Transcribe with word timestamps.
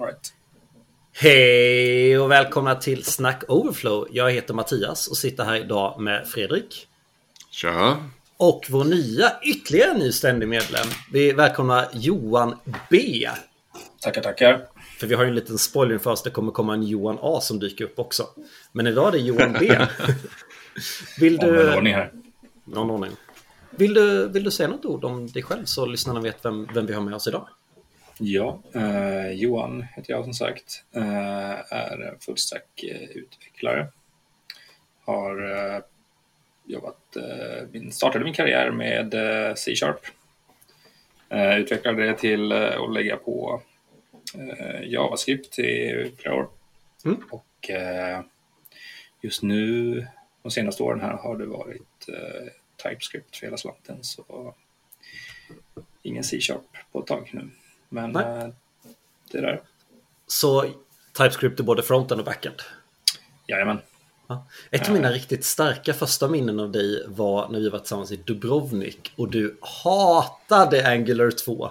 Right. 0.00 0.32
Hej 1.12 2.18
och 2.18 2.30
välkomna 2.30 2.74
till 2.74 3.04
Snack 3.04 3.42
Overflow. 3.48 4.08
Jag 4.10 4.32
heter 4.32 4.54
Mattias 4.54 5.08
och 5.08 5.16
sitter 5.16 5.44
här 5.44 5.56
idag 5.56 6.00
med 6.00 6.28
Fredrik. 6.28 6.88
Tja. 7.50 7.96
Och 8.36 8.66
vår 8.68 8.84
nya, 8.84 9.32
ytterligare 9.42 9.98
ny 9.98 10.12
ständig 10.12 10.48
medlem. 10.48 10.86
Vi 11.12 11.32
välkomnar 11.32 11.88
Johan 11.92 12.54
B. 12.90 13.28
Tackar, 14.00 14.22
tackar. 14.22 14.66
För 14.98 15.06
vi 15.06 15.14
har 15.14 15.22
ju 15.22 15.28
en 15.28 15.34
liten 15.34 15.58
spoiler 15.58 15.94
inför 15.94 16.10
oss. 16.10 16.22
Det 16.22 16.30
kommer 16.30 16.52
komma 16.52 16.74
en 16.74 16.82
Johan 16.82 17.18
A 17.20 17.40
som 17.40 17.58
dyker 17.58 17.84
upp 17.84 17.98
också. 17.98 18.26
Men 18.72 18.86
idag 18.86 19.08
är 19.08 19.12
det 19.12 19.18
Johan 19.18 19.56
B. 19.60 19.78
Vill 21.20 21.38
Om 21.38 21.46
du... 21.46 21.76
ordning 21.76 21.94
här. 21.94 22.12
Någon 22.64 22.90
ordning. 22.90 23.12
Vill 23.70 23.94
du, 23.94 24.28
vill 24.28 24.44
du 24.44 24.50
säga 24.50 24.68
något 24.68 24.84
ord 24.84 25.04
om 25.04 25.26
dig 25.26 25.42
själv 25.42 25.64
så 25.64 25.86
lyssnarna 25.86 26.20
vet 26.20 26.44
vem, 26.44 26.68
vem 26.74 26.86
vi 26.86 26.92
har 26.92 27.02
med 27.02 27.14
oss 27.14 27.28
idag? 27.28 27.48
Ja, 28.20 28.62
eh, 28.74 29.30
Johan 29.30 29.82
heter 29.82 30.12
jag 30.12 30.24
som 30.24 30.34
sagt. 30.34 30.84
Eh, 30.92 31.72
är 31.72 32.16
fullstack-utvecklare. 32.20 33.86
Har 35.04 35.50
eh, 35.50 35.82
jobbat, 36.64 37.16
eh, 37.16 37.68
min, 37.72 37.92
startade 37.92 38.24
min 38.24 38.34
karriär 38.34 38.70
med 38.70 39.14
eh, 39.14 39.54
C-sharp. 39.54 40.00
Eh, 41.28 41.58
utvecklade 41.58 42.06
det 42.06 42.14
till 42.14 42.52
att 42.52 42.92
lägga 42.92 43.16
på 43.16 43.62
JavaScript 44.82 45.58
i 45.58 46.12
flera 46.18 46.34
år. 46.34 46.48
Mm. 47.04 47.22
Och 47.30 47.70
just 49.20 49.42
nu, 49.42 50.06
de 50.42 50.50
senaste 50.50 50.82
åren 50.82 51.00
här, 51.00 51.16
har 51.16 51.36
det 51.36 51.46
varit 51.46 52.08
TypeScript 52.82 53.36
för 53.36 53.46
hela 53.46 53.56
slanten. 53.56 54.04
Så 54.04 54.54
ingen 56.02 56.24
C-sharp 56.24 56.62
på 56.92 57.00
ett 57.00 57.06
tag 57.06 57.30
nu. 57.32 57.50
Men 57.88 58.10
Nej. 58.10 58.24
eh, 58.24 58.48
det 59.32 59.40
där, 59.40 59.60
Så 60.26 60.64
TypeScript 61.12 61.60
är 61.60 61.64
både 61.64 61.82
frontend 61.82 62.20
och 62.20 62.24
backend? 62.26 62.54
jajamän. 63.46 63.78
Ja. 64.26 64.46
Ett 64.70 64.88
av 64.88 64.94
mina 64.94 65.10
riktigt 65.10 65.44
starka 65.44 65.94
första 65.94 66.28
minnen 66.28 66.60
av 66.60 66.72
dig 66.72 67.04
var 67.08 67.48
när 67.48 67.58
vi 67.60 67.68
var 67.68 67.78
tillsammans 67.78 68.12
i 68.12 68.16
Dubrovnik 68.16 69.12
och 69.16 69.30
du 69.30 69.58
hatade 69.60 70.88
Angular 70.92 71.30
2. 71.30 71.70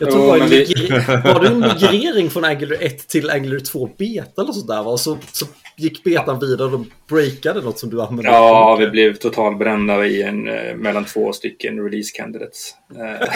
Jag 0.00 0.10
tror 0.10 0.22
Jo, 0.26 0.32
det 0.32 0.38
var, 0.38 0.44
en 0.44 0.48
vi- 0.48 1.32
var 1.32 1.40
det 1.40 1.48
en 1.48 1.60
migrering 1.60 2.30
från 2.30 2.44
Angular 2.44 2.76
1 2.80 3.08
till 3.08 3.30
Angular 3.30 3.58
2 3.60 3.90
beta 3.98 4.42
eller 4.42 4.52
sådär 4.52 4.82
va? 4.82 4.90
Och 4.90 5.00
så, 5.00 5.18
så 5.32 5.46
gick 5.76 6.04
betan 6.04 6.38
vidare 6.40 6.74
och 6.74 6.84
breakade 7.08 7.60
något 7.60 7.78
som 7.78 7.90
du 7.90 8.00
använde. 8.02 8.30
Ja, 8.30 8.76
vi 8.80 8.86
blev 8.86 9.16
totalbrända 9.16 10.06
i 10.06 10.22
en, 10.22 10.48
eh, 10.48 10.74
mellan 10.76 11.04
två 11.04 11.32
stycken 11.32 11.84
release 11.84 12.10
candidates. 12.16 12.74
Eh, 12.96 13.28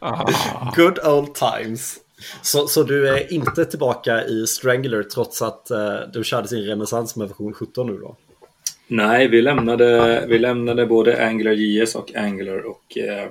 Good 0.76 0.98
old 1.06 1.34
times. 1.34 1.96
Så, 2.42 2.66
så 2.66 2.82
du 2.82 3.08
är 3.08 3.32
inte 3.32 3.64
tillbaka 3.64 4.24
i 4.24 4.46
Strangler 4.46 5.02
trots 5.02 5.42
att 5.42 5.70
eh, 5.70 5.94
du 6.12 6.24
körde 6.24 6.48
sin 6.48 6.64
renässans 6.64 7.16
med 7.16 7.28
version 7.28 7.52
17 7.52 7.86
nu 7.86 7.92
då? 7.98 8.16
nej, 8.86 9.28
vi 9.28 9.42
lämnade, 9.42 10.24
vi 10.28 10.38
lämnade 10.38 10.86
både 10.86 11.26
Angular 11.26 11.52
JS 11.52 11.94
och 11.94 12.14
Angular 12.16 12.66
och 12.66 12.98
eh, 12.98 13.30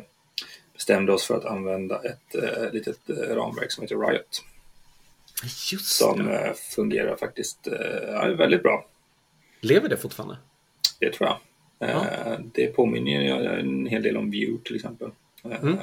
bestämde 0.74 1.14
oss 1.14 1.26
för 1.26 1.38
att 1.38 1.46
använda 1.46 2.02
ett 2.04 2.36
eh, 2.36 2.72
litet 2.74 3.10
eh, 3.10 3.16
ramverk 3.36 3.72
som 3.72 3.82
heter 3.82 3.98
Riot. 3.98 4.44
Just 5.72 5.86
Som 5.86 6.26
det. 6.26 6.40
eh, 6.48 6.54
fungerar 6.54 7.16
faktiskt 7.16 7.68
eh, 7.68 7.74
ja, 8.12 8.28
väldigt 8.28 8.64
bra. 8.64 8.86
Lever 9.62 9.90
det 9.90 9.98
fortfarande? 9.98 10.38
Det 11.00 11.12
tror 11.14 11.30
jag. 11.30 11.90
Eh, 11.90 12.40
Det 12.54 12.68
påminner 12.68 13.12
ju 13.12 13.30
en 13.60 13.86
hel 13.86 14.04
del 14.04 14.18
om 14.18 14.32
Vue 14.32 14.58
till 14.64 14.76
exempel. 14.76 15.12
Mm. 15.44 15.78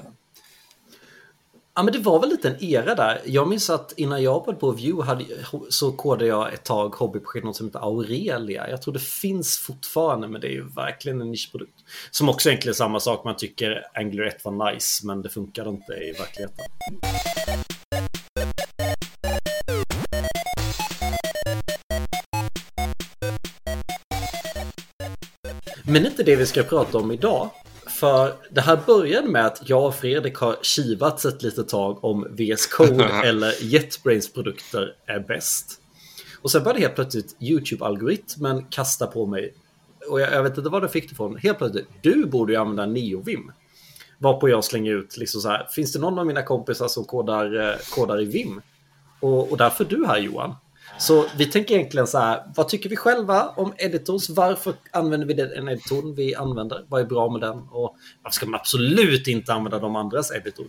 Ja 1.75 1.83
men 1.83 1.93
det 1.93 1.99
var 1.99 2.21
väl 2.21 2.29
lite 2.29 2.49
en 2.49 2.65
era 2.65 2.95
där. 2.95 3.21
Jag 3.25 3.49
minns 3.49 3.71
att 3.71 3.93
innan 3.97 4.23
jag 4.23 4.45
började 4.45 4.61
på 4.61 4.73
Vue 4.73 5.03
hade, 5.03 5.25
så 5.69 5.93
kodade 5.93 6.27
jag 6.27 6.55
ett 6.55 6.65
tag 6.65 6.95
hobbyprojekt 6.95 7.45
något 7.45 7.57
som 7.57 7.67
heter 7.67 7.79
Aurelia. 7.79 8.71
Jag 8.71 8.83
tror 8.83 8.95
det 8.95 9.01
finns 9.01 9.59
fortfarande 9.59 10.29
men 10.29 10.41
det 10.41 10.47
är 10.47 10.53
ju 10.53 10.69
verkligen 10.69 11.21
en 11.21 11.31
nischprodukt. 11.31 11.75
Som 12.11 12.29
också 12.29 12.49
egentligen 12.49 12.73
är 12.73 12.75
samma 12.75 13.01
sak. 13.01 13.25
Man 13.25 13.37
tycker 13.37 13.87
Angular 13.95 14.25
1 14.25 14.45
var 14.45 14.73
nice 14.73 15.07
men 15.07 15.23
det 15.23 15.29
funkade 15.29 15.71
inte 15.71 15.93
i 15.93 16.13
verkligheten. 16.19 16.65
Men 25.85 26.07
inte 26.07 26.23
det 26.23 26.37
vi 26.37 26.47
ska 26.47 26.63
prata 26.63 26.99
om 26.99 27.11
idag. 27.11 27.51
För 28.01 28.35
det 28.51 28.61
här 28.61 28.81
började 28.87 29.29
med 29.29 29.47
att 29.47 29.69
jag 29.69 29.87
och 29.87 29.95
Fredrik 29.95 30.37
har 30.37 30.57
kivats 30.63 31.25
ett 31.25 31.43
litet 31.43 31.69
tag 31.69 32.05
om 32.05 32.27
VS 32.31 32.67
Code 32.67 33.05
eller 33.25 33.65
JetBrains 33.65 34.33
produkter 34.33 34.95
är 35.07 35.21
bäst. 35.21 35.81
Och 36.43 36.51
sen 36.51 36.63
började 36.63 36.81
helt 36.81 36.95
plötsligt 36.95 37.37
YouTube-algoritmen 37.41 38.65
kasta 38.71 39.07
på 39.07 39.27
mig. 39.27 39.55
Och 40.11 40.21
jag, 40.21 40.33
jag 40.33 40.43
vet 40.43 40.59
inte 40.59 40.71
vad 40.71 40.83
det 40.83 40.89
fick 40.89 41.09
det 41.09 41.13
ifrån. 41.13 41.37
Helt 41.37 41.59
plötsligt, 41.59 41.89
du 42.03 42.27
borde 42.27 42.53
ju 42.53 42.59
använda 42.59 42.87
NeoVim. 42.87 43.53
Varpå 44.19 44.49
jag 44.49 44.65
slänger 44.65 44.93
ut 44.93 45.17
liksom 45.17 45.41
så 45.41 45.49
här. 45.49 45.67
Finns 45.71 45.93
det 45.93 45.99
någon 45.99 46.19
av 46.19 46.27
mina 46.27 46.43
kompisar 46.43 46.89
som 46.89 47.05
kodar, 47.05 47.69
eh, 47.69 47.77
kodar 47.95 48.21
i 48.21 48.25
Vim? 48.25 48.63
Och, 49.21 49.53
och 49.53 49.57
därför 49.57 49.85
är 49.85 49.89
du 49.89 50.07
här 50.07 50.19
Johan. 50.19 50.55
Så 51.01 51.27
vi 51.37 51.47
tänker 51.47 51.75
egentligen 51.75 52.07
så 52.07 52.19
här, 52.19 52.43
vad 52.57 52.69
tycker 52.69 52.89
vi 52.91 52.97
själva 52.97 53.49
om 53.49 53.75
editors? 53.79 54.29
Varför 54.31 54.75
använder 54.91 55.27
vi 55.27 55.35
den 55.35 55.69
editorn 55.69 56.15
vi 56.15 56.35
använder? 56.35 56.85
Vad 56.89 57.01
är 57.01 57.05
bra 57.05 57.29
med 57.31 57.41
den? 57.41 57.59
Och 57.59 57.97
varför 58.23 58.35
ska 58.35 58.47
man 58.47 58.61
absolut 58.61 59.27
inte 59.29 59.53
använda 59.53 59.79
de 59.79 59.97
andras 59.97 60.33
editor? 60.33 60.67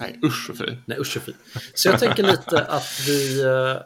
Nej, 0.00 0.18
usch 0.24 0.50
och 0.50 0.56
fy. 0.58 0.64
Nej, 0.86 0.98
usch 1.00 1.16
och 1.16 1.22
fy. 1.22 1.32
Så 1.74 1.88
jag 1.88 1.98
tänker 2.00 2.22
lite 2.22 2.64
att 2.64 3.00
vi... 3.06 3.42
eh, 3.44 3.76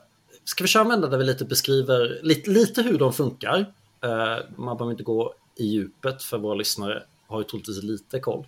Ska 0.45 0.65
vi 0.65 0.69
köra 0.69 0.83
en 0.83 0.89
vända 0.89 1.09
där 1.09 1.19
vi 1.19 1.25
lite 1.25 1.45
beskriver 1.45 2.21
lite, 2.23 2.51
lite 2.51 2.83
hur 2.83 2.99
de 2.99 3.13
funkar? 3.13 3.73
Eh, 4.05 4.37
Man 4.57 4.77
behöver 4.77 4.91
inte 4.91 5.03
gå 5.03 5.35
i 5.57 5.65
djupet 5.67 6.23
för 6.23 6.39
våra 6.39 6.55
lyssnare 6.55 7.03
har 7.27 7.39
ju 7.41 7.45
troligtvis 7.45 7.83
lite 7.83 8.21
koll. 8.21 8.47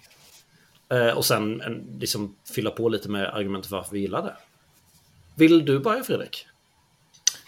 Eh, 0.89 1.09
Och 1.09 1.25
sen 1.25 1.61
en- 1.61 1.97
liksom 2.01 2.37
fylla 2.55 2.71
på 2.71 2.89
lite 2.89 3.09
med 3.09 3.35
argument 3.35 3.67
för 3.67 3.77
varför 3.77 3.93
vi 3.93 4.01
gillar 4.01 4.23
det. 4.23 4.35
Vill 5.35 5.65
du 5.65 5.79
börja 5.79 6.05
Fredrik? 6.05 6.47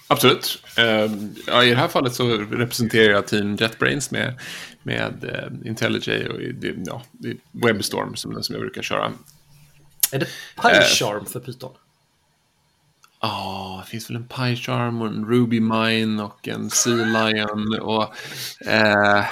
Absolut. 0.08 0.62
Eh, 0.76 1.10
ja, 1.46 1.64
I 1.64 1.70
det 1.70 1.76
här 1.76 1.88
fallet 1.88 2.14
så 2.14 2.28
representerar 2.36 3.12
jag 3.12 3.26
Team 3.26 3.56
JetBrains 3.56 4.10
med, 4.10 4.40
med 4.82 5.24
uh, 5.24 5.68
IntelliJ 5.68 6.28
och 6.28 6.40
ja, 6.86 7.02
WebStorm 7.52 8.16
som, 8.16 8.42
som 8.42 8.54
jag 8.54 8.62
brukar 8.62 8.82
köra. 8.82 9.12
Är 10.12 10.18
det 10.18 10.26
PyCharm 10.62 11.26
för 11.26 11.40
Python? 11.40 11.72
Ja, 13.20 13.82
det 13.84 13.90
finns 13.90 14.10
väl 14.10 14.16
en 14.16 14.28
PyCharm 14.28 15.02
och 15.02 15.08
en 15.08 15.24
RubyMine 15.24 16.22
och 16.22 16.48
en 16.48 16.70
Sea 16.70 16.94
Lion 16.94 17.78
och... 17.80 18.14
Eh, 18.66 19.24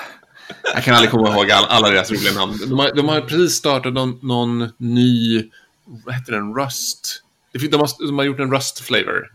jag 0.75 0.85
kan 0.85 0.95
aldrig 0.95 1.11
komma 1.11 1.29
ihåg 1.29 1.51
all, 1.51 1.65
alla 1.65 1.91
deras 1.91 2.11
roliga 2.11 2.33
namn. 2.33 2.59
De 2.69 2.79
har, 2.79 2.95
de 2.95 3.09
har 3.09 3.21
precis 3.21 3.55
startat 3.55 3.93
någon, 3.93 4.19
någon 4.23 4.73
ny... 4.77 5.51
Vad 5.85 6.15
heter 6.15 6.33
den? 6.33 6.55
Rust. 6.55 7.23
De, 7.53 7.77
har, 7.77 8.07
de 8.07 8.19
har 8.19 8.25
gjort 8.25 8.41
en 8.41 8.53
Rust-flavor 8.53 9.33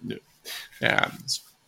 nu. 0.00 0.18
Eh, 0.80 1.06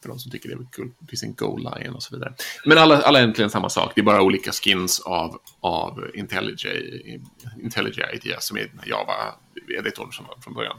för 0.02 0.08
de 0.08 0.18
som 0.18 0.30
tycker 0.30 0.48
det 0.48 0.54
är 0.54 0.66
kul. 0.72 0.90
Det 0.98 1.06
finns 1.06 1.22
en 1.22 1.34
goal 1.34 1.60
lion 1.60 1.94
och 1.94 2.02
så 2.02 2.16
vidare. 2.16 2.34
Men 2.64 2.78
alla, 2.78 3.02
alla 3.02 3.18
är 3.18 3.22
egentligen 3.22 3.50
samma 3.50 3.68
sak. 3.68 3.92
Det 3.94 4.00
är 4.00 4.04
bara 4.04 4.22
olika 4.22 4.52
skins 4.52 5.00
av, 5.00 5.40
av 5.60 6.10
IntelliJ, 6.14 7.20
IntelliJ 7.62 8.04
IDEA 8.14 8.40
som 8.40 8.56
är 8.56 8.70
Java 8.86 9.14
editorn 9.78 10.12
som 10.12 10.26
var 10.26 10.36
från 10.40 10.54
början. 10.54 10.76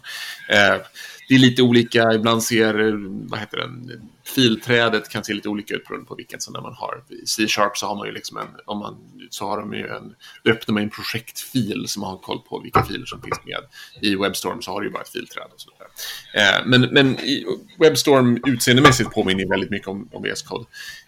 Eh, 0.50 0.82
det 1.28 1.36
är 1.36 1.40
lite 1.40 1.62
olika, 1.62 2.14
ibland 2.14 2.44
ser, 2.44 2.88
eh, 2.88 2.94
vad 3.30 3.40
heter 3.40 3.58
den, 3.58 4.02
filträdet 4.36 5.10
kan 5.10 5.24
se 5.24 5.34
lite 5.34 5.50
olika 5.50 5.74
ut 5.76 5.88
beroende 5.88 6.08
på 6.08 6.16
vilken. 6.16 6.42
som 6.42 6.54
man 6.54 6.74
har 6.74 7.04
i 7.10 7.28
C-sharp 7.28 7.78
så 7.78 7.88
har 7.88 7.96
man 7.96 8.08
ju 8.08 8.14
liksom 8.14 8.38
en, 8.38 8.48
om 8.66 8.80
man, 8.80 8.98
så 9.30 9.48
har 9.48 9.60
de 9.60 9.74
ju 9.74 9.88
en, 9.88 10.16
då 10.44 10.52
öppnar 10.52 10.74
man 10.74 10.84
en 10.84 10.90
projektfil 10.90 11.88
som 11.88 12.02
man 12.02 12.10
har 12.10 12.18
koll 12.18 12.40
på 12.40 12.60
vilka 12.60 12.84
filer 12.84 13.06
som 13.06 13.22
finns 13.22 13.40
med. 13.46 13.60
I 14.02 14.16
WebStorm 14.16 14.62
så 14.62 14.72
har 14.72 14.82
du 14.82 14.88
ju 14.88 14.94
bara 14.94 15.02
ett 15.04 15.10
filträd 15.10 15.48
och 15.54 15.62
sådär. 15.62 15.88
Eh, 16.34 16.66
men, 16.66 16.82
men 16.82 17.20
i 17.20 17.46
WebStorm 17.80 18.44
utseendemässigt 18.48 19.12
påminner 19.12 19.50
väldigt 19.50 19.70
mycket 19.70 19.88
om, 19.88 20.10
om 20.12 20.26
e 20.26 20.32
VS 20.32 20.42
Code. 20.42 20.66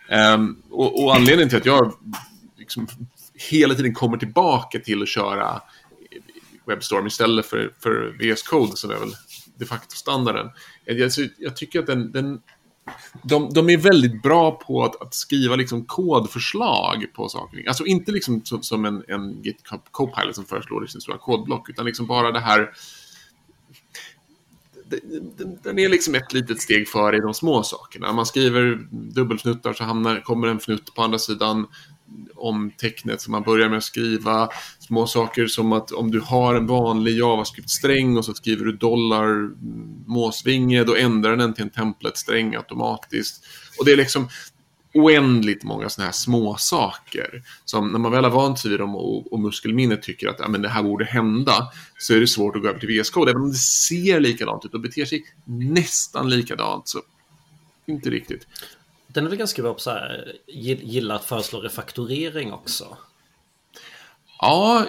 Eh, 0.10 0.38
och, 0.70 1.04
och 1.04 1.16
anledningen 1.16 1.50
till 1.50 1.58
att 1.58 1.66
jag 1.66 1.94
liksom 2.58 2.88
hela 3.52 3.76
tiden 3.76 3.94
kommer 3.94 4.18
tillbaka 4.18 4.80
till 4.80 5.02
att 5.02 5.10
köra 5.10 5.62
WebStorm 6.66 7.08
istället 7.08 7.46
för, 7.46 7.74
för 7.80 8.16
VS 8.20 8.44
Code 8.44 8.78
som 8.78 8.92
är 8.92 9.00
väl 9.00 9.16
de 9.56 9.66
facto 9.66 9.96
standarden. 9.96 10.50
Jag, 10.86 11.12
jag 11.38 11.56
tycker 11.56 11.80
att 11.80 11.88
den, 11.88 12.12
den 12.12 12.42
de, 13.22 13.54
de 13.54 13.70
är 13.70 13.78
väldigt 13.78 14.22
bra 14.22 14.52
på 14.52 14.84
att, 14.84 15.02
att 15.02 15.14
skriva 15.14 15.56
liksom 15.56 15.86
kodförslag 15.86 17.06
på 17.14 17.30
saker. 17.30 17.68
Alltså 17.68 17.86
inte 17.86 18.12
liksom 18.12 18.46
som, 18.46 18.64
som 18.64 18.86
en, 18.86 19.04
en 19.08 19.42
GitHub 19.44 19.82
Copilot 19.92 20.36
som 20.36 20.46
föreslår 20.46 20.86
i 20.86 20.88
sin 20.88 21.02
stora 21.02 21.18
kodblock, 21.18 21.70
utan 21.70 21.86
liksom 21.86 22.08
bara 22.08 22.32
det 22.32 22.40
här 22.40 22.74
den, 25.38 25.60
den 25.64 25.80
är 25.80 25.90
liksom 25.90 26.16
ett 26.16 26.34
litet 26.34 26.62
steg 26.62 26.88
före 26.88 27.18
i 27.18 27.20
de 27.20 27.34
små 27.34 27.64
sakerna. 27.64 28.14
Man 28.14 28.26
skriver 28.26 28.88
dubbelfnuttar 28.92 29.74
så 29.74 29.84
hamnar, 29.84 30.22
kommer 30.22 30.48
en 30.48 30.58
fnutt 30.58 30.96
på 30.96 31.02
andra 31.02 31.20
sidan 31.20 31.68
om 32.36 32.72
tecknet 32.78 33.22
som 33.22 33.32
man 33.32 33.44
börjar 33.44 33.70
med 33.70 33.78
att 33.78 33.84
skriva. 33.84 34.50
Små 34.80 35.08
saker 35.08 35.48
som 35.48 35.74
att 35.74 35.92
om 35.92 36.12
du 36.12 36.20
har 36.20 36.56
en 36.56 36.68
vanlig 36.68 37.18
JavaScript-sträng 37.18 38.18
och 38.18 38.26
så 38.26 38.34
skriver 38.34 38.66
du 38.66 38.72
dollar 38.72 39.26
mm, 39.26 40.04
måsvinge, 40.08 40.84
då 40.84 40.96
ändrar 40.96 41.36
den 41.36 41.54
till 41.54 41.64
en 41.64 41.70
template-sträng 41.70 42.56
automatiskt. 42.56 43.46
Och 43.80 43.86
det 43.86 43.92
är 43.92 43.98
liksom 43.98 44.28
oändligt 44.94 45.64
många 45.64 45.90
sådana 45.90 46.06
här 46.06 46.14
små 46.14 46.56
saker 46.58 47.44
som 47.66 47.92
när 47.92 48.00
man 48.00 48.12
väl 48.12 48.24
har 48.24 48.32
vant 48.32 48.60
sig 48.60 48.72
vid 48.72 48.80
dem 48.80 48.96
och, 48.96 49.34
och 49.34 49.40
muskelminnet 49.40 50.02
tycker 50.02 50.28
att 50.28 50.40
ja, 50.40 50.48
men 50.48 50.62
det 50.62 50.70
här 50.70 50.84
borde 50.84 51.06
hända 51.06 51.72
så 51.98 52.14
är 52.14 52.20
det 52.20 52.28
svårt 52.28 52.56
att 52.56 52.62
gå 52.62 52.68
över 52.68 52.80
till 52.80 53.02
VS 53.02 53.10
Code. 53.10 53.32
Även 53.32 53.42
om 53.42 53.52
det 53.52 53.58
ser 53.58 54.20
likadant 54.20 54.66
ut 54.66 54.74
och 54.74 54.80
beter 54.80 55.06
sig 55.06 55.24
nästan 55.46 56.30
likadant 56.30 56.88
så 56.88 57.02
inte 57.86 58.10
riktigt. 58.10 58.48
Den 59.14 59.26
är 59.26 59.30
väl 59.30 59.40
ganska 59.40 59.62
bra 59.62 59.74
på 59.74 59.80
så 59.80 59.90
här, 59.90 60.36
gilla 60.48 61.16
att 61.16 61.26
föreslå 61.26 61.60
refaktorering 61.60 62.54
också. 62.54 62.98
Ja, 64.40 64.86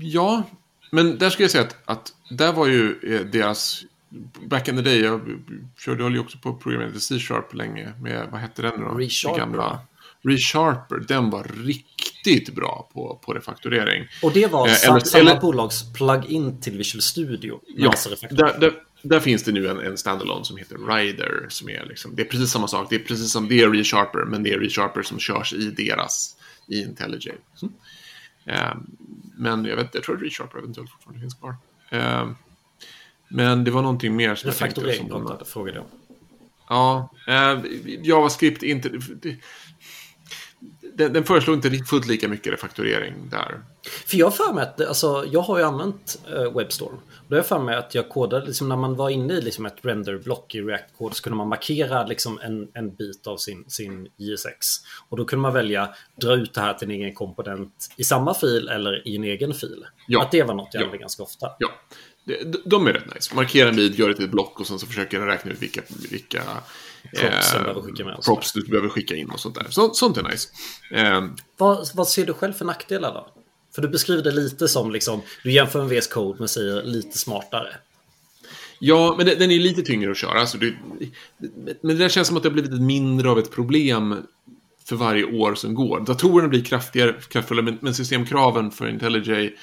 ja. 0.00 0.42
Men 0.90 1.18
där 1.18 1.30
skulle 1.30 1.44
jag 1.44 1.50
säga 1.50 1.64
att, 1.64 1.76
att 1.84 2.12
där 2.30 2.52
var 2.52 2.66
ju 2.66 2.98
eh, 3.02 3.20
deras 3.20 3.84
Back 4.46 4.68
in 4.68 4.76
the 4.76 4.82
day, 4.82 5.00
jag 5.00 5.20
körde 5.78 6.02
höll 6.02 6.14
ju 6.14 6.20
också 6.20 6.38
på 6.38 6.54
programmet 6.54 7.02
C-sharp 7.02 7.54
länge 7.54 7.92
med, 8.00 8.28
vad 8.30 8.40
hette 8.40 8.62
den 8.62 8.80
då? 8.80 8.88
ReSharper. 8.88 9.38
Gamla, 9.38 9.78
ReSharper, 10.22 10.96
den 11.08 11.30
var 11.30 11.46
riktigt 11.64 12.54
bra 12.54 12.88
på, 12.92 13.20
på 13.24 13.34
refaktorering. 13.34 14.06
Och 14.22 14.32
det 14.32 14.46
var 14.46 14.68
eh, 14.68 14.88
eller, 14.88 15.00
samma 15.00 15.30
eller, 15.30 15.40
bolags 15.40 15.92
plug-in 15.92 16.60
till 16.60 16.78
Visual 16.78 17.02
Studio? 17.02 17.60
Ja, 17.66 17.94
där, 18.30 18.58
där, 18.60 18.72
där, 19.02 19.20
finns 19.20 19.42
det 19.42 19.52
nu 19.52 19.68
en, 19.68 19.80
en 19.80 19.98
standalone 19.98 20.44
som 20.44 20.56
heter 20.56 20.78
Rider. 20.96 21.46
Som 21.48 21.68
är 21.68 21.86
liksom, 21.86 22.16
det 22.16 22.22
är 22.22 22.26
precis 22.26 22.50
samma 22.50 22.68
sak, 22.68 22.86
det 22.90 22.96
är 22.96 23.00
precis 23.00 23.32
som 23.32 23.48
det 23.48 23.60
är 23.60 23.70
ReSharper, 23.70 24.24
men 24.24 24.42
det 24.42 24.52
är 24.52 24.58
ReSharper 24.58 25.02
som 25.02 25.18
körs 25.18 25.52
i 25.52 25.70
deras, 25.70 26.36
i 26.66 26.82
IntelliJ. 26.82 27.34
Mm. 27.62 27.74
Eh, 28.44 28.76
men 29.36 29.64
jag, 29.64 29.76
vet, 29.76 29.94
jag 29.94 30.02
tror 30.02 30.16
att 30.16 30.22
ReSharper 30.22 30.58
eventuellt 30.58 30.90
fortfarande 30.90 31.20
finns 31.20 31.34
kvar. 31.34 31.56
Eh, 31.90 32.30
men 33.28 33.64
det 33.64 33.70
var 33.70 33.82
någonting 33.82 34.16
mer 34.16 34.34
som 34.34 34.48
jag 34.48 34.56
tänkte. 34.56 34.80
De... 35.08 35.38
frågade 35.46 35.78
jag. 35.78 35.86
Ja, 36.68 37.10
eh, 37.26 37.60
JavaScript 38.02 38.62
inte... 38.62 38.90
Den, 40.96 41.12
den 41.12 41.24
föreslår 41.24 41.56
inte 41.56 41.70
fullt 41.70 42.06
lika 42.06 42.28
mycket 42.28 42.52
refaktorering 42.52 43.14
där. 43.30 43.60
För 44.06 44.16
jag 44.16 44.36
för 44.36 44.52
mig 44.52 44.62
att, 44.62 44.80
alltså, 44.80 45.24
jag 45.32 45.40
har 45.40 45.58
ju 45.58 45.64
använt 45.64 46.18
uh, 46.36 46.56
WebStorm. 46.56 46.96
Då 47.28 47.34
har 47.34 47.36
jag 47.36 47.46
för 47.46 47.58
mig 47.58 47.76
att 47.76 47.94
jag 47.94 48.08
kodade, 48.08 48.46
liksom 48.46 48.68
när 48.68 48.76
man 48.76 48.96
var 48.96 49.10
inne 49.10 49.34
i 49.34 49.40
liksom 49.40 49.66
ett 49.66 49.76
renderblock 49.82 50.54
i 50.54 50.62
React-kod 50.62 51.16
så 51.16 51.22
kunde 51.22 51.36
man 51.36 51.48
markera 51.48 52.06
liksom 52.06 52.40
en, 52.42 52.68
en 52.74 52.94
bit 52.94 53.26
av 53.26 53.36
sin, 53.36 53.64
sin 53.68 54.08
JSX. 54.16 54.66
Och 55.08 55.16
då 55.16 55.24
kunde 55.24 55.40
man 55.40 55.52
välja 55.52 55.88
dra 56.20 56.34
ut 56.34 56.54
det 56.54 56.60
här 56.60 56.74
till 56.74 56.90
en 56.90 56.94
egen 56.94 57.14
komponent 57.14 57.88
i 57.96 58.04
samma 58.04 58.34
fil 58.34 58.68
eller 58.68 59.08
i 59.08 59.16
en 59.16 59.24
egen 59.24 59.54
fil. 59.54 59.84
Ja. 60.08 60.22
Att 60.22 60.30
det 60.30 60.42
var 60.42 60.54
något 60.54 60.68
jag 60.72 60.80
ja. 60.80 60.84
använde 60.84 61.02
ganska 61.02 61.22
ofta. 61.22 61.50
Ja, 61.58 61.68
de 62.64 62.86
är 62.86 62.92
rätt 62.92 63.14
nice. 63.14 63.34
Markera 63.34 63.68
en 63.68 63.76
bit, 63.76 63.98
gör 63.98 64.08
det 64.08 64.14
till 64.14 64.24
ett 64.24 64.30
block 64.30 64.60
och 64.60 64.66
sen 64.66 64.78
så 64.78 64.86
försöker 64.86 65.18
den 65.18 65.28
räkna 65.28 65.50
ut 65.50 65.62
vilka, 65.62 65.80
vilka 66.10 66.42
props, 67.16 67.54
eh, 67.54 67.62
behöver 67.62 68.22
props 68.22 68.52
du 68.52 68.62
behöver 68.62 68.88
skicka 68.88 69.16
in 69.16 69.30
och 69.30 69.40
sånt 69.40 69.54
där. 69.54 69.66
Så, 69.70 69.94
sånt 69.94 70.16
är 70.16 70.22
nice. 70.22 70.48
Eh, 70.90 71.28
vad, 71.56 71.88
vad 71.94 72.08
ser 72.08 72.26
du 72.26 72.34
själv 72.34 72.52
för 72.52 72.64
nackdelar 72.64 73.14
då? 73.14 73.28
För 73.74 73.82
du 73.82 73.88
beskriver 73.88 74.22
det 74.22 74.30
lite 74.30 74.68
som 74.68 74.90
liksom, 74.90 75.22
du 75.42 75.52
jämför 75.52 75.84
med 75.84 75.98
VS 75.98 76.06
Code 76.06 76.38
men 76.38 76.48
säger 76.48 76.82
lite 76.82 77.18
smartare. 77.18 77.76
Ja, 78.78 79.14
men 79.16 79.26
den 79.26 79.50
är 79.50 79.58
lite 79.58 79.82
tyngre 79.82 80.10
att 80.10 80.16
köra. 80.16 80.46
Så 80.46 80.58
det, 80.58 80.74
men 81.80 81.98
det 81.98 82.08
känns 82.08 82.28
som 82.28 82.36
att 82.36 82.42
det 82.42 82.48
har 82.48 82.54
blivit 82.54 82.80
mindre 82.80 83.30
av 83.30 83.38
ett 83.38 83.50
problem 83.50 84.26
för 84.88 84.96
varje 84.96 85.24
år 85.24 85.54
som 85.54 85.74
går. 85.74 86.00
Datorerna 86.00 86.48
blir 86.48 86.64
kraftigare, 86.64 87.14
kraftfullare, 87.28 87.76
men, 87.80 87.94
systemkraven 87.94 88.70
för 88.70 88.88
IntelliJ 88.88 89.56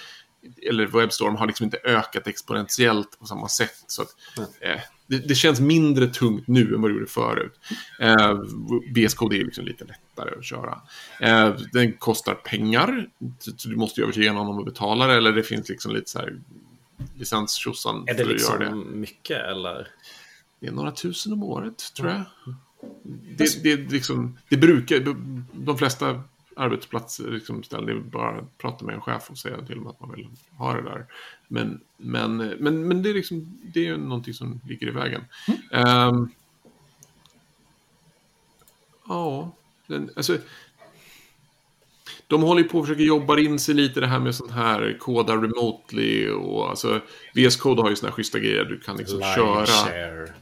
eller 0.69 0.87
Webstorm 0.87 1.35
har 1.35 1.47
liksom 1.47 1.63
inte 1.63 1.77
ökat 1.83 2.27
exponentiellt 2.27 3.19
på 3.19 3.25
samma 3.25 3.47
sätt. 3.47 3.83
Så 3.87 4.01
att, 4.01 4.15
eh, 4.59 4.79
det, 5.07 5.17
det, 5.27 5.35
känns 5.35 5.59
mindre 5.59 6.07
tungt 6.07 6.47
nu 6.47 6.75
än 6.75 6.81
vad 6.81 6.91
det 6.91 6.93
gjorde 6.93 7.07
förut. 7.07 7.59
Eh, 7.99 8.39
VS 8.95 9.13
Code 9.13 9.37
är 9.37 9.43
liksom 9.43 9.65
lite 9.65 9.85
lättare 9.85 10.37
att 10.37 10.45
köra. 10.45 10.81
Eh, 11.19 11.55
den 11.73 11.93
kostar 11.93 12.33
pengar, 12.33 13.09
så 13.37 13.69
du 13.69 13.75
måste 13.75 14.01
ju 14.01 14.03
övertyga 14.03 14.33
någon 14.33 14.47
om 14.47 14.59
att 14.59 14.65
betala 14.65 15.07
det, 15.07 15.13
eller 15.13 15.31
det 15.33 15.43
finns 15.43 15.69
liksom 15.69 15.93
lite 15.93 16.09
så 16.09 16.19
här 16.19 16.39
licenstjosan 17.15 18.03
Är 18.07 18.13
det 18.13 18.25
liksom 18.25 18.59
det. 18.59 18.75
mycket 18.75 19.37
eller? 19.37 19.87
Det 20.59 20.67
är 20.67 20.71
några 20.71 20.91
tusen 20.91 21.33
om 21.33 21.43
året, 21.43 21.93
tror 21.93 22.09
jag. 22.09 22.23
Det, 23.37 23.63
det, 23.63 23.75
liksom, 23.75 24.37
det 24.49 24.57
brukar, 24.57 25.15
de 25.53 25.77
flesta 25.77 26.23
arbetsplatser, 26.55 27.31
liksom, 27.31 27.63
ställen, 27.63 27.85
det 27.85 27.91
är 27.91 27.99
bara 27.99 28.47
prata 28.57 28.85
med 28.85 28.95
en 28.95 29.01
chef 29.01 29.29
och 29.29 29.37
säga 29.37 29.65
till 29.65 29.75
dem 29.75 29.87
att 29.87 29.99
man 29.99 30.11
vill 30.11 30.27
ha 30.57 30.73
det 30.73 30.81
där. 30.81 31.05
Men, 31.47 31.81
men, 31.97 32.37
men, 32.37 32.87
men 32.87 33.03
det, 33.03 33.09
är 33.09 33.13
liksom, 33.13 33.59
det 33.73 33.79
är 33.79 33.83
ju 33.83 33.97
någonting 33.97 34.33
som 34.33 34.59
ligger 34.67 34.87
i 34.87 34.91
vägen. 34.91 35.25
Mm. 35.71 36.09
Um, 36.15 36.31
ja, 39.07 39.51
den, 39.87 40.09
alltså, 40.15 40.37
de 42.27 42.41
håller 42.41 42.63
på 42.63 42.79
att 42.79 42.85
försöka 42.85 43.03
jobba 43.03 43.39
in 43.39 43.59
sig 43.59 43.75
lite 43.75 43.99
det 43.99 44.07
här 44.07 44.19
med 44.19 44.35
sånt 44.35 44.51
här 44.51 44.97
koda 44.99 45.35
remotely 45.35 46.29
och 46.29 46.69
alltså 46.69 47.01
VS 47.33 47.55
Code 47.55 47.81
har 47.81 47.89
ju 47.89 47.95
såna 47.95 48.09
här 48.09 48.15
schyssta 48.15 48.39
grejer 48.39 48.65
du 48.65 48.79
kan 48.79 48.97
liksom 48.97 49.19
live 49.19 49.35
köra. 49.35 49.65
Share. 49.65 50.33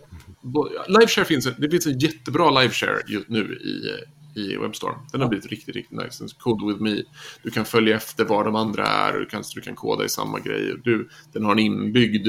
Liveshare 0.88 1.26
finns, 1.26 1.48
det 1.58 1.70
finns 1.70 1.86
en 1.86 2.00
jättebra 2.00 2.62
liveshare 2.62 3.02
just 3.08 3.30
nu 3.30 3.54
i 3.54 3.90
i 4.36 4.58
Webstorm. 4.58 4.96
Den 5.12 5.22
har 5.22 5.28
blivit 5.28 5.46
riktigt, 5.46 5.76
riktigt 5.76 5.98
nice. 5.98 6.26
Code 6.40 6.66
with 6.66 6.82
me. 6.82 7.04
Du 7.44 7.52
kan 7.52 7.66
följa 7.66 7.96
efter 7.96 8.26
var 8.26 8.44
de 8.44 8.56
andra 8.56 8.88
är 8.88 9.14
och 9.14 9.20
du 9.20 9.26
kan, 9.26 9.44
du 9.56 9.62
kan 9.62 9.76
koda 9.76 10.06
i 10.06 10.10
samma 10.10 10.40
grej. 10.40 10.76
Du, 10.84 11.10
den 11.34 11.46
har 11.46 11.52
en 11.52 11.60
inbyggd 11.60 12.28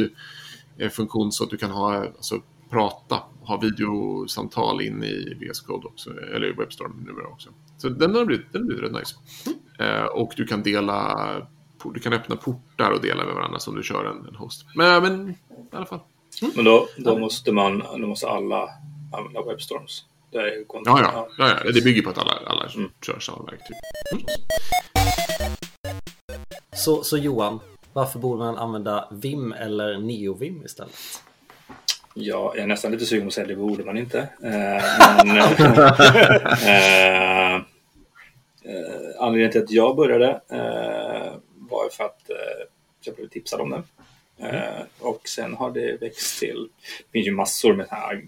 eh, 0.79 0.91
funktion 0.91 1.33
så 1.33 1.45
att 1.45 1.51
du 1.51 1.57
kan 1.57 1.71
ha, 1.71 1.97
alltså, 1.97 2.43
prata, 2.71 3.23
ha 3.41 3.57
videosamtal 3.57 4.83
in 4.83 5.05
i 5.05 5.35
VS 5.41 5.61
Code 5.61 5.87
också, 5.87 6.11
eller 6.11 6.47
i 6.47 6.53
Webstorm 6.53 7.05
numera 7.07 7.27
också. 7.27 7.51
Så 7.77 7.89
den 7.89 8.15
har 8.15 8.25
blivit, 8.25 8.53
den 8.53 8.63
har 8.63 8.67
blivit 8.67 8.85
rätt 8.85 8.93
nice. 8.93 9.17
Mm. 9.47 9.97
Eh, 9.97 10.05
och 10.05 10.33
du 10.37 10.47
kan 10.47 10.63
dela, 10.63 11.47
du 11.95 12.01
kan 12.01 12.13
öppna 12.13 12.37
portar 12.37 12.91
och 12.91 13.01
dela 13.01 13.25
med 13.25 13.35
varandra 13.35 13.59
som 13.59 13.75
du 13.75 13.83
kör 13.83 14.05
en, 14.05 14.29
en 14.29 14.35
host. 14.35 14.67
Men, 14.75 15.03
men 15.03 15.31
i 15.31 15.37
alla 15.73 15.87
fall. 15.87 16.01
Mm. 16.43 16.53
Men 16.57 16.65
då, 16.65 16.89
då 16.99 17.19
måste 17.19 17.53
man, 17.53 17.79
då 17.79 18.07
måste 18.07 18.29
alla 18.29 18.69
använda 19.13 19.43
Webstorms? 19.43 20.05
Det 20.33 20.39
är 20.39 20.65
ja, 20.69 20.83
ja, 20.85 21.29
ja, 21.39 21.61
ja, 21.65 21.73
det 21.73 21.85
bygger 21.85 22.03
på 22.03 22.11
att 22.11 22.19
alla, 22.19 22.33
alla 22.47 22.71
mm. 22.75 22.91
kör 23.07 23.19
samma 23.19 23.43
verktyg. 23.43 23.77
Mm. 24.13 24.25
Så, 26.77 27.05
så 27.05 27.19
Johan, 27.19 27.61
varför 27.93 28.19
borde 28.19 28.39
man 28.39 28.57
använda 28.57 29.09
Vim 29.11 29.53
eller 29.53 29.99
NeoVim 29.99 30.65
istället? 30.65 30.95
Ja, 32.15 32.53
jag 32.55 32.59
är 32.59 32.67
nästan 32.67 32.93
lite 32.93 33.07
sugen 33.07 33.25
på 33.25 33.29
att 33.29 33.35
säga 33.35 33.47
det 33.47 33.57
borde 33.57 33.85
man 33.85 33.99
inte. 33.99 34.19
Eh, 34.19 34.85
men, 35.25 35.39
eh, 35.39 35.47
eh, 37.55 37.61
anledningen 39.19 39.53
till 39.53 39.63
att 39.63 39.71
jag 39.71 39.97
började 39.97 40.41
eh, 40.49 41.33
var 41.55 41.89
för 41.91 42.05
att 42.05 42.31
eh, 42.31 42.67
jag 43.01 43.15
blev 43.17 43.29
tipsad 43.29 43.61
om 43.61 43.71
det. 43.71 43.83
Mm. 44.39 44.87
och 45.01 45.29
sen 45.29 45.55
har 45.55 45.71
det 45.71 46.01
växt 46.01 46.41
till, 46.41 46.69
det 46.99 47.13
finns 47.13 47.27
ju 47.27 47.33
massor 47.33 47.75
med 47.75 47.87
här 47.91 48.23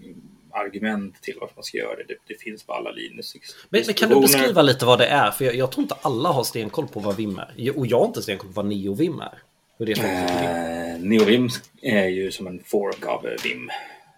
argument 0.55 1.21
till 1.21 1.37
varför 1.39 1.55
man 1.55 1.63
ska 1.63 1.77
göra 1.77 1.95
det. 1.95 2.03
Det, 2.07 2.15
det 2.27 2.41
finns 2.41 2.63
på 2.63 2.73
alla 2.73 2.91
Linus. 2.91 3.35
Men, 3.69 3.83
men, 3.85 3.93
kan 3.93 4.09
du 4.09 4.21
beskriva 4.21 4.61
lite 4.61 4.85
vad 4.85 4.99
det 4.99 5.07
är? 5.07 5.31
För 5.31 5.45
jag, 5.45 5.55
jag, 5.55 5.71
tror 5.71 5.83
inte 5.83 5.95
alla 6.01 6.29
har 6.29 6.43
stenkoll 6.43 6.87
på 6.87 6.99
vad 6.99 7.15
Vim 7.15 7.39
är. 7.39 7.77
Och 7.77 7.87
jag 7.87 7.99
har 7.99 8.05
inte 8.05 8.21
stenkoll 8.21 8.47
på 8.47 8.53
vad 8.53 8.65
NeoVim 8.65 9.19
är. 9.19 9.39
Hur 9.77 9.85
det 9.85 9.99
är 9.99 10.93
eh, 10.93 10.99
NeoVim 10.99 11.49
är 11.81 12.07
ju 12.07 12.31
som 12.31 12.47
en 12.47 12.63
fork 12.65 13.05
av 13.05 13.27
Vim. 13.43 13.69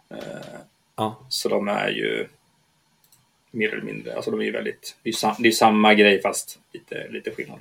Eh, 0.10 0.18
ja. 0.96 1.26
Så 1.30 1.50
de 1.50 1.68
är 1.68 1.90
ju 1.90 2.28
mer 3.52 3.74
eller 3.74 3.84
mindre, 3.84 4.16
alltså 4.16 4.32
de 4.32 4.40
är 4.40 4.46
ju 4.46 4.52
väldigt, 4.52 4.96
det 5.04 5.10
är, 5.10 5.14
sam, 5.14 5.36
det 5.40 5.48
är 5.48 5.52
samma 5.52 5.94
grej 5.94 6.22
fast 6.22 6.60
lite, 6.74 7.08
lite 7.10 7.32
skillnad. 7.32 7.60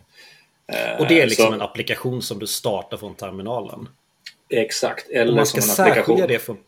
Eh, 0.66 1.00
och 1.00 1.08
det 1.08 1.20
är 1.20 1.26
liksom 1.26 1.46
så, 1.46 1.52
en 1.52 1.62
applikation 1.62 2.22
som 2.22 2.38
du 2.38 2.46
startar 2.46 2.96
från 2.96 3.14
terminalen? 3.14 3.88
Exakt. 4.48 5.10
Eller 5.10 5.30
Om 5.30 5.36
man 5.36 5.46
ska 5.46 5.60
särskilja 5.60 6.26
det 6.26 6.38
från... 6.38 6.58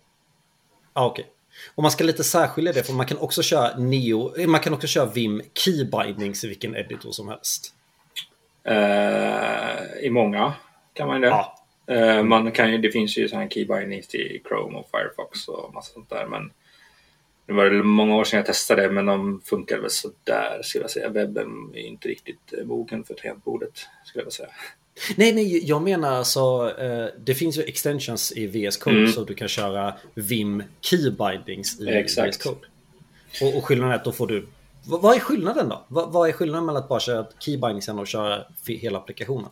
Ah, 0.93 1.07
okej. 1.07 1.23
Okay. 1.23 1.35
Och 1.75 1.83
man 1.83 1.91
ska 1.91 2.05
lite 2.05 2.25
särskilja 2.25 2.73
det 2.73 2.83
för 2.83 2.93
man 2.93 3.07
kan 3.07 3.19
också 3.19 3.43
köra 3.43 3.77
Neo, 3.77 4.47
man 4.47 4.61
kan 4.61 4.75
också 4.75 4.87
köra 4.87 5.07
Vim 5.07 5.43
Keybindings 5.55 6.45
i 6.45 6.49
vilken 6.49 6.77
editor 6.77 7.11
som 7.11 7.29
helst. 7.29 7.75
Uh, 8.71 10.05
I 10.05 10.11
många 10.11 10.53
kan 10.93 11.09
man 11.09 11.21
det. 11.21 11.29
Ja. 11.29 11.55
Uh, 11.91 12.23
man 12.23 12.53
kan 12.53 12.73
ju, 12.73 12.79
det 12.79 12.91
finns 12.91 13.19
ju 13.19 13.29
sådana 13.29 13.49
keybindings 13.49 14.09
till 14.09 14.41
Chrome 14.49 14.79
och 14.79 14.91
Firefox 14.91 15.49
och 15.49 15.75
massa 15.75 15.93
sånt 15.93 16.11
där. 16.11 16.27
Men 16.27 16.51
det 17.47 17.53
var 17.53 17.71
många 17.83 18.17
år 18.17 18.25
sedan 18.25 18.37
jag 18.37 18.47
testade 18.47 18.91
men 18.91 19.07
de 19.07 19.41
funkar 19.45 19.79
väl 19.79 19.91
sådär 19.91 20.61
skulle 20.63 20.85
jag 20.85 20.91
säga. 20.91 21.09
Webben 21.09 21.73
är 21.75 21.87
inte 21.87 22.09
riktigt 22.09 22.55
mogen 22.65 23.05
för 23.05 23.15
tangentbordet 23.15 23.87
skulle 24.05 24.25
jag 24.25 24.33
säga. 24.33 24.49
Nej, 25.17 25.33
nej, 25.33 25.69
jag 25.69 25.83
menar 25.83 26.13
alltså 26.13 26.75
eh, 26.79 27.07
det 27.19 27.35
finns 27.35 27.59
ju 27.59 27.63
extensions 27.63 28.33
i 28.37 28.47
VS 28.47 28.77
Code 28.77 28.97
mm. 28.97 29.13
så 29.13 29.25
du 29.25 29.35
kan 29.35 29.49
köra 29.49 29.95
Vim 30.15 30.63
Keybindings 30.81 31.81
i 31.81 31.89
Exakt. 31.89 32.35
VS 32.35 32.43
Code. 32.43 32.61
Och, 33.43 33.57
och 33.57 33.65
skillnaden 33.65 33.93
är 33.93 33.97
att 33.97 34.05
då 34.05 34.13
får 34.13 34.27
du 34.27 34.47
vad, 34.91 35.17
är 35.17 35.21
skillnaden 35.21 35.69
då? 35.69 35.85
Vad, 35.89 36.29
är 36.29 36.33
skillnaden 36.33 36.67
mellan 36.67 36.83
att 36.83 36.89
bara 36.89 37.01
köra 37.01 37.27
keybinding 37.39 37.99
och 37.99 38.07
köra 38.07 38.45
hela 38.67 38.99
applikationen? 38.99 39.51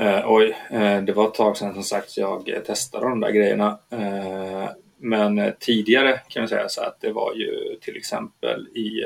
Uh, 0.00 0.22
oj, 0.26 0.56
uh, 0.72 1.02
det 1.02 1.12
var 1.12 1.28
ett 1.28 1.34
tag 1.34 1.56
sedan 1.56 1.74
som 1.74 1.82
sagt 1.82 2.16
jag 2.16 2.60
testade 2.66 3.08
de 3.08 3.20
där 3.20 3.30
grejerna. 3.30 3.78
Uh, 3.92 4.68
men 4.98 5.52
tidigare 5.60 6.20
kan 6.28 6.40
jag 6.40 6.50
säga 6.50 6.68
så 6.68 6.80
att 6.80 7.00
det 7.00 7.12
var 7.12 7.34
ju 7.34 7.78
till 7.80 7.96
exempel 7.96 8.66
i 8.66 9.04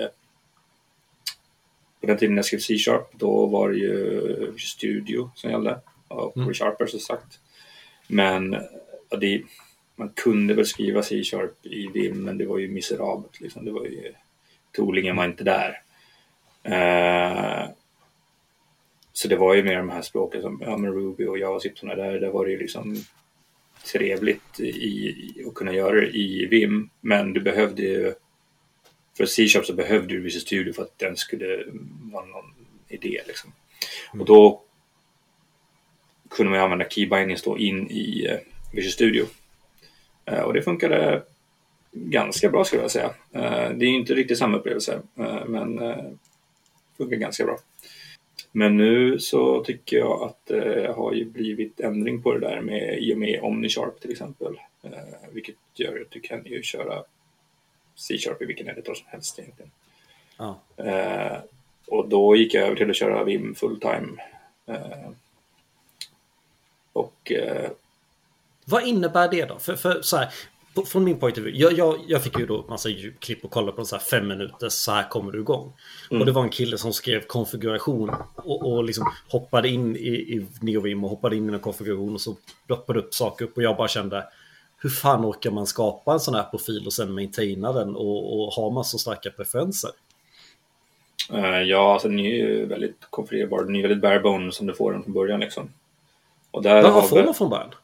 på 2.01 2.07
den 2.07 2.17
tiden 2.17 2.37
jag 2.37 2.45
skrev 2.45 2.59
C-sharp, 2.59 3.11
då 3.13 3.47
var 3.47 3.71
det 3.71 3.77
ju 3.77 4.59
Studio 4.59 5.31
som 5.35 5.51
gällde. 5.51 5.81
Och 6.09 6.37
mm. 6.37 6.55
Sharper 6.55 6.87
så 6.87 6.99
sagt. 6.99 7.39
Men 8.07 8.51
det, 9.21 9.43
man 9.97 10.09
kunde 10.09 10.55
väl 10.55 10.67
skriva 10.67 11.03
C-sharp 11.03 11.67
i 11.67 11.87
Vim, 11.95 12.25
men 12.25 12.39
det 12.39 12.47
var 12.47 12.59
ju 12.59 12.69
miserabelt. 12.69 13.41
Liksom. 13.41 13.65
Det 13.65 13.71
var 13.71 13.85
ju, 13.85 14.13
toolingen 14.73 15.17
var 15.17 15.25
inte 15.25 15.45
där. 15.45 15.83
Uh, 16.69 17.71
så 19.13 19.29
det 19.29 19.37
var 19.37 19.55
ju 19.55 19.63
mer 19.63 19.77
de 19.77 19.91
här 19.91 20.03
språken 20.03 20.43
som 20.43 20.63
ja, 20.67 20.77
med 20.77 20.95
Ruby 20.95 21.27
och 21.27 21.39
JavaScript 21.39 21.83
och 21.83 21.89
där, 21.89 22.21
där 22.21 22.31
var 22.31 22.45
det 22.45 22.51
ju 22.51 22.59
liksom 22.59 22.97
trevligt 23.93 24.61
i, 24.61 24.69
i, 24.69 25.45
att 25.49 25.55
kunna 25.55 25.75
göra 25.75 26.01
det 26.01 26.17
i 26.17 26.47
Vim, 26.47 26.91
men 27.01 27.33
du 27.33 27.41
behövde 27.41 27.83
ju 27.83 28.15
för 29.17 29.27
C-sharp 29.27 29.67
så 29.67 29.73
behövde 29.73 30.15
du 30.15 30.21
Visual 30.21 30.41
Studio 30.41 30.73
för 30.73 30.83
att 30.83 30.99
den 30.99 31.17
skulle 31.17 31.65
vara 32.13 32.25
någon 32.25 32.55
idé 32.89 33.21
liksom. 33.27 33.53
Mm. 34.13 34.21
Och 34.21 34.27
då 34.27 34.63
kunde 36.31 36.53
man 36.53 36.61
använda 36.61 36.89
keybindings 36.89 37.43
då 37.43 37.59
in 37.59 37.91
i 37.91 38.27
eh, 38.31 38.39
Visual 38.73 38.93
Studio. 38.93 39.27
Eh, 40.25 40.41
och 40.41 40.55
det 40.55 40.63
funkade 40.63 41.23
ganska 41.93 42.49
bra 42.49 42.65
skulle 42.65 42.83
jag 42.83 42.91
säga. 42.91 43.15
Eh, 43.33 43.71
det 43.71 43.85
är 43.85 43.91
inte 43.91 44.15
riktigt 44.15 44.39
samma 44.39 44.59
upplevelse, 44.59 45.03
men 45.47 45.81
funkar 46.97 47.17
ganska 47.17 47.45
bra. 47.45 47.59
Men 48.53 48.77
nu 48.77 49.19
så 49.19 49.65
tycker 49.65 49.99
jag 49.99 50.23
att 50.23 50.47
det 50.47 50.93
har 50.97 51.13
ju 51.13 51.25
blivit 51.25 51.81
ändring 51.81 52.23
på 52.23 52.33
det 52.33 52.41
där 52.41 52.61
med 52.61 52.99
i 52.99 53.15
och 53.15 53.19
med 53.19 53.41
OmniSharp 53.43 54.01
till 54.01 54.11
exempel. 54.11 54.57
vilket 55.33 55.57
gör 55.75 56.01
att 56.01 56.11
du 56.11 56.21
kan 56.21 56.45
ju 56.45 56.63
köra 56.63 57.05
C-sharp 58.01 58.43
i 58.43 58.45
vilken 58.45 58.69
editor 58.69 58.95
som 58.95 59.07
helst 59.09 59.39
egentligen. 59.39 59.71
Ja. 60.37 60.61
Eh, 60.77 61.39
och 61.87 62.09
då 62.09 62.37
gick 62.37 62.55
jag 62.55 62.65
över 62.65 62.77
till 62.77 62.91
att 62.91 62.97
köra 62.97 63.25
Vim 63.25 63.55
fulltime. 63.55 64.23
Eh, 64.67 65.11
och... 66.93 67.33
Eh, 67.33 67.71
Vad 68.65 68.87
innebär 68.87 69.29
det 69.29 69.45
då? 69.45 69.59
För, 69.59 69.77
för 69.77 70.03
så 70.03 70.17
här, 70.17 70.29
från 70.87 71.05
min 71.05 71.19
point 71.19 71.39
of 71.39 71.45
view, 71.45 71.63
jag, 71.63 71.73
jag, 71.73 72.01
jag 72.09 72.25
fick 72.25 72.39
ju 72.39 72.47
då 72.47 72.65
massa 72.69 72.89
klipp 73.19 73.45
och 73.45 73.51
kolla 73.51 73.73
på 73.73 73.85
så 73.85 73.97
här 73.97 74.03
fem 74.03 74.29
minuter, 74.29 74.69
så 74.69 74.93
här 74.93 75.09
kommer 75.09 75.33
du 75.33 75.41
igång. 75.41 75.73
Mm. 76.11 76.21
Och 76.21 76.27
det 76.27 76.33
var 76.33 76.43
en 76.43 76.51
kille 76.51 76.79
som 76.79 76.93
skrev 76.93 77.21
konfiguration 77.21 78.11
och, 78.37 78.73
och 78.73 78.85
liksom 78.85 79.13
hoppade 79.29 79.69
in 79.69 79.97
i, 79.97 80.09
i 80.09 80.47
NeoVim 80.61 81.05
och 81.05 81.11
hoppade 81.11 81.37
in 81.37 81.51
i 81.51 81.53
en 81.53 81.61
konfiguration 81.61 82.15
och 82.15 82.21
så 82.21 82.37
ploppade 82.67 82.99
upp 82.99 83.15
saker 83.15 83.45
upp 83.45 83.57
och 83.57 83.63
jag 83.63 83.77
bara 83.77 83.89
kände 83.89 84.25
hur 84.83 84.91
fan 84.91 85.25
orkar 85.25 85.51
man 85.51 85.67
skapa 85.67 86.13
en 86.13 86.21
sån 86.21 86.35
här 86.35 86.43
profil 86.43 86.87
och 86.87 86.93
sen 86.93 87.13
maintaina 87.13 87.73
den 87.73 87.97
och, 87.97 88.41
och 88.41 88.53
har 88.53 88.71
man 88.71 88.85
så 88.85 88.99
starka 88.99 89.31
preferenser? 89.31 89.91
Uh, 91.33 91.63
ja, 91.63 91.93
alltså 91.93 92.09
den 92.09 92.19
är 92.19 92.35
ju 92.35 92.67
väldigt 92.67 92.97
konfigurerbar. 93.11 93.65
Den 93.65 93.77
är 93.77 93.83
väldigt 93.83 94.03
barebone 94.03 94.53
som 94.53 94.67
du 94.67 94.75
får 94.75 94.93
den 94.93 95.03
från 95.03 95.13
början 95.13 95.41
liksom. 95.41 95.71
Och 96.51 96.63
där 96.63 96.77
ja, 96.77 96.91
vad 96.91 97.09
får 97.09 97.25
man 97.25 97.35
från 97.35 97.51
början? 97.51 97.75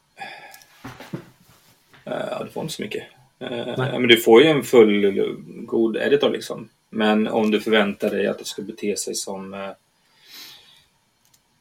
Uh, 2.07 2.27
ja, 2.31 2.45
du 2.45 2.51
får 2.51 2.63
inte 2.63 2.75
så 2.75 2.83
mycket. 2.83 3.05
Uh, 3.43 3.77
men 3.77 4.09
du 4.09 4.17
får 4.17 4.43
ju 4.43 4.49
en 4.49 4.63
full 4.63 5.35
god 5.67 5.97
editor 5.97 6.31
liksom. 6.31 6.69
Men 6.91 7.29
om 7.29 7.51
du 7.51 7.61
förväntar 7.61 8.11
dig 8.11 8.27
att 8.27 8.39
det 8.39 8.45
ska 8.45 8.63
bete 8.63 8.97
sig 8.97 9.15
som 9.15 9.75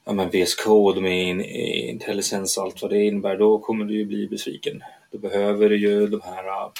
ja, 0.05 0.13
men 0.13 0.29
VS 0.29 0.55
Code 0.55 1.01
med 1.01 1.45
intelligence 1.89 2.59
och 2.59 2.65
allt 2.65 2.81
vad 2.81 2.91
det 2.91 3.03
innebär, 3.03 3.37
då 3.37 3.59
kommer 3.59 3.85
du 3.85 3.93
ju 3.93 4.05
bli 4.05 4.27
besviken. 4.27 4.83
Då 5.15 5.19
behöver 5.19 5.69
du 5.69 5.77
ju 5.77 6.07
de 6.07 6.21
här 6.21 6.71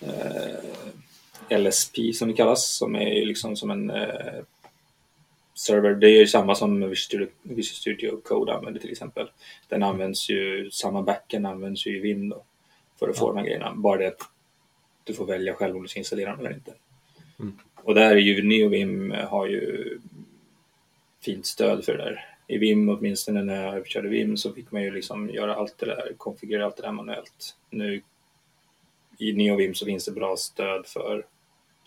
eh, 0.00 1.58
LSP 1.58 2.12
som 2.14 2.28
det 2.28 2.34
kallas, 2.34 2.76
som 2.76 2.96
är 2.96 3.26
liksom 3.26 3.56
som 3.56 3.70
en 3.70 3.90
eh, 3.90 4.42
server. 5.54 5.94
Det 5.94 6.06
är 6.10 6.18
ju 6.18 6.26
samma 6.26 6.54
som 6.54 6.80
Visual 6.80 6.96
Studio, 6.96 7.28
Visual 7.42 7.76
Studio 7.76 8.20
Code 8.24 8.54
använder 8.54 8.80
till 8.80 8.90
exempel. 8.90 9.30
Den 9.68 9.82
används 9.82 10.30
ju, 10.30 10.70
samma 10.70 11.02
backen 11.02 11.46
används 11.46 11.86
ju 11.86 11.96
i 11.96 12.00
Vim 12.00 12.28
då, 12.28 12.42
för 12.98 13.08
att 13.08 13.16
ja. 13.16 13.20
få 13.20 13.28
de 13.28 13.36
här 13.36 13.44
grejerna. 13.44 13.74
Bara 13.74 13.98
det 13.98 14.08
att 14.08 14.22
du 15.04 15.14
får 15.14 15.26
välja 15.26 15.54
själv 15.54 15.76
om 15.76 15.82
du 15.82 15.88
ska 15.88 15.98
installera 15.98 16.30
den 16.30 16.40
eller 16.40 16.54
inte. 16.54 16.74
Mm. 17.38 17.58
Och 17.74 17.94
där 17.94 18.10
är 18.10 18.16
ju 18.16 18.42
NeoVim 18.42 19.10
har 19.10 19.46
ju 19.46 19.98
fint 21.20 21.46
stöd 21.46 21.84
för 21.84 21.92
det 21.92 22.04
där 22.04 22.27
i 22.48 22.58
Vim, 22.58 22.88
åtminstone 22.88 23.42
när 23.42 23.76
jag 23.76 23.86
körde 23.86 24.08
Vim, 24.08 24.36
så 24.36 24.52
fick 24.52 24.70
man 24.72 24.82
ju 24.82 24.90
liksom 24.90 25.30
göra 25.30 25.54
allt 25.54 25.78
det 25.78 25.86
där, 25.86 26.12
konfigurera 26.16 26.64
allt 26.64 26.76
det 26.76 26.82
där 26.82 26.92
manuellt. 26.92 27.56
Nu 27.70 28.02
i 29.18 29.32
NeoVim 29.32 29.74
så 29.74 29.86
finns 29.86 30.04
det 30.04 30.12
bra 30.12 30.36
stöd 30.36 30.86
för 30.86 31.26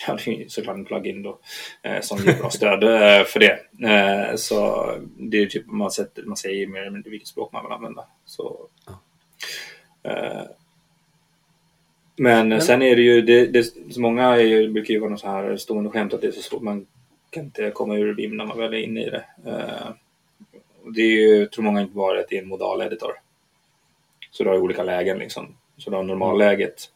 Ja, 0.07 0.17
det 0.25 0.43
är 0.43 0.47
såklart 0.47 0.75
en 0.75 0.85
plugin 0.85 1.23
då 1.23 1.39
eh, 1.81 2.01
som 2.01 2.17
ger 2.17 2.39
bra 2.39 2.49
stöd 2.49 2.83
eh, 2.83 3.25
för 3.25 3.39
det. 3.39 3.59
Eh, 3.87 4.35
så 4.35 4.91
det 5.17 5.37
är 5.37 5.45
typ 5.45 5.65
man, 5.67 5.91
sätter, 5.91 6.23
man 6.23 6.37
säger 6.37 6.67
mer 6.67 6.89
mindre 6.89 7.11
vilket 7.11 7.27
språk 7.27 7.53
man 7.53 7.63
vill 7.63 7.71
använda. 7.71 8.05
Så, 8.25 8.67
eh, 10.03 10.41
men, 12.15 12.49
men, 12.49 12.61
sen 12.61 12.81
är 12.81 12.95
det 12.95 13.01
ju, 13.01 13.21
det, 13.21 13.45
det, 13.45 13.97
många 13.97 14.23
är 14.23 14.39
ju, 14.39 14.69
brukar 14.69 14.93
ju 14.93 14.99
vara 14.99 15.09
något 15.09 15.19
så 15.19 15.27
här 15.27 15.57
stående 15.57 15.89
skämt 15.89 16.13
att 16.13 16.21
det 16.21 16.27
är 16.27 16.31
så 16.31 16.41
svårt, 16.41 16.61
man 16.61 16.87
kan 17.29 17.43
inte 17.43 17.71
komma 17.71 17.95
ur 17.95 18.13
Vim 18.13 18.37
när 18.37 18.45
man 18.45 18.57
väl 18.57 18.73
är 18.73 18.77
inne 18.77 19.05
i 19.05 19.09
det. 19.09 19.25
Det 20.95 21.01
är 21.01 21.27
ju, 21.27 21.45
tror 21.45 21.63
många 21.63 21.81
inte 21.81 21.95
bara 21.95 22.19
att 22.19 22.29
det 22.29 22.37
är 22.37 22.41
en 22.41 22.47
modal 22.47 22.81
editor. 22.81 23.11
Så 24.31 24.43
du 24.43 24.49
har 24.49 24.57
olika 24.57 24.83
lägen 24.83 25.17
liksom. 25.17 25.55
Så 25.77 25.89
du 25.89 25.95
har 25.95 26.03
normalläget 26.03 26.91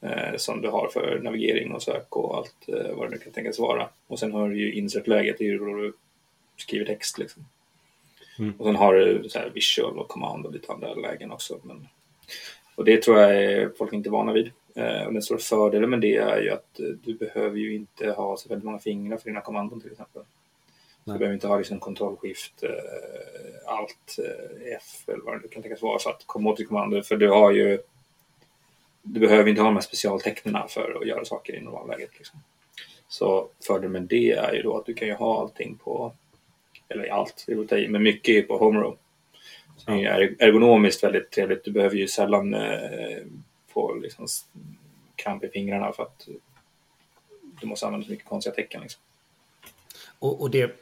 eh, 0.00 0.36
som 0.36 0.60
du 0.60 0.68
har 0.68 0.88
för 0.88 1.20
navigering 1.22 1.72
och 1.72 1.82
sök 1.82 2.16
och 2.16 2.36
allt 2.36 2.68
eh, 2.68 2.96
vad 2.96 3.06
det 3.06 3.10
nu 3.10 3.18
kan 3.18 3.32
tänkas 3.32 3.58
vara. 3.58 3.88
Och 4.06 4.18
sen 4.18 4.32
har 4.32 4.48
du 4.48 4.60
ju 4.60 4.72
insert-läget, 4.72 5.38
det 5.38 5.44
är 5.44 5.48
ju 5.48 5.58
då 5.58 5.64
du 5.64 5.92
skriver 6.56 6.86
text 6.86 7.18
liksom. 7.18 7.44
Mm. 8.38 8.54
Och 8.58 8.66
sen 8.66 8.76
har 8.76 8.94
du 8.94 9.28
så 9.28 9.38
här 9.38 9.50
visual 9.50 9.98
och 9.98 10.08
command 10.08 10.46
och 10.46 10.52
lite 10.52 10.72
andra 10.72 10.94
lägen 10.94 11.32
också. 11.32 11.60
Men, 11.62 11.88
och 12.74 12.84
det 12.84 13.02
tror 13.02 13.18
jag 13.18 13.36
är 13.36 13.70
folk 13.78 13.92
inte 13.92 14.10
vana 14.10 14.32
vid. 14.32 14.50
Eh, 14.74 15.06
och 15.06 15.12
den 15.12 15.22
stora 15.22 15.38
fördelen 15.38 15.90
med 15.90 16.00
det 16.00 16.16
är 16.16 16.40
ju 16.40 16.50
att 16.50 16.80
eh, 16.80 16.86
du 16.86 17.14
behöver 17.14 17.56
ju 17.56 17.74
inte 17.74 18.10
ha 18.10 18.36
så 18.36 18.48
väldigt 18.48 18.64
många 18.64 18.78
fingrar 18.78 19.16
för 19.16 19.30
dina 19.30 19.40
kommandon 19.40 19.80
till 19.80 19.90
exempel. 19.90 20.22
Du 21.04 21.12
behöver 21.12 21.34
inte 21.34 21.46
ha 21.46 21.58
liksom 21.58 21.80
kontrollskift, 21.80 22.62
eh, 22.62 22.70
allt, 23.66 24.18
eh, 24.18 24.76
F 24.76 25.08
eller 25.08 25.24
vad 25.24 25.42
det 25.42 25.48
kan 25.48 25.62
tänkas 25.62 25.82
vara 25.82 25.98
för 25.98 26.10
att 26.10 26.22
komma 26.26 26.50
åt 26.50 26.56
ditt 26.56 26.68
kommando. 26.68 27.02
För 27.02 27.16
du 27.16 27.28
har 27.28 27.52
ju 27.52 27.78
du 29.02 29.20
behöver 29.20 29.50
inte 29.50 29.60
ha 29.62 29.68
de 29.68 29.74
här 29.74 29.82
specialtecknen 29.82 30.68
för 30.68 30.98
att 31.00 31.06
göra 31.06 31.24
saker 31.24 31.54
i 31.54 31.60
normalläget. 31.60 32.10
Liksom. 32.18 32.40
Så 33.08 33.48
fördelen 33.66 33.92
med 33.92 34.02
det 34.02 34.32
är 34.32 34.52
ju 34.52 34.62
då 34.62 34.76
att 34.76 34.86
du 34.86 34.94
kan 34.94 35.08
ju 35.08 35.14
ha 35.14 35.40
allting 35.40 35.76
på, 35.76 36.12
eller 36.88 37.08
allt, 37.08 37.44
det 37.46 37.54
vill 37.54 37.78
i, 37.78 37.88
men 37.88 38.02
mycket 38.02 38.48
på 38.48 38.58
HomeRow. 38.58 38.96
Så 39.76 39.90
det 39.90 40.04
är 40.04 40.36
ergonomiskt 40.38 41.04
väldigt 41.04 41.30
trevligt. 41.30 41.64
Du 41.64 41.70
behöver 41.70 41.96
ju 41.96 42.08
sällan 42.08 42.54
eh, 42.54 43.18
få 43.68 43.94
liksom, 43.94 44.26
kramp 45.16 45.44
i 45.44 45.48
fingrarna 45.48 45.92
för 45.92 46.02
att 46.02 46.28
du 47.60 47.66
måste 47.66 47.86
använda 47.86 48.06
så 48.06 48.10
mycket 48.10 48.26
konstiga 48.26 48.54
tecken. 48.54 48.82
Liksom. 48.82 49.02
Och, 50.18 50.40
och 50.40 50.50
det 50.50 50.76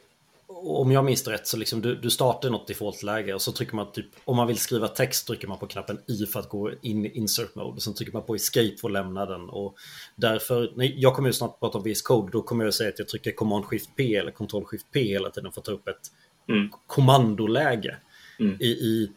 om 0.63 0.91
jag 0.91 1.05
minns 1.05 1.27
rätt 1.27 1.47
så 1.47 1.57
liksom 1.57 1.81
du, 1.81 1.95
du 1.95 2.09
startar 2.09 2.49
något 2.49 2.67
defaultläge 2.67 3.33
och 3.33 3.41
så 3.41 3.51
trycker 3.51 3.75
man 3.75 3.91
typ 3.91 4.05
om 4.25 4.37
man 4.37 4.47
vill 4.47 4.57
skriva 4.57 4.87
text 4.87 5.27
trycker 5.27 5.47
man 5.47 5.57
på 5.57 5.67
knappen 5.67 5.99
i 6.07 6.25
för 6.25 6.39
att 6.39 6.49
gå 6.49 6.71
in 6.81 7.05
i 7.05 7.09
insert 7.17 7.55
mode 7.55 7.75
och 7.75 7.81
sen 7.81 7.93
trycker 7.93 8.13
man 8.13 8.23
på 8.23 8.35
escape 8.35 8.75
för 8.81 8.87
att 8.87 8.93
lämna 8.93 9.25
den 9.25 9.49
och 9.49 9.75
därför, 10.15 10.73
nej, 10.75 10.95
jag 10.97 11.15
kommer 11.15 11.29
ju 11.29 11.33
snart 11.33 11.59
prata 11.59 11.77
om 11.77 11.83
VS 11.83 12.01
Code, 12.01 12.31
då 12.31 12.41
kommer 12.41 12.65
jag 12.65 12.73
säga 12.73 12.89
att 12.89 12.99
jag 12.99 13.07
trycker 13.07 13.31
command 13.31 13.65
shift 13.65 13.89
P 13.95 14.15
eller 14.15 14.31
control 14.31 14.65
shift 14.65 14.85
P 14.91 14.99
hela 14.99 15.29
tiden 15.29 15.51
för 15.51 15.61
att 15.61 15.65
ta 15.65 15.71
upp 15.71 15.87
ett 15.87 16.11
mm. 16.49 16.69
kommandoläge. 16.87 17.97
Mm. 18.39 18.57
I, 18.59 18.67
I 18.67 19.11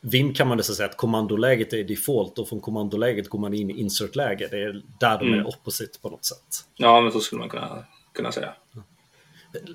Vim 0.00 0.34
kan 0.34 0.48
man 0.48 0.56
nästan 0.56 0.76
säga 0.76 0.88
att 0.88 0.96
kommandoläget 0.96 1.72
är 1.72 1.84
default 1.84 2.38
och 2.38 2.48
från 2.48 2.60
kommandoläget 2.60 3.28
går 3.28 3.38
man 3.38 3.54
in 3.54 3.70
i 3.70 3.80
insert-läge. 3.80 4.48
Det 4.50 4.62
är 4.62 4.82
där 5.00 5.18
de 5.18 5.28
mm. 5.28 5.40
är 5.40 5.48
opposite 5.48 5.98
på 6.00 6.08
något 6.10 6.24
sätt. 6.24 6.64
Ja, 6.76 7.00
men 7.00 7.12
så 7.12 7.20
skulle 7.20 7.38
man 7.38 7.48
kunna, 7.48 7.84
kunna 8.14 8.32
säga 8.32 8.54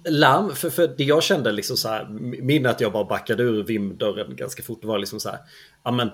larm, 0.06 0.56
för, 0.56 0.70
för 0.70 0.88
det 0.88 1.04
jag 1.04 1.24
kände 1.24 1.52
liksom 1.52 1.78
så 1.78 1.90
här, 1.90 2.06
minne 2.42 2.70
att 2.70 2.82
jag 2.82 2.92
bara 2.92 3.04
backade 3.04 3.44
ur 3.44 3.64
Vim-dörren 3.64 4.36
ganska 4.36 4.64
fort 4.64 4.84
var 4.84 5.00
liksom 5.00 5.20
så 5.20 5.30
här, 5.30 5.40
ja 5.84 5.92
men, 5.92 6.12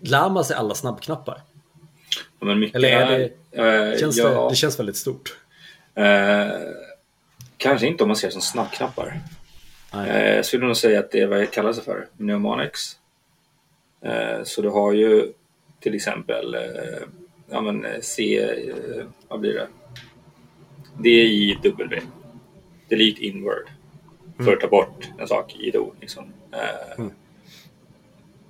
lär 0.00 0.28
man 0.28 0.44
sig 0.44 0.56
alla 0.56 0.74
snabbknappar? 0.74 1.42
Ja, 2.40 2.46
men 2.46 2.58
mycket 2.58 2.76
Eller 2.76 2.88
är 2.88 3.30
det, 3.50 3.92
äh, 3.92 3.98
känns 3.98 4.16
ja, 4.16 4.28
det, 4.28 4.48
det, 4.48 4.56
känns 4.56 4.78
väldigt 4.78 4.96
stort. 4.96 5.36
Äh, 5.94 6.04
kanske 7.56 7.86
inte 7.86 8.04
om 8.04 8.08
man 8.08 8.16
ser 8.16 8.28
det 8.28 8.32
som 8.32 8.42
snabbknappar. 8.42 9.20
Äh, 9.94 10.34
jag 10.36 10.46
skulle 10.46 10.66
nog 10.66 10.76
säga 10.76 10.98
att 11.00 11.10
det 11.10 11.20
är 11.20 11.26
vad 11.26 11.40
jag 11.40 11.52
kallar 11.52 11.72
sig 11.72 11.84
för, 11.84 12.08
mnemonics. 12.16 12.96
så 14.44 14.62
du 14.62 14.68
har 14.68 14.92
ju 14.92 15.32
till 15.80 15.94
exempel, 15.94 16.56
ja 17.50 17.60
men 17.60 17.86
C, 18.00 18.48
vad 19.28 19.40
blir 19.40 19.54
det? 19.54 19.68
Det 20.98 21.08
Delete 22.92 23.24
inward. 23.26 23.70
För 24.44 24.52
att 24.52 24.60
ta 24.60 24.68
bort 24.68 25.08
en 25.18 25.28
sak 25.28 25.56
i 25.60 25.68
ett 25.68 25.76
ord. 25.76 25.96
Liksom. 26.00 26.24
Eh, 26.52 26.98
Mm. 26.98 27.10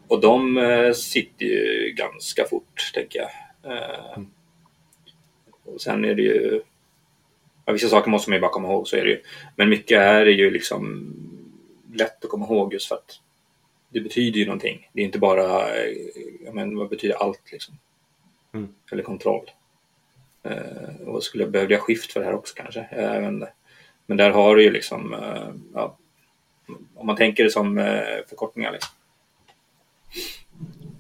Och 0.09 0.21
de 0.21 0.59
eh, 0.59 0.93
sitter 0.93 1.47
ju 1.47 1.93
ganska 1.97 2.45
fort, 2.51 2.91
tänker 2.95 3.19
jag. 3.19 3.31
Eh, 3.77 4.13
Mm. 4.17 4.31
Och 5.65 5.81
sen 5.81 6.05
är 6.05 6.15
det 6.15 6.23
ju... 6.23 6.63
Ja, 7.65 7.73
vissa 7.73 7.89
saker 7.89 8.11
måste 8.11 8.31
man 8.31 8.37
ju 8.37 8.41
bara 8.41 8.51
komma 8.53 8.69
ihåg, 8.69 8.89
så 8.89 8.97
är 8.97 9.05
det 9.05 9.11
ju. 9.11 9.21
Men 9.57 9.69
mycket 9.69 9.99
är 9.99 10.27
ju 10.27 10.51
liksom 10.51 11.15
lätt 11.95 12.25
att 12.25 12.31
komma 12.31 12.47
ihåg 12.47 12.73
just 12.73 12.89
för 12.89 12.95
att 12.95 13.21
det 13.89 14.01
betyder 14.01 14.39
ju 14.39 14.47
någonting. 14.47 14.91
Det 14.93 15.01
är 15.01 15.05
inte 15.05 15.19
bara, 15.19 15.67
men 16.53 16.77
vad 16.77 16.89
betyder 16.89 17.15
allt 17.15 17.53
liksom? 17.53 17.79
Mm. 18.55 18.75
Eller 18.93 19.03
kontroll. 19.03 19.51
Eh, 20.43 21.07
och 21.07 21.25
skulle 21.25 21.45
jag 21.45 21.51
behövde 21.51 21.75
jag 21.75 21.83
skift 21.83 22.13
för 22.13 22.21
det 22.21 22.27
här 22.27 22.35
också 22.35 22.55
kanske? 22.57 22.89
Jag 22.93 23.21
vet 23.21 23.29
inte. 23.29 23.53
Men 24.13 24.17
där 24.17 24.31
har 24.31 24.57
du 24.57 24.63
ju 24.63 24.71
liksom, 24.71 25.15
eh, 25.15 25.49
ja, 25.75 25.99
om 26.95 27.07
man 27.07 27.17
tänker 27.17 27.45
det 27.45 27.51
som 27.51 27.79
eh, 27.79 28.03
förkortningar 28.29 28.73
liksom. 28.73 28.91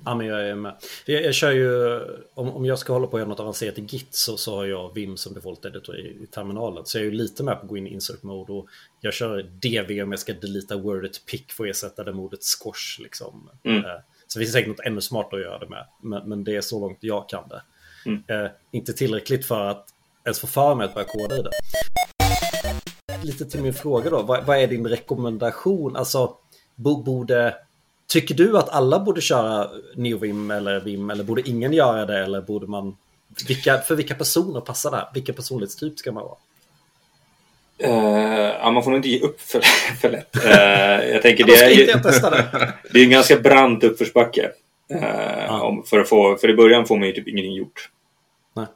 Ja, 0.04 0.14
men 0.14 0.26
jag 0.26 0.49
är 0.49 0.54
med. 0.54 0.75
Jag, 1.07 1.25
jag 1.25 1.35
kör 1.35 1.50
ju, 1.50 2.00
om, 2.35 2.49
om 2.49 2.64
jag 2.64 2.78
ska 2.78 2.92
hålla 2.92 3.07
på 3.07 3.12
och 3.12 3.19
göra 3.19 3.28
något 3.28 3.40
avancerat 3.40 3.78
i 3.78 3.81
Git 3.81 4.14
så, 4.14 4.37
så 4.37 4.57
har 4.57 4.64
jag 4.64 4.95
Vim 4.95 5.16
som 5.16 5.35
default 5.35 5.64
editor 5.64 5.97
i, 5.97 6.19
i 6.23 6.26
terminalen. 6.26 6.87
Så 6.87 6.99
jag 6.99 7.07
är 7.07 7.11
ju 7.11 7.16
lite 7.16 7.42
med 7.42 7.57
på 7.57 7.62
att 7.62 7.69
gå 7.69 7.76
in 7.76 7.87
i 7.87 7.90
insert 7.90 8.23
mode 8.23 8.52
och 8.52 8.66
jag 9.00 9.14
kör 9.14 9.42
DV 9.42 10.02
om 10.02 10.12
jag 10.12 10.19
ska 10.19 10.33
delita 10.33 10.76
wordet 10.76 11.26
pick 11.26 11.52
för 11.52 11.64
att 11.64 11.71
ersätta 11.71 12.04
det 12.04 12.12
med 12.12 12.21
ordet 12.21 12.40
squash. 12.42 13.02
Liksom. 13.02 13.50
Mm. 13.64 13.85
Eh, 13.85 13.90
Så 14.26 14.38
finns 14.38 14.52
det 14.52 14.59
säkert 14.59 14.69
något 14.69 14.87
ännu 14.87 15.00
smartare 15.00 15.40
att 15.40 15.47
göra 15.47 15.59
det 15.59 15.69
med. 15.69 15.87
Men, 16.02 16.28
men 16.28 16.45
det 16.45 16.57
är 16.57 16.61
så 16.61 16.81
långt 16.81 16.99
jag 17.00 17.28
kan 17.28 17.49
det. 17.49 17.62
Mm. 18.07 18.23
Eh, 18.28 18.50
inte 18.71 18.92
tillräckligt 18.92 19.47
för 19.47 19.66
att 19.66 19.87
ens 20.25 20.40
få 20.40 20.47
för 20.47 20.75
mig 20.75 20.85
att 20.85 20.95
börja 20.95 21.07
koda 21.09 21.38
i 21.38 21.42
det. 21.42 21.50
Lite 23.23 23.44
till 23.44 23.62
min 23.62 23.75
fråga 23.75 24.11
då. 24.11 24.23
Vad, 24.23 24.44
vad 24.44 24.59
är 24.59 24.66
din 24.66 24.87
rekommendation? 24.87 25.97
Alltså, 25.97 26.37
bo, 26.75 27.02
borde... 27.02 27.54
Tycker 28.06 28.35
du 28.35 28.59
att 28.59 28.68
alla 28.68 29.00
borde 29.00 29.21
köra 29.21 29.71
NeoVim 29.97 30.50
eller 30.50 30.80
Vim 30.80 31.11
eller 31.11 31.25
borde 31.25 31.49
ingen 31.49 31.73
göra 31.73 32.06
det 32.06 32.18
eller 32.18 32.40
borde 32.40 32.66
man... 32.66 32.97
Vilka, 33.49 33.78
för 33.78 33.94
vilka 33.94 34.14
personer 34.14 34.61
passar 34.61 34.90
det 34.90 34.97
här? 34.97 35.09
Vilken 35.14 35.35
personlighetstyp 35.35 35.99
ska 35.99 36.12
man 36.12 36.25
vara? 36.25 36.37
Eh, 37.78 38.54
ja, 38.61 38.71
man 38.71 38.85
får 38.85 38.90
nog 38.90 38.99
inte 38.99 39.09
ge 39.09 39.21
upp 39.21 39.40
för, 39.40 39.61
för 40.00 40.11
lätt. 40.11 40.44
Eh, 40.44 41.11
jag 41.11 41.23
tänker 41.23 41.44
det 41.47 41.52
är, 41.52 41.87
det. 41.87 42.73
det 42.92 42.99
är 42.99 43.04
en 43.04 43.11
ganska 43.11 43.37
brant 43.37 43.85
uppförsbacke. 43.85 44.50
Eh, 44.90 45.62
om, 45.62 45.85
för, 45.85 46.00
att 46.00 46.09
få, 46.09 46.37
för 46.37 46.50
i 46.50 46.54
början 46.54 46.87
får 46.87 46.97
man 46.97 47.06
ju 47.06 47.12
typ 47.12 47.28
ingenting 47.28 47.54
gjort. 47.54 47.90
Nej. 48.54 48.66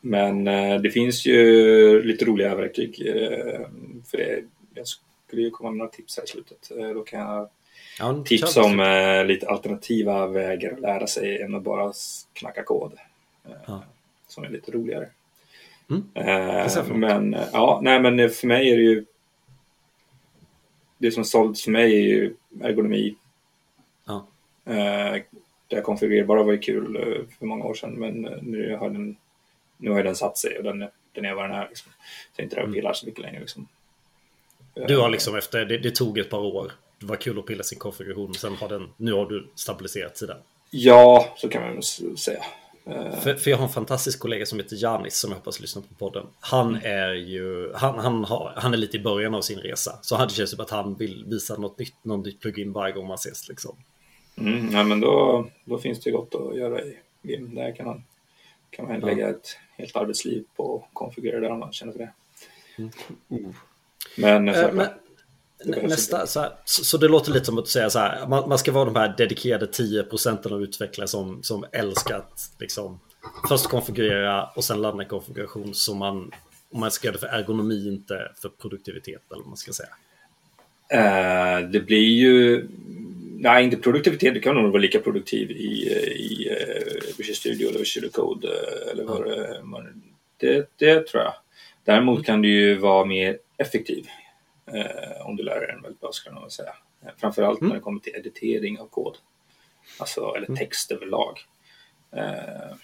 Men 0.00 0.48
eh, 0.48 0.80
det 0.80 0.90
finns 0.90 1.26
ju 1.26 2.02
lite 2.02 2.24
roliga 2.24 2.54
verktyg. 2.54 3.06
Eh, 3.06 3.60
för 4.10 4.18
det. 4.18 4.44
Jag 4.74 4.86
skulle 4.86 5.42
ju 5.42 5.50
komma 5.50 5.70
med 5.70 5.78
några 5.78 5.90
tips 5.90 6.16
här 6.16 6.24
i 6.24 6.26
slutet. 6.26 6.70
Eh, 6.78 6.88
då 6.88 7.00
kan 7.02 7.20
jag 7.20 7.48
Ja, 8.00 8.22
tips 8.26 8.56
om 8.56 8.76
lite 9.26 9.48
alternativa 9.48 10.26
vägar 10.26 10.72
att 10.72 10.80
lära 10.80 11.06
sig 11.06 11.42
än 11.42 11.54
att 11.54 11.62
bara 11.62 11.92
knacka 12.32 12.62
kod. 12.62 12.92
Ja. 13.66 13.84
Som 14.28 14.44
är 14.44 14.48
lite 14.48 14.72
roligare. 14.72 15.08
Mm. 15.90 17.00
Men 17.00 17.36
ja, 17.52 17.80
nej 17.82 18.00
men 18.00 18.30
för 18.30 18.46
mig 18.46 18.70
är 18.70 18.76
det 18.76 18.82
ju 18.82 19.04
det 20.98 21.10
som 21.10 21.24
sålts 21.24 21.64
för 21.64 21.70
mig 21.70 21.94
är 21.94 22.00
ju 22.00 22.34
ergonomi. 22.60 23.16
Ja. 24.06 24.26
Det 25.68 25.80
konfigurerbar 25.80 26.36
var 26.36 26.52
ju 26.52 26.58
kul 26.58 27.26
för 27.38 27.46
många 27.46 27.64
år 27.64 27.74
sedan 27.74 27.92
men 27.92 28.22
nu 28.42 28.76
har 28.76 28.90
den, 28.90 29.16
nu 29.78 29.90
har 29.90 30.02
den 30.02 30.16
satt 30.16 30.38
sig 30.38 30.58
och 30.58 30.64
den, 30.64 30.78
den 31.12 31.24
är 31.24 31.34
vad 31.34 31.44
den 31.50 31.58
är. 31.58 31.68
Liksom. 31.68 31.92
Så 32.36 32.42
inte 32.42 32.56
det 32.56 32.62
Mm. 32.62 32.74
pillar 32.74 32.92
så 32.92 33.06
mycket 33.06 33.20
längre. 33.22 33.40
Liksom. 33.40 33.68
Du 34.74 34.98
har 34.98 35.08
liksom 35.08 35.36
efter, 35.36 35.64
det, 35.64 35.78
det 35.78 35.90
tog 35.94 36.18
ett 36.18 36.30
par 36.30 36.38
år. 36.38 36.72
Det 37.00 37.06
var 37.06 37.16
kul 37.16 37.38
att 37.38 37.46
pilla 37.46 37.62
sin 37.62 37.78
konfiguration. 37.78 38.34
Sen 38.34 38.56
har 38.56 38.68
den, 38.68 38.88
nu 38.96 39.12
har 39.12 39.26
du 39.26 39.46
stabiliserat 39.54 40.16
sidan. 40.18 40.36
Ja, 40.70 41.34
så 41.36 41.48
kan 41.48 41.62
man 41.62 41.82
säga. 42.18 42.44
Eh, 42.86 43.20
För, 43.20 43.34
för 43.34 43.50
jag 43.50 43.56
har 43.58 43.64
en 43.64 43.72
fantastisk 43.72 44.20
kollega 44.20 44.46
som 44.46 44.58
heter 44.58 44.76
Janis 44.82 45.16
som 45.18 45.30
jag 45.30 45.36
hoppas 45.38 45.60
lyssnar 45.60 45.82
på 45.82 45.94
podden. 45.94 46.26
Han 46.40 46.74
är 46.82 47.12
ju, 47.12 47.72
han, 47.74 47.98
han, 47.98 48.24
har, 48.24 48.52
han 48.56 48.72
är 48.74 48.78
lite 48.78 48.96
i 48.96 49.00
början 49.00 49.34
av 49.34 49.40
sin 49.42 49.58
resa. 49.58 49.98
Så 50.02 50.16
det 50.24 50.30
känns 50.34 50.50
som 50.50 50.60
att 50.60 50.70
han 50.70 50.94
vill 50.94 51.24
visa 51.26 51.56
något 51.56 51.78
nytt, 51.78 51.94
någon 52.02 52.22
nytt 52.22 52.40
plugin 52.40 52.72
varje 52.72 52.94
gång 52.94 53.06
man 53.06 53.14
ses 53.14 53.48
liksom. 53.48 53.76
Mm, 54.36 54.70
ja, 54.72 54.82
men 54.82 55.00
då, 55.00 55.46
då 55.64 55.78
finns 55.78 56.00
det 56.00 56.10
gott 56.10 56.34
att 56.34 56.56
göra 56.56 56.82
i 56.82 56.98
Vim. 57.22 57.54
Där 57.54 57.76
kan 57.76 57.86
man, 57.86 58.04
kan 58.70 58.84
man 58.88 59.00
Ja. 59.00 59.06
lägga 59.06 59.28
ett 59.28 59.56
helt 59.76 59.96
arbetsliv 59.96 60.44
på 60.56 60.76
att 60.76 60.94
konfigurera 60.94 61.40
det 61.40 61.48
om 61.48 61.58
man 61.58 61.72
känner 61.72 61.92
för 61.92 61.98
det. 61.98 62.12
Oh. 63.28 63.50
Men, 64.16 64.54
så, 64.54 64.60
Eh, 64.60 64.72
men, 64.72 64.88
det 65.64 65.70
behövs 65.70 65.90
nästa, 65.90 66.26
så, 66.26 66.40
här, 66.40 66.52
så, 66.64 66.84
så 66.84 66.96
det 66.98 67.08
låter 67.08 67.32
lite 67.32 67.46
som 67.46 67.58
att 67.58 67.68
säga 67.68 67.90
så 67.90 67.98
här, 67.98 68.26
man, 68.26 68.48
man 68.48 68.58
ska 68.58 68.72
vara 68.72 68.84
de 68.84 68.96
här 68.96 69.14
dedikerade 69.16 69.66
10 69.66 70.02
procenten 70.02 70.52
av 70.52 70.62
utvecklare 70.62 71.08
som, 71.08 71.42
som 71.42 71.64
älskar 71.72 72.16
att 72.16 72.50
liksom, 72.58 73.00
först 73.48 73.66
konfigurera 73.66 74.44
och 74.44 74.64
sen 74.64 74.80
ladda 74.82 75.02
en 75.02 75.08
konfiguration 75.08 75.74
som 75.74 75.98
man, 75.98 76.32
om 76.72 76.80
man 76.80 76.90
ska 76.90 77.06
göra 77.06 77.12
det 77.12 77.18
för 77.20 77.26
ergonomi, 77.26 77.88
inte 77.88 78.32
för 78.34 78.48
produktivitet 78.48 79.22
eller 79.30 79.40
vad 79.42 79.48
man 79.48 79.56
ska 79.56 79.72
säga. 79.72 79.88
eh, 80.90 81.68
det 81.68 81.80
blir 81.80 82.08
ju... 82.08 82.68
Nej, 83.40 83.64
inte 83.64 83.76
produktivitet. 83.76 84.34
Du 84.34 84.40
kan 84.40 84.54
nog 84.54 84.70
vara 84.72 84.82
lika 84.82 85.00
produktiv 85.00 85.50
i, 85.50 85.88
i 86.16 86.48
eh, 86.50 87.16
Visual 87.18 87.36
Studio 87.36 87.68
eller 87.68 87.78
Visual 87.78 88.10
Code. 88.10 88.48
eh, 88.48 88.92
Eller 88.92 89.04
vad 89.04 89.24
det, 89.24 89.60
man, 89.64 90.02
det, 90.36 90.70
det 90.76 91.06
tror 91.06 91.22
jag. 91.22 91.34
Däremot 91.84 92.26
kan 92.26 92.42
du 92.42 92.48
ju 92.48 92.74
vara 92.74 93.04
mer 93.04 93.38
effektiv. 93.56 94.06
Eh, 94.72 95.26
om 95.26 95.36
du 95.36 95.42
lär 95.42 95.60
dig 95.60 95.66
den 95.66 95.82
väldigt 95.82 96.00
bra, 96.00 96.10
jag 96.26 96.34
nog 96.34 96.52
säga. 96.52 96.72
Eh, 97.02 97.08
Framförallt 97.16 97.60
när 97.60 97.74
det 97.74 97.80
kommer 97.80 98.00
till 98.00 98.16
editering 98.16 98.80
av 98.80 98.86
kod. 98.88 99.16
Alltså, 99.98 100.34
eller 100.36 100.56
text 100.56 100.90
överlag. 100.92 101.38
Eh, 102.16 102.76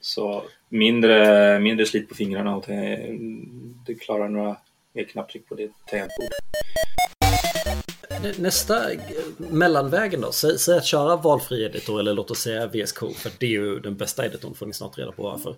så 0.00 0.44
mindre, 0.68 1.60
mindre 1.60 1.86
slit 1.86 2.08
på 2.08 2.14
fingrarna 2.14 2.56
och 2.56 2.64
det, 2.66 3.08
det 3.86 3.94
klarar 3.94 4.28
några 4.28 4.56
mer 4.92 5.04
knapptryck 5.04 5.48
på 5.48 5.54
ditt 5.54 5.72
tangentbord. 5.86 6.28
Nä- 8.22 8.34
Nästa 8.38 8.92
eh, 8.92 9.00
mellanvägen 9.38 10.20
då, 10.20 10.32
säg, 10.32 10.58
säg 10.58 10.78
att 10.78 10.84
köra 10.86 11.16
valfri 11.16 11.64
editor 11.64 12.00
eller 12.00 12.14
låt 12.14 12.30
oss 12.30 12.38
säga 12.38 12.66
VS 12.66 12.92
Code, 12.92 13.14
för 13.14 13.30
det 13.38 13.46
är 13.46 13.50
ju 13.50 13.80
den 13.80 13.96
bästa 13.96 14.26
editorn, 14.26 14.54
får 14.54 14.66
ni 14.66 14.72
snart 14.72 14.98
reda 14.98 15.12
på 15.12 15.22
varför. 15.22 15.56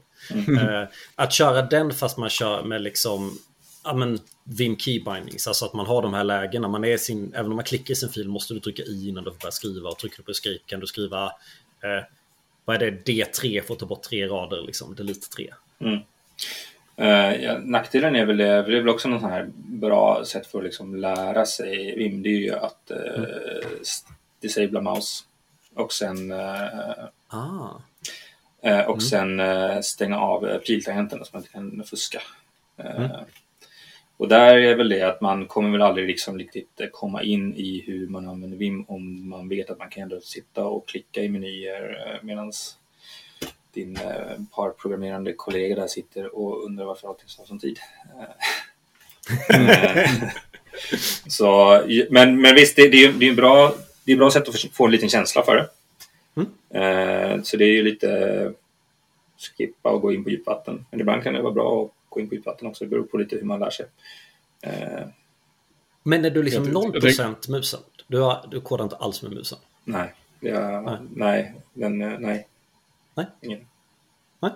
Eh, 0.82 0.88
att 1.14 1.32
köra 1.32 1.62
den 1.62 1.92
fast 1.92 2.18
man 2.18 2.30
kör 2.30 2.62
med 2.62 2.82
liksom, 2.82 3.38
ja 3.84 3.94
men 3.94 4.18
Vim 4.44 4.78
Key 4.78 5.00
Bindings, 5.04 5.46
alltså 5.46 5.64
att 5.64 5.72
man 5.74 5.86
har 5.86 6.02
de 6.02 6.14
här 6.14 6.24
lägena, 6.24 6.68
man 6.68 6.84
är 6.84 6.96
sin, 6.96 7.32
även 7.34 7.50
om 7.50 7.56
man 7.56 7.64
klickar 7.64 7.92
i 7.92 7.96
sin 7.96 8.08
fil 8.08 8.28
måste 8.28 8.54
du 8.54 8.60
trycka 8.60 8.82
i 8.82 9.08
innan 9.08 9.24
du 9.24 9.30
får 9.30 9.38
börja 9.38 9.52
skriva. 9.52 9.88
Och 9.90 9.98
trycker 9.98 10.16
du 10.16 10.22
på 10.22 10.30
escape 10.30 10.58
kan 10.66 10.80
du 10.80 10.86
skriva, 10.86 11.24
eh, 11.24 12.04
vad 12.64 12.82
är 12.82 12.90
det, 12.90 13.12
D3 13.12 13.62
för 13.62 13.74
att 13.74 13.80
ta 13.80 13.86
bort 13.86 14.02
tre 14.02 14.26
rader 14.26 14.62
liksom, 14.62 14.94
delete 14.94 15.28
3. 15.36 15.54
Uh, 17.00 17.42
ja, 17.42 17.58
nackdelen 17.58 18.16
är 18.16 18.26
väl 18.26 18.36
det, 18.36 18.44
det 18.44 18.76
är 18.76 18.80
väl 18.80 18.88
också 18.88 19.08
något 19.08 19.20
sån 19.20 19.30
här 19.30 19.50
bra 19.56 20.24
sätt 20.24 20.46
för 20.46 20.58
att 20.58 20.64
liksom 20.64 20.94
lära 20.94 21.46
sig. 21.46 21.96
Vim, 21.96 22.22
det 22.22 22.28
är 22.28 22.40
ju 22.40 22.54
att 22.54 22.90
uh, 22.90 23.24
disabla 24.40 24.80
mouse 24.80 25.24
och 25.74 25.92
sen, 25.92 26.32
eh, 26.32 27.04
Ah, 27.28 27.68
eh, 28.62 28.80
och 28.80 29.02
sen 29.02 29.40
eh, 29.40 29.80
stänga 29.80 30.20
av 30.20 30.44
uh, 30.44 30.56
piltangenterna 30.58 31.24
så 31.24 31.30
man 31.32 31.42
inte 31.42 31.52
kan 31.52 31.84
fuska. 31.84 32.22
Eh, 32.76 33.10
Och 34.16 34.28
där 34.28 34.56
är 34.56 34.76
väl 34.76 34.88
det 34.88 35.02
att 35.02 35.20
man 35.20 35.46
kommer 35.46 35.70
väl 35.70 35.82
aldrig 35.82 36.06
liksom 36.06 36.38
riktigt 36.38 36.80
komma 36.92 37.22
in 37.22 37.54
i 37.54 37.84
hur 37.86 38.08
man 38.08 38.28
använder 38.28 38.56
Vim 38.58 38.84
om 38.88 39.28
man 39.28 39.48
vet 39.48 39.70
att 39.70 39.78
man 39.78 39.90
kan 39.90 40.02
ändå 40.02 40.20
sitta 40.20 40.64
och 40.64 40.88
klicka 40.88 41.22
i 41.22 41.28
menyer 41.28 42.20
medan 42.22 42.52
din 43.76 43.96
eh, 43.96 44.40
parprogrammerande 44.56 45.32
kollega 45.32 45.74
där 45.76 45.86
sitter 45.86 46.36
och 46.38 46.64
undrar 46.64 46.84
varför 46.84 47.08
allting 47.08 47.28
tar 47.36 47.44
sån 47.44 47.58
tid. 47.58 47.78
Eh, 49.48 50.18
så, 51.28 51.80
men, 52.10 52.40
men 52.40 52.54
visst, 52.54 52.76
det, 52.76 52.88
det 52.88 52.96
är 52.96 53.20
ju 53.22 53.28
en 53.28 53.36
bra, 53.36 53.74
det 54.04 54.12
är 54.12 54.14
ett 54.14 54.18
bra 54.18 54.30
sätt 54.30 54.48
att 54.48 54.60
få 54.72 54.84
en 54.86 54.90
liten 54.92 55.08
känsla 55.08 55.42
för 55.42 55.56
det. 55.56 55.68
Eh, 56.78 57.42
så 57.42 57.56
det 57.56 57.64
är 57.64 57.72
ju 57.72 57.82
lite 57.82 58.52
skippa 59.56 59.90
och 59.90 60.00
gå 60.02 60.12
in 60.12 60.24
på 60.24 60.30
djupvatten. 60.30 60.86
Men 60.90 61.00
ibland 61.00 61.22
kan 61.22 61.34
det 61.34 61.42
vara 61.42 61.52
bra 61.52 61.84
att 61.84 61.90
gå 62.08 62.20
in 62.20 62.28
på 62.28 62.34
djupvatten 62.34 62.68
också. 62.68 62.84
Det 62.84 62.90
beror 62.90 63.02
på 63.02 63.16
lite 63.18 63.36
hur 63.36 63.42
man 63.44 63.60
lär 63.60 63.70
sig. 63.70 63.86
Eh, 64.62 65.06
Men 66.02 66.24
är 66.24 66.30
du 66.30 66.42
liksom 66.42 66.64
Jag 66.64 66.92
tänkte- 67.02 67.22
0% 67.24 67.50
musen? 67.50 67.80
Du, 68.06 68.20
har, 68.20 68.46
du 68.50 68.60
kodar 68.60 68.84
inte 68.84 68.96
alls 68.96 69.22
med 69.22 69.32
musen? 69.32 69.58
nej, 69.84 70.14
jag, 70.40 70.84
Nej. 70.84 70.98
nej. 71.10 71.54
den, 71.74 71.98
nej. 71.98 72.46
Nej. 73.16 73.26
Ingen. 73.42 73.66
Nej? 74.40 74.52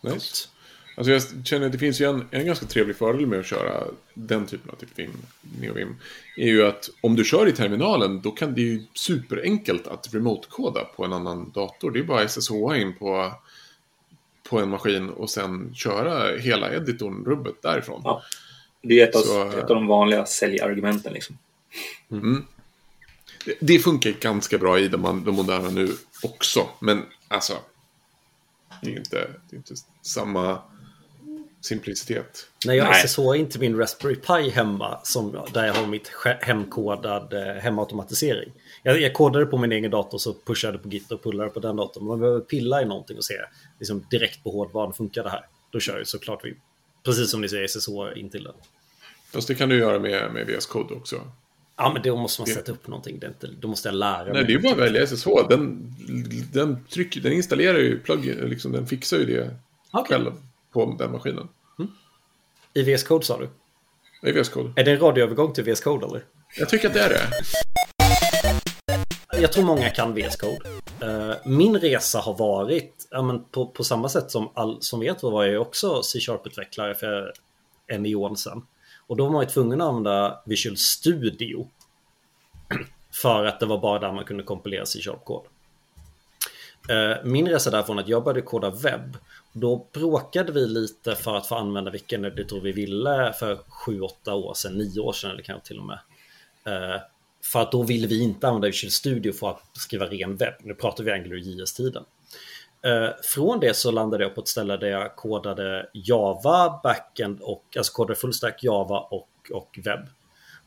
Nice. 0.00 0.48
Alltså 0.96 1.12
jag 1.12 1.46
känner 1.46 1.66
att 1.66 1.72
det 1.72 1.78
finns 1.78 2.00
ju 2.00 2.04
en, 2.10 2.28
en 2.30 2.46
ganska 2.46 2.66
trevlig 2.66 2.96
fördel 2.96 3.26
med 3.26 3.40
att 3.40 3.46
köra 3.46 3.84
den 4.14 4.46
typen 4.46 4.70
av 4.70 4.76
typ 4.76 4.98
Vim, 4.98 5.10
NeoVim. 5.60 5.96
är 6.36 6.46
ju 6.46 6.66
att 6.66 6.90
om 7.00 7.16
du 7.16 7.24
kör 7.24 7.48
i 7.48 7.52
terminalen 7.52 8.20
då 8.20 8.30
kan 8.30 8.54
det 8.54 8.60
ju 8.60 8.84
superenkelt 8.94 9.86
att 9.86 10.14
remote-koda 10.14 10.84
på 10.84 11.04
en 11.04 11.12
annan 11.12 11.50
dator. 11.54 11.90
Det 11.90 11.98
är 11.98 12.04
bara 12.04 12.28
SSH 12.28 12.52
in 12.76 12.94
på 12.98 13.32
på 14.48 14.58
en 14.58 14.68
maskin 14.68 15.08
och 15.10 15.30
sen 15.30 15.74
köra 15.74 16.36
hela 16.38 16.72
editorn, 16.74 17.24
rubbet 17.24 17.62
därifrån. 17.62 18.00
Ja. 18.04 18.22
Det 18.82 19.00
är 19.00 19.08
ett 19.08 19.16
av, 19.16 19.20
Så- 19.20 19.48
ett 19.50 19.70
av 19.70 19.76
de 19.76 19.86
vanliga 19.86 20.26
säljargumenten. 20.26 21.12
Liksom. 21.12 21.38
Mm. 22.10 22.44
Det, 23.44 23.54
det 23.60 23.78
funkar 23.78 24.10
ganska 24.10 24.58
bra 24.58 24.78
i 24.78 24.88
de, 24.88 25.22
de 25.24 25.34
moderna 25.34 25.70
nu 25.70 25.88
också, 26.22 26.68
men 26.80 27.02
alltså, 27.28 27.58
det 28.82 28.92
är 28.92 28.98
inte, 28.98 29.16
det 29.50 29.56
är 29.56 29.56
inte 29.56 29.74
samma 30.02 30.62
simplicitet. 31.64 32.46
När 32.66 32.74
jag 32.74 32.90
Nej. 32.90 33.08
SSH 33.08 33.18
inte 33.36 33.58
min 33.58 33.78
Raspberry 33.78 34.16
Pi 34.16 34.50
hemma, 34.50 35.00
som, 35.02 35.44
där 35.52 35.66
jag 35.66 35.74
har 35.74 35.86
mitt 35.86 36.12
hemkodad 36.40 37.32
eh, 37.32 37.62
hemautomatisering. 37.62 38.52
Jag, 38.82 39.00
jag 39.00 39.14
kodade 39.14 39.46
på 39.46 39.58
min 39.58 39.72
egen 39.72 39.90
dator 39.90 40.18
så 40.18 40.34
pushade 40.34 40.78
på 40.78 40.88
Git 40.88 41.12
och 41.12 41.22
pullade 41.22 41.50
på 41.50 41.60
den 41.60 41.76
datorn. 41.76 42.04
Men 42.04 42.12
om 42.12 42.20
jag 42.20 42.20
behöver 42.20 42.40
pilla 42.40 42.82
i 42.82 42.84
någonting 42.84 43.16
och 43.16 43.24
se 43.24 43.34
liksom, 43.78 44.06
direkt 44.10 44.42
på 44.42 44.50
hårdvaran, 44.50 44.92
funkar 44.92 45.24
det 45.24 45.30
här? 45.30 45.46
Då 45.70 45.80
kör 45.80 45.98
jag 45.98 46.06
såklart 46.06 46.44
vi, 46.44 46.54
precis 47.04 47.30
som 47.30 47.40
ni 47.40 47.48
säger, 47.48 47.68
SSH 47.68 48.18
in 48.18 48.30
till 48.30 48.44
den. 48.44 48.54
Fast 49.32 49.48
det 49.48 49.54
kan 49.54 49.68
du 49.68 49.78
göra 49.78 49.98
med, 49.98 50.32
med 50.32 50.46
VS 50.46 50.66
Code 50.66 50.94
också. 50.94 51.20
Ja, 51.76 51.92
men 51.92 52.02
då 52.02 52.16
måste 52.16 52.42
man 52.42 52.46
sätta 52.46 52.72
upp 52.72 52.86
någonting. 52.86 53.18
Det 53.18 53.26
är 53.26 53.28
inte, 53.28 53.46
då 53.60 53.68
måste 53.68 53.88
jag 53.88 53.94
lära 53.94 54.32
Nej, 54.32 54.44
det 54.44 54.54
är 54.54 54.58
bara 54.58 54.72
att 54.72 54.78
välja 54.78 55.06
SSH. 55.06 55.28
Den, 55.48 55.94
den, 56.52 56.84
tryck, 56.84 57.22
den 57.22 57.32
installerar 57.32 57.78
ju 57.78 57.98
plugin, 58.00 58.38
liksom, 58.38 58.72
den 58.72 58.86
fixar 58.86 59.16
ju 59.16 59.24
det 59.24 59.56
Okej. 59.92 60.16
själv 60.16 60.32
på 60.72 60.96
den 60.98 61.12
maskinen. 61.12 61.48
I 62.74 62.82
VS 62.82 63.02
Code 63.02 63.24
sa 63.24 63.38
du? 63.38 63.48
Är 64.28 64.32
VS 64.42 64.48
Code. 64.48 64.72
Är 64.76 64.84
det 64.84 64.90
en 64.92 64.98
radioövergång 64.98 65.52
till 65.52 65.64
VS 65.64 65.80
Code 65.80 66.06
eller? 66.06 66.24
Jag 66.58 66.68
tycker 66.68 66.88
att 66.88 66.94
det 66.94 67.00
är 67.00 67.08
det. 67.08 67.30
Jag 69.40 69.52
tror 69.52 69.64
många 69.64 69.90
kan 69.90 70.14
VS 70.14 70.36
Code. 70.36 70.58
Eh, 71.00 71.34
Min 71.44 71.78
resa 71.78 72.18
har 72.18 72.34
varit, 72.34 73.08
ja, 73.10 73.22
men 73.22 73.44
på, 73.44 73.66
på 73.66 73.84
samma 73.84 74.08
sätt 74.08 74.30
som, 74.30 74.50
all, 74.54 74.82
som 74.82 75.00
vet 75.00 75.22
var 75.22 75.44
jag 75.44 75.52
ju 75.52 75.58
också 75.58 76.02
C-sharp-utvecklare 76.02 76.94
för 76.94 77.32
en 77.86 78.06
eon 78.06 78.36
sedan. 78.36 78.62
Och 79.06 79.16
då 79.16 79.24
var 79.24 79.32
man 79.32 79.42
ju 79.42 79.48
tvungen 79.48 79.80
att 79.80 79.88
använda 79.88 80.42
Visual 80.46 80.76
Studio. 80.76 81.68
För 83.12 83.44
att 83.44 83.60
det 83.60 83.66
var 83.66 83.78
bara 83.78 83.98
där 83.98 84.12
man 84.12 84.24
kunde 84.24 84.42
kompilera 84.42 84.86
C-sharp-kod. 84.86 85.42
Eh, 86.88 87.24
min 87.24 87.48
resa 87.48 87.70
därifrån 87.70 87.98
att 87.98 88.08
jag 88.08 88.24
började 88.24 88.42
koda 88.42 88.70
webb. 88.70 89.16
Då 89.52 89.86
bråkade 89.92 90.52
vi 90.52 90.66
lite 90.66 91.14
för 91.14 91.36
att 91.36 91.46
få 91.46 91.54
använda 91.54 91.90
vilken 91.90 92.24
editor 92.24 92.60
vi 92.60 92.72
ville 92.72 93.32
för 93.38 93.58
7-8 93.86 94.32
år 94.32 94.54
sedan, 94.54 94.78
9 94.78 95.00
år 95.00 95.12
sedan 95.12 95.30
eller 95.30 95.42
kanske 95.42 95.68
till 95.68 95.78
och 95.78 95.86
med. 95.86 95.98
Eh, 96.66 97.00
för 97.52 97.62
att 97.62 97.72
då 97.72 97.82
ville 97.82 98.06
vi 98.06 98.22
inte 98.22 98.48
använda 98.48 98.66
Visual 98.66 98.90
Studio 98.90 99.32
för 99.32 99.50
att 99.50 99.62
skriva 99.72 100.06
ren 100.06 100.36
webb. 100.36 100.54
Nu 100.60 100.74
pratar 100.74 101.04
vi 101.04 101.12
Angular 101.12 101.36
JS-tiden. 101.36 102.04
Eh, 102.84 103.10
från 103.22 103.60
det 103.60 103.76
så 103.76 103.90
landade 103.90 104.24
jag 104.24 104.34
på 104.34 104.40
ett 104.40 104.48
ställe 104.48 104.76
där 104.76 104.86
jag 104.86 105.16
kodade 105.16 105.90
Java, 105.92 106.80
backend 106.82 107.40
och 107.40 107.64
alltså 107.76 107.92
kodade 107.92 108.20
fullstack 108.20 108.64
Java 108.64 108.98
och, 108.98 109.28
och 109.52 109.78
webb. 109.84 110.08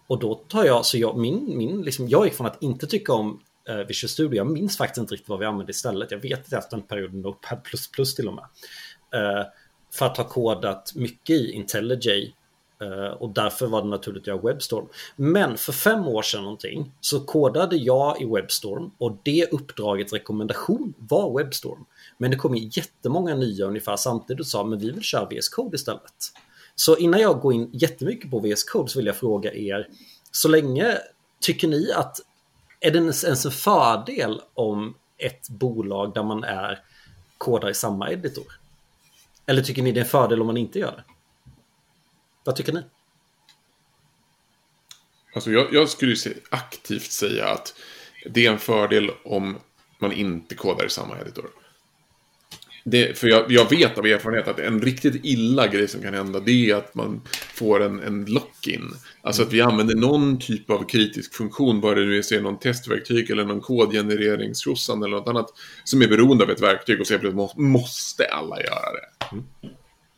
Och 0.07 0.19
då 0.19 0.35
tar 0.35 0.65
jag, 0.65 0.85
så 0.85 0.97
jag, 0.97 1.17
min, 1.17 1.57
min, 1.57 1.81
liksom, 1.81 2.07
jag 2.09 2.25
gick 2.25 2.33
från 2.33 2.47
att 2.47 2.63
inte 2.63 2.87
tycka 2.87 3.13
om 3.13 3.41
eh, 3.69 3.75
Visual 3.75 4.09
Studio, 4.09 4.35
jag 4.35 4.47
minns 4.47 4.77
faktiskt 4.77 4.97
inte 4.97 5.13
riktigt 5.13 5.29
vad 5.29 5.39
vi 5.39 5.45
använde 5.45 5.71
istället. 5.71 6.11
Jag 6.11 6.19
vet 6.19 6.39
att 6.39 6.51
jag 6.51 6.57
haft 6.57 6.73
en 6.73 6.81
period 6.81 7.13
med 7.13 7.21
Notepad++ 7.21 7.61
till 8.15 8.27
och 8.27 8.33
med. 8.33 8.45
Eh, 9.13 9.45
för 9.93 10.05
att 10.05 10.17
ha 10.17 10.23
kodat 10.23 10.91
mycket 10.95 11.35
i 11.35 11.51
IntelliJ 11.51 12.35
Eh, 12.81 13.11
och 13.11 13.29
därför 13.29 13.67
var 13.67 13.81
det 13.81 13.87
naturligt 13.87 14.23
att 14.23 14.27
göra 14.27 14.41
Webstorm. 14.41 14.87
Men 15.15 15.57
för 15.57 15.73
fem 15.73 16.07
år 16.07 16.21
sedan 16.21 16.43
någonting 16.43 16.91
så 17.01 17.19
kodade 17.19 17.75
jag 17.75 18.21
i 18.21 18.25
Webstorm 18.25 18.91
och 18.97 19.17
det 19.23 19.47
uppdragets 19.51 20.13
rekommendation 20.13 20.93
var 20.97 21.37
Webstorm. 21.37 21.85
Men 22.17 22.31
det 22.31 22.37
kom 22.37 22.55
in 22.55 22.69
jättemånga 22.73 23.35
nya 23.35 23.65
ungefär 23.65 23.95
samtidigt 23.95 24.39
och 24.39 24.47
sa 24.47 24.63
men 24.63 24.79
vi 24.79 24.91
vill 24.91 25.03
köra 25.03 25.25
VS 25.25 25.49
Code 25.49 25.75
istället. 25.75 26.33
Så 26.75 26.97
innan 26.97 27.19
jag 27.19 27.39
går 27.39 27.53
in 27.53 27.69
jättemycket 27.73 28.31
på 28.31 28.39
VS 28.39 28.63
Code 28.63 28.89
så 28.89 28.99
vill 28.99 29.05
jag 29.05 29.15
fråga 29.15 29.53
er, 29.53 29.87
så 30.31 30.47
länge 30.47 30.97
tycker 31.39 31.67
ni 31.67 31.91
att 31.91 32.19
är 32.79 32.91
det 32.91 32.97
ens 32.97 33.45
en 33.45 33.51
fördel 33.51 34.41
om 34.53 34.95
ett 35.17 35.49
bolag 35.49 36.13
där 36.13 36.23
man 36.23 36.43
är 36.43 36.79
kodar 37.37 37.69
i 37.69 37.73
samma 37.73 38.11
editor? 38.11 38.59
Eller 39.45 39.61
tycker 39.61 39.81
ni 39.81 39.91
det 39.91 39.99
är 39.99 40.03
en 40.03 40.09
fördel 40.09 40.41
om 40.41 40.47
man 40.47 40.57
inte 40.57 40.79
gör 40.79 40.91
det? 40.91 41.03
Vad 42.47 42.55
tycker 42.55 42.73
ni? 42.73 42.81
Alltså 45.35 45.51
jag, 45.51 45.73
jag 45.73 45.89
skulle 45.89 46.15
aktivt 46.49 47.11
säga 47.11 47.47
att 47.47 47.75
det 48.29 48.45
är 48.45 48.51
en 48.51 48.59
fördel 48.59 49.11
om 49.23 49.57
man 49.99 50.11
inte 50.11 50.55
kodar 50.55 50.85
i 50.85 50.89
samma 50.89 51.19
editor. 51.19 51.49
Det, 52.83 53.17
för 53.17 53.27
jag, 53.27 53.51
jag 53.51 53.69
vet 53.69 53.97
av 53.97 54.05
erfarenhet 54.05 54.47
att 54.47 54.59
en 54.59 54.81
riktigt 54.81 55.25
illa 55.25 55.67
grej 55.67 55.87
som 55.87 56.01
kan 56.01 56.13
hända 56.13 56.39
det 56.39 56.69
är 56.69 56.75
att 56.75 56.95
man 56.95 57.21
får 57.53 57.83
en, 57.83 57.99
en 57.99 58.25
lock-in. 58.25 58.91
Alltså 59.21 59.43
att 59.43 59.53
vi 59.53 59.61
använder 59.61 59.95
någon 59.95 60.39
typ 60.39 60.69
av 60.69 60.87
kritisk 60.87 61.33
funktion, 61.33 61.81
bara 61.81 61.95
det 61.95 62.05
nu 62.05 62.17
är 62.17 62.41
någon 62.41 62.59
testverktyg 62.59 63.29
eller 63.29 63.45
någon 63.45 63.61
kodgenereringstjosan 63.61 65.03
eller 65.03 65.17
något 65.17 65.27
annat 65.27 65.49
som 65.83 66.01
är 66.01 66.07
beroende 66.07 66.43
av 66.43 66.49
ett 66.49 66.61
verktyg 66.61 67.01
och 67.01 67.07
så 67.07 67.13
plötsligt 67.13 67.35
må- 67.35 67.53
måste 67.55 68.25
alla 68.25 68.61
göra 68.61 68.91
det. 68.91 69.37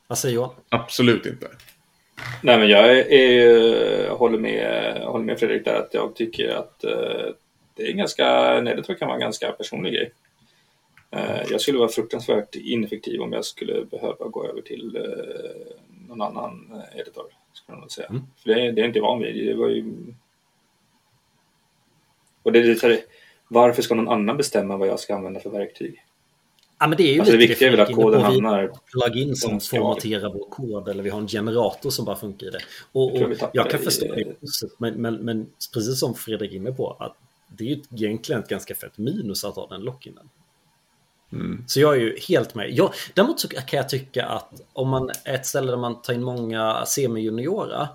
Vad 0.07 0.17
säger 0.17 0.35
Johan? 0.35 0.55
Absolut 0.69 1.25
inte. 1.25 1.47
Nej, 2.43 2.59
men 2.59 2.67
jag, 2.67 2.97
är, 2.97 3.11
är, 3.11 4.09
håller, 4.09 4.37
med, 4.37 5.01
håller 5.01 5.25
med 5.25 5.39
Fredrik 5.39 5.65
där 5.65 5.75
att 5.75 5.93
jag 5.93 6.15
tycker 6.15 6.49
att 6.49 6.83
eh, 6.83 7.33
det 7.75 7.83
är 7.83 7.91
en 7.91 7.97
ganska, 7.97 8.57
editor 8.57 8.93
kan 8.93 9.07
vara 9.07 9.15
en 9.15 9.21
ganska 9.21 9.51
personlig 9.51 9.93
grej. 9.93 10.11
Eh, 11.11 11.41
jag 11.49 11.61
skulle 11.61 11.79
vara 11.79 11.89
fruktansvärt 11.89 12.55
ineffektiv 12.55 13.21
om 13.21 13.33
jag 13.33 13.45
skulle 13.45 13.85
behöva 13.85 14.27
gå 14.27 14.47
över 14.47 14.61
till 14.61 14.95
eh, 14.95 16.07
någon 16.07 16.21
annan 16.21 16.71
eh, 16.71 16.99
editor. 16.99 17.25
Skulle 17.53 17.75
jag 17.75 17.81
nog 17.81 17.91
säga. 17.91 18.07
Mm. 18.07 18.21
För 18.37 18.49
det, 18.49 18.55
det 18.55 18.61
är 18.61 18.77
jag 18.77 18.89
inte 18.89 19.01
van 19.01 19.19
vid. 19.19 19.47
Det 19.47 19.53
var 19.53 19.69
ju... 19.69 19.93
Och 22.43 22.51
det 22.51 22.59
är 22.59 22.63
lite 22.63 23.01
varför 23.47 23.81
ska 23.81 23.95
någon 23.95 24.09
annan 24.09 24.37
bestämma 24.37 24.77
vad 24.77 24.87
jag 24.87 24.99
ska 24.99 25.15
använda 25.15 25.39
för 25.39 25.49
verktyg? 25.49 26.03
Ja, 26.79 26.87
men 26.87 26.97
det 26.97 27.03
är 27.03 27.13
ju 27.13 27.19
Alltså 27.19 27.31
det 27.31 27.37
lite 27.37 27.49
viktiga 27.49 27.67
är 27.67 27.71
väl 27.71 27.79
att 27.79 27.95
koden 27.95 28.21
hamnar... 28.21 28.71
plugin 28.91 29.35
som 29.35 29.59
formaterar 29.59 30.33
vår 30.33 30.49
kod 30.49 30.87
eller 30.87 31.03
vi 31.03 31.09
har 31.09 31.19
en 31.19 31.27
generator 31.27 31.89
som 31.89 32.05
bara 32.05 32.15
funkar 32.15 32.47
i 32.47 32.49
det. 32.49 32.59
Och, 32.91 33.11
Jag 33.15 33.31
och 33.31 33.49
jag 33.53 33.69
kan 33.69 33.79
det 33.79 33.85
förstå 33.85 34.15
det, 34.15 34.35
men, 34.77 34.93
men, 35.01 35.15
men 35.15 35.47
precis 35.73 35.99
som 35.99 36.15
Fredrik 36.15 36.51
är 36.51 36.55
inne 36.55 36.71
på 36.71 36.91
att 36.99 37.15
det 37.47 37.63
är 37.63 37.67
ju 37.67 37.81
egentligen 37.95 38.41
ett 38.41 38.49
ganska 38.49 38.75
fett 38.75 38.97
minus 38.97 39.43
att 39.43 39.55
ha 39.55 39.67
den 39.67 39.81
lockinen. 39.81 40.29
Mm. 41.31 41.63
Så 41.67 41.79
jag 41.79 41.95
är 41.95 41.99
ju 41.99 42.17
helt 42.27 42.55
med. 42.55 42.71
Jag, 42.71 42.93
däremot 43.13 43.39
så 43.39 43.47
kan 43.47 43.77
jag 43.77 43.89
tycka 43.89 44.25
att 44.25 44.61
om 44.73 44.89
man 44.89 45.09
är 45.23 45.33
ett 45.35 45.45
ställe 45.45 45.71
där 45.71 45.77
man 45.77 46.01
tar 46.01 46.13
in 46.13 46.23
många 46.23 46.85
semi-juniora 46.85 47.87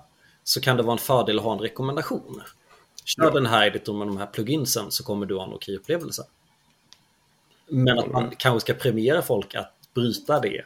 så 0.45 0.61
kan 0.61 0.77
det 0.77 0.83
vara 0.83 0.93
en 0.93 0.99
fördel 0.99 1.39
att 1.39 1.45
ha 1.45 1.53
en 1.53 1.59
rekommendation. 1.59 2.43
Kör 3.05 3.25
Ja. 3.25 3.31
den 3.31 3.47
här 3.47 3.67
editorn 3.67 3.99
med 3.99 4.07
de 4.07 4.17
här 4.17 4.27
pluginsen 4.27 4.91
så 4.91 5.05
kommer 5.05 5.27
du 5.27 5.37
ha 5.37 5.45
en 5.45 5.53
okej 5.53 5.77
upplevelse. 5.77 6.23
Men 7.69 7.99
att 7.99 8.13
man 8.13 8.31
kanske 8.37 8.61
ska 8.61 8.83
premiera 8.83 9.23
folk 9.23 9.55
att 9.55 9.73
bryta 9.95 10.41
det. 10.41 10.65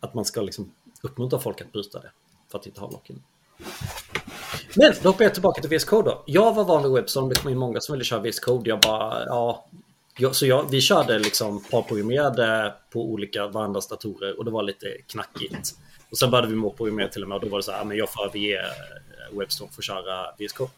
Att 0.00 0.14
man 0.14 0.24
ska 0.24 0.40
liksom 0.42 0.72
uppmuntra 1.02 1.38
folk 1.38 1.60
att 1.60 1.72
bryta 1.72 2.00
det. 2.00 2.10
För 2.50 2.58
att 2.58 2.66
inte 2.66 2.80
ha 2.80 2.90
lock-in. 2.90 3.22
Men 4.76 4.92
då 5.02 5.08
hoppar 5.08 5.24
jag 5.24 5.34
tillbaka 5.34 5.62
till 5.62 5.78
VS 5.78 5.84
Code 5.84 6.10
då. 6.10 6.22
Jag 6.26 6.54
var 6.54 6.64
van 6.64 6.82
vid 6.82 6.92
Webstorm, 6.92 7.28
det 7.28 7.34
kom 7.34 7.50
in 7.50 7.58
många 7.58 7.80
som 7.80 7.92
ville 7.92 8.04
köra 8.04 8.20
VS 8.20 8.40
Code. 8.40 8.70
Jag 8.70 8.80
bara, 8.80 9.24
ja. 9.26 9.66
Jag, 10.18 10.34
så 10.34 10.46
jag, 10.46 10.70
vi 10.70 10.80
körde 10.80 11.18
liksom 11.18 11.64
parprogrammerade 11.70 12.74
på 12.92 13.04
olika 13.04 13.46
varandras 13.46 13.88
datorer 13.88 14.38
och 14.38 14.44
det 14.44 14.50
var 14.50 14.62
lite 14.62 14.86
knackigt. 15.06 15.74
Och 16.10 16.18
sen 16.18 16.30
började 16.30 16.48
vi 16.48 16.54
måprogramera 16.54 17.08
till 17.08 17.22
och 17.22 17.28
med 17.28 17.36
och 17.36 17.42
då 17.42 17.48
var 17.48 17.58
det 17.58 17.62
så 17.62 17.70
här, 17.70 17.78
"Ja, 17.78 17.84
men 17.84 17.96
jag 17.96 18.12
får 18.12 18.24
överge 18.24 18.58
eh, 18.60 19.38
Webstorm 19.38 19.68
för 19.70 19.80
att 19.80 19.84
köra 19.84 20.26
VS 20.38 20.52
Code. 20.52 20.70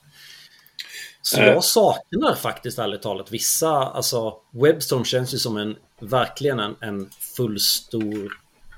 Så 1.23 1.41
Eh. 1.41 1.47
jag 1.47 1.65
saknar 1.65 2.35
faktiskt 2.35 2.79
ärligt 2.79 3.03
talat 3.03 3.31
vissa, 3.31 3.71
alltså 3.71 4.37
Webstorm 4.51 5.05
känns 5.05 5.35
ju 5.35 5.39
som 5.39 5.57
en, 5.57 5.77
verkligen 6.01 6.61
en, 6.61 6.77
en 6.81 7.11
fullstor 7.37 8.33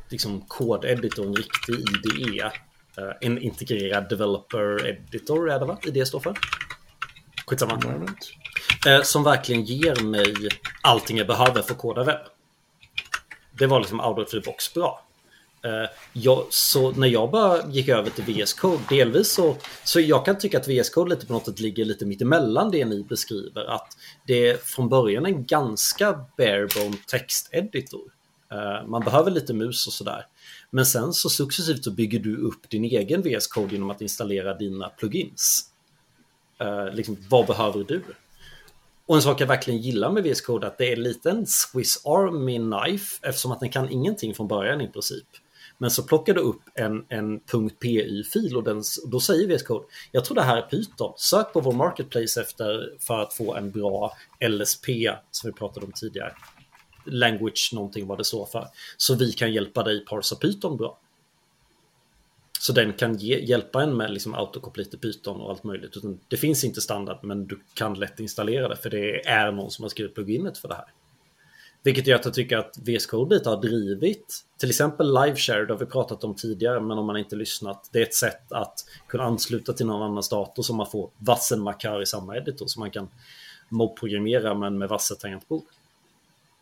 liksom 0.09 0.41
kodeditor, 0.41 1.27
en 1.27 1.35
riktig 1.35 1.75
IDE. 1.75 2.45
Eh, 2.99 3.13
en 3.21 3.39
integrerad 3.39 4.09
developer 4.09 4.87
editor 4.87 5.51
är 5.51 5.59
det 5.59 5.67
va? 5.67 5.79
IDE 5.87 6.07
står 6.07 6.21
för? 6.21 6.39
Skitsamma. 7.47 7.81
Eh, 8.87 9.03
som 9.03 9.25
verkligen 9.25 9.65
ger 9.65 10.03
mig 10.03 10.35
allting 10.83 11.19
jag 11.19 11.27
behöver 11.27 11.63
för 11.63 11.75
att 11.75 11.81
koda 11.81 12.05
webb. 12.05 12.27
Det 13.59 13.67
var 13.67 13.81
liksom 13.81 14.01
out 14.01 14.19
of 14.19 14.31
the 14.31 14.41
box 14.41 14.75
bra. 14.75 15.04
Eh, 15.65 15.91
jag, 16.13 16.47
så 16.51 16.91
när 16.91 17.09
jag 17.09 17.31
bara 17.31 17.71
gick 17.71 17.89
över 17.89 18.11
till 18.11 18.25
VS 18.25 18.53
Code, 18.53 18.83
delvis 18.89 19.33
så, 19.33 19.57
så 19.85 20.01
jag 20.01 20.25
kan 20.25 20.39
tycka 20.39 20.59
att 20.59 20.69
VS 20.69 20.91
Code 20.91 21.11
lite 21.11 21.27
på 21.27 21.33
något 21.33 21.45
sätt 21.45 21.61
ligger 21.61 21.85
lite 21.85 22.07
mittemellan 22.07 22.71
det 22.71 22.85
ni 22.85 23.03
beskriver. 23.03 23.65
Att 23.65 23.97
det 24.27 24.49
är 24.49 24.57
från 24.57 24.89
början 24.89 25.27
en 25.27 25.45
ganska 25.45 26.25
barebone 26.37 26.97
texteditor. 27.07 28.13
Eh, 28.53 28.87
man 28.87 29.01
behöver 29.01 29.31
lite 29.31 29.55
mus 29.55 29.87
och 29.87 29.93
sådär. 29.93 30.27
Men 30.71 30.87
sen 30.87 31.13
så 31.13 31.31
successivt 31.31 31.85
så 31.85 31.91
bygger 31.91 32.19
du 32.19 32.37
upp 32.37 32.71
din 32.71 32.85
egen 32.85 33.23
VS 33.23 33.47
Code 33.47 33.73
genom 33.73 33.91
att 33.91 34.01
installera 34.01 34.55
dina 34.55 34.89
plugins. 34.89 35.71
Eh, 36.61 36.95
liksom, 36.95 37.17
vad 37.29 37.47
behöver 37.47 37.85
du? 37.85 38.03
Och 39.07 39.17
en 39.17 39.23
sak 39.23 39.41
jag 39.41 39.47
verkligen 39.47 39.81
gillar 39.81 40.11
med 40.11 40.23
VS 40.23 40.41
Code 40.41 40.67
är 40.67 40.71
att 40.71 40.79
det 40.79 40.93
är 40.93 40.97
lite 40.97 41.31
en 41.31 41.47
Swiss 41.47 42.07
Army 42.07 42.59
Knife 42.59 43.29
eftersom 43.29 43.53
att 43.53 43.61
den 43.61 43.71
kan 43.71 43.91
ingenting 43.91 44.35
från 44.35 44.49
början 44.49 44.81
i 44.81 44.89
princip. 44.89 45.27
Men 45.79 45.91
så 45.91 46.03
plockar 46.03 46.35
du 46.35 46.41
upp 46.41 46.63
en, 46.75 47.05
en 47.09 47.41
.py-fil 47.81 48.57
och 48.57 48.65
den, 48.65 48.83
då 49.07 49.21
säger 49.21 49.49
VS 49.49 49.63
Code 49.63 49.85
Jag 50.13 50.25
tror 50.25 50.35
det 50.35 50.43
här 50.43 50.57
är 50.57 50.63
Python. 50.63 51.13
Sök 51.17 51.53
på 51.53 51.61
vår 51.61 51.73
marketplace 51.73 52.41
efter 52.41 52.97
för 52.99 53.19
att 53.19 53.35
få 53.35 53.55
en 53.55 53.71
bra 53.71 54.13
LSP 54.49 54.89
som 55.31 55.51
vi 55.51 55.53
pratade 55.53 55.87
om 55.87 55.93
tidigare. 55.93 56.33
Language 57.05 57.71
någonting 57.75 58.07
vad 58.07 58.19
det 58.19 58.25
står 58.25 58.47
för. 58.47 58.69
Så 58.97 59.15
vi 59.15 59.33
kan 59.33 59.53
hjälpa 59.53 59.83
dig 59.83 60.05
parsa 60.05 60.37
Python 60.37 60.77
bra. 60.77 60.99
Så 62.61 62.73
den 62.73 62.93
kan 62.93 63.17
ge, 63.17 63.41
hjälpa 63.41 63.83
en 63.83 63.97
med 63.97 64.11
liksom 64.11 64.35
autocomplete 64.35 64.99
Python 64.99 65.41
och 65.41 65.51
allt 65.51 65.65
möjligt. 65.65 65.97
Utan 65.97 66.21
det 66.29 66.37
finns 66.37 66.65
inte 66.65 66.81
standard 66.81 67.19
men 67.23 67.47
du 67.47 67.61
kan 67.75 67.95
lätt 67.95 68.21
installera 68.21 68.69
det 68.69 68.77
för 68.77 68.91
det 68.91 69.27
är 69.27 69.53
någon 69.53 69.71
som 69.71 69.83
har 69.83 69.89
skrivit 69.89 70.15
pluginet 70.15 70.59
för 70.59 70.69
det 70.69 70.75
här. 70.75 70.87
Vilket 71.85 72.07
gör 72.07 72.17
att 72.17 72.25
jag 72.25 72.35
tycker 72.35 72.57
att 72.57 72.79
VS 72.79 73.07
Code 73.07 73.35
lite 73.35 73.49
har 73.49 73.63
drivit 73.63 74.45
till 74.59 74.69
exempel 74.69 75.15
liveshare, 75.15 75.65
det 75.67 75.73
har 75.73 75.79
vi 75.79 75.87
pratat 75.87 76.25
om 76.25 76.35
tidigare, 76.35 76.81
men 76.81 76.99
om 76.99 77.07
man 77.07 77.17
inte 77.17 77.37
lyssnat. 77.37 77.89
Det 77.93 77.99
är 77.99 78.03
ett 78.03 78.15
sätt 78.15 78.53
att 78.53 78.85
kunna 79.07 79.25
ansluta 79.25 79.73
till 79.73 79.87
någon 79.87 80.03
annans 80.03 80.29
dator 80.29 80.63
så 80.63 80.75
man 80.75 80.91
får 80.91 81.11
Wassenmakar 81.19 82.03
i 82.03 82.07
samma 82.07 82.37
editor 82.37 82.67
så 82.67 82.81
man 82.81 82.91
kan 82.91 83.09
mobprogrammera 83.69 84.55
men 84.55 84.79
med 84.79 84.89
vassa 84.89 85.15
tangentbord. 85.15 85.63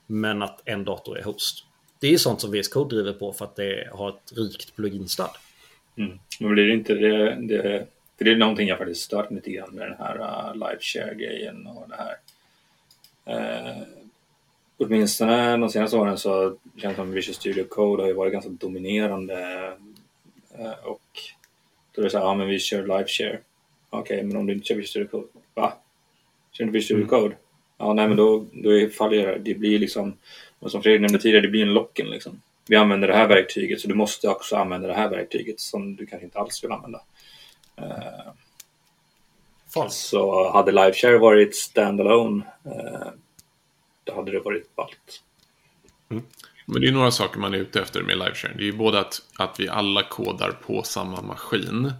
Men 0.07 0.43
att 0.43 0.63
en 0.65 0.85
dator 0.85 1.19
är 1.19 1.23
host. 1.23 1.65
Det 1.99 2.15
är 2.15 2.19
sånt 2.19 2.41
som 2.41 2.53
VS 2.53 2.69
Code 2.69 2.97
driver 2.97 3.13
på 3.13 3.33
för 3.33 3.45
att 3.45 3.57
det 3.57 3.89
har 3.93 4.09
ett 4.09 4.33
rikt 4.37 4.77
plugin-stöd. 4.77 5.31
Mm. 5.97 6.19
Men 6.41 6.55
blir 6.55 6.67
det 6.67 6.75
inte 6.75 6.95
det, 6.95 7.35
det, 7.35 7.87
för 8.19 8.25
det 8.25 8.31
är 8.31 8.37
någonting 8.37 8.69
jag 8.69 8.79
faktiskt 8.79 9.03
stört 9.03 9.31
mig 9.31 9.37
lite 9.37 9.51
grann 9.51 9.75
med 9.75 9.89
den 9.89 9.99
här 9.99 10.19
äh, 10.19 10.51
uh, 10.51 10.69
liveshare-grejen 10.69 11.67
och 11.67 11.89
det 11.89 11.97
här. 11.97 12.17
Uh, 13.29 13.83
åtminstone 14.85 15.57
de 15.57 15.71
senaste 15.71 15.97
åren 15.97 16.19
så 16.19 16.57
känns 16.77 16.97
det 16.97 17.03
som 17.03 17.13
Visual 17.13 17.35
Studio 17.35 17.65
Code 17.65 18.03
har 18.03 18.09
ju 18.09 18.15
varit 18.15 18.33
ganska 18.33 18.51
dominerande 18.51 19.35
uh, 20.59 20.85
och 20.85 21.01
då 21.93 22.01
är 22.01 22.05
det 22.05 22.11
så 22.11 22.19
här, 22.19 22.25
ja 22.25 22.35
men 22.35 22.49
vi 22.49 22.59
kör 22.59 22.83
liveshare. 22.83 23.39
Okej, 23.91 24.17
okay, 24.17 24.27
men 24.27 24.37
om 24.37 24.47
du 24.47 24.53
inte 24.53 24.67
kör 24.67 24.75
Visual 24.75 24.89
Studio 24.89 25.09
Code, 25.09 25.27
va? 25.55 25.73
Kör 26.53 26.65
du 26.65 26.69
inte 26.69 26.79
Visual 26.79 26.85
Studio 26.85 27.17
mm. 27.17 27.23
Code? 27.23 27.37
Ja, 27.79 27.93
nej 27.93 28.09
men 28.09 28.17
då, 28.17 28.47
då 28.53 28.89
faller 28.89 29.27
det. 29.27 29.39
Det 29.39 29.55
blir 29.55 29.79
liksom, 29.79 30.17
och 30.59 30.71
som 30.71 30.83
Fredrik 30.83 31.01
nämnde 31.01 31.19
tidigare, 31.19 31.43
det 31.43 31.51
blir 31.51 31.63
en 31.63 31.75
locken 31.75 32.07
liksom 32.07 32.41
vi 32.67 32.77
använder 32.77 33.09
det 33.09 33.15
här 33.15 33.29
verktyget 33.29 33.81
så 33.81 33.89
du 33.89 33.95
måste 33.95 34.29
också 34.29 34.57
använda 34.57 34.89
det 34.89 34.95
här 34.95 35.09
verktyget 35.09 35.61
som 35.61 35.97
du 35.97 36.07
kanske 36.07 36.25
inte 36.25 36.39
alls 36.39 36.65
vill 36.65 36.73
använda. 36.73 37.01
Uh, 37.81 38.33
så 39.89 40.51
hade 40.53 40.73
Liveshare 40.73 41.19
varit 41.19 41.57
standalone 41.57 42.45
uh, 42.67 43.09
då 44.05 44.15
hade 44.15 44.33
det 44.33 44.41
varit 44.41 44.77
ballt. 44.77 45.23
Mm. 46.11 46.23
Men 46.67 46.81
det 46.81 46.89
är 46.89 46.93
några 46.93 47.11
saker 47.11 47.39
man 47.39 47.55
är 47.55 47.59
ute 47.59 47.81
efter 47.81 48.03
med 48.03 48.19
Liveshare. 48.19 48.53
Det 48.57 48.63
är 48.63 48.67
ju 48.67 48.73
både 48.73 49.01
att, 49.01 49.23
att 49.37 49.61
vi 49.61 49.69
alla 49.69 50.03
kodar 50.03 50.51
på 50.67 50.83
samma 50.83 51.23
maskin. 51.23 51.93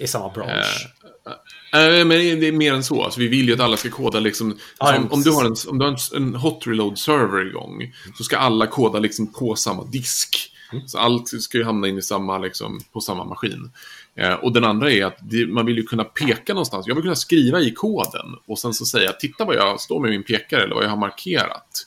I 0.00 0.06
samma 0.06 0.28
bransch. 0.28 0.86
Eh, 1.72 1.80
eh, 1.80 2.04
men 2.04 2.08
det 2.08 2.48
är 2.48 2.52
mer 2.52 2.74
än 2.74 2.84
så. 2.84 3.02
Alltså, 3.02 3.20
vi 3.20 3.28
vill 3.28 3.48
ju 3.48 3.54
att 3.54 3.60
alla 3.60 3.76
ska 3.76 3.90
koda 3.90 4.20
liksom. 4.20 4.58
Om, 4.78 5.08
om, 5.10 5.22
du 5.22 5.30
har, 5.30 5.44
en, 5.44 5.56
om 5.68 5.78
du 5.78 5.84
har 5.84 5.92
en, 6.16 6.22
en 6.24 6.34
hot 6.34 6.66
reload 6.66 6.98
server 6.98 7.46
igång. 7.46 7.94
Så 8.16 8.24
ska 8.24 8.38
alla 8.38 8.66
koda 8.66 8.98
liksom 8.98 9.32
på 9.32 9.56
samma 9.56 9.84
disk. 9.84 10.52
Mm. 10.72 10.88
Så 10.88 10.98
allt 10.98 11.28
ska 11.28 11.58
ju 11.58 11.64
hamna 11.64 11.88
in 11.88 11.98
i 11.98 12.02
samma, 12.02 12.38
liksom, 12.38 12.80
på 12.92 13.00
samma 13.00 13.24
maskin. 13.24 13.70
Eh, 14.20 14.34
och 14.34 14.52
den 14.52 14.64
andra 14.64 14.92
är 14.92 15.04
att 15.04 15.18
det, 15.20 15.46
man 15.46 15.66
vill 15.66 15.76
ju 15.76 15.82
kunna 15.82 16.04
peka 16.04 16.54
någonstans. 16.54 16.86
Jag 16.86 16.94
vill 16.94 17.02
kunna 17.02 17.16
skriva 17.16 17.60
i 17.60 17.70
koden 17.70 18.36
och 18.46 18.58
sen 18.58 18.74
så 18.74 18.86
säga 18.86 19.12
titta 19.12 19.44
vad 19.44 19.56
jag 19.56 19.80
står 19.80 20.00
med 20.00 20.10
min 20.10 20.22
pekare 20.22 20.62
eller 20.62 20.74
vad 20.74 20.84
jag 20.84 20.90
har 20.90 20.96
markerat. 20.96 21.86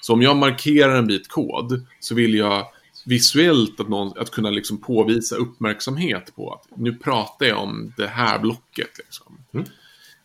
Så 0.00 0.12
om 0.12 0.22
jag 0.22 0.36
markerar 0.36 0.96
en 0.96 1.06
bit 1.06 1.28
kod 1.28 1.86
så 2.00 2.14
vill 2.14 2.34
jag 2.34 2.66
visuellt 3.06 3.80
att, 3.80 3.88
någon, 3.88 4.18
att 4.18 4.30
kunna 4.30 4.50
liksom 4.50 4.80
påvisa 4.80 5.36
uppmärksamhet 5.36 6.36
på 6.36 6.52
att 6.52 6.78
nu 6.78 6.94
pratar 6.94 7.46
jag 7.46 7.58
om 7.58 7.92
det 7.96 8.06
här 8.06 8.38
blocket. 8.38 8.98
Liksom. 8.98 9.38
Mm. 9.52 9.66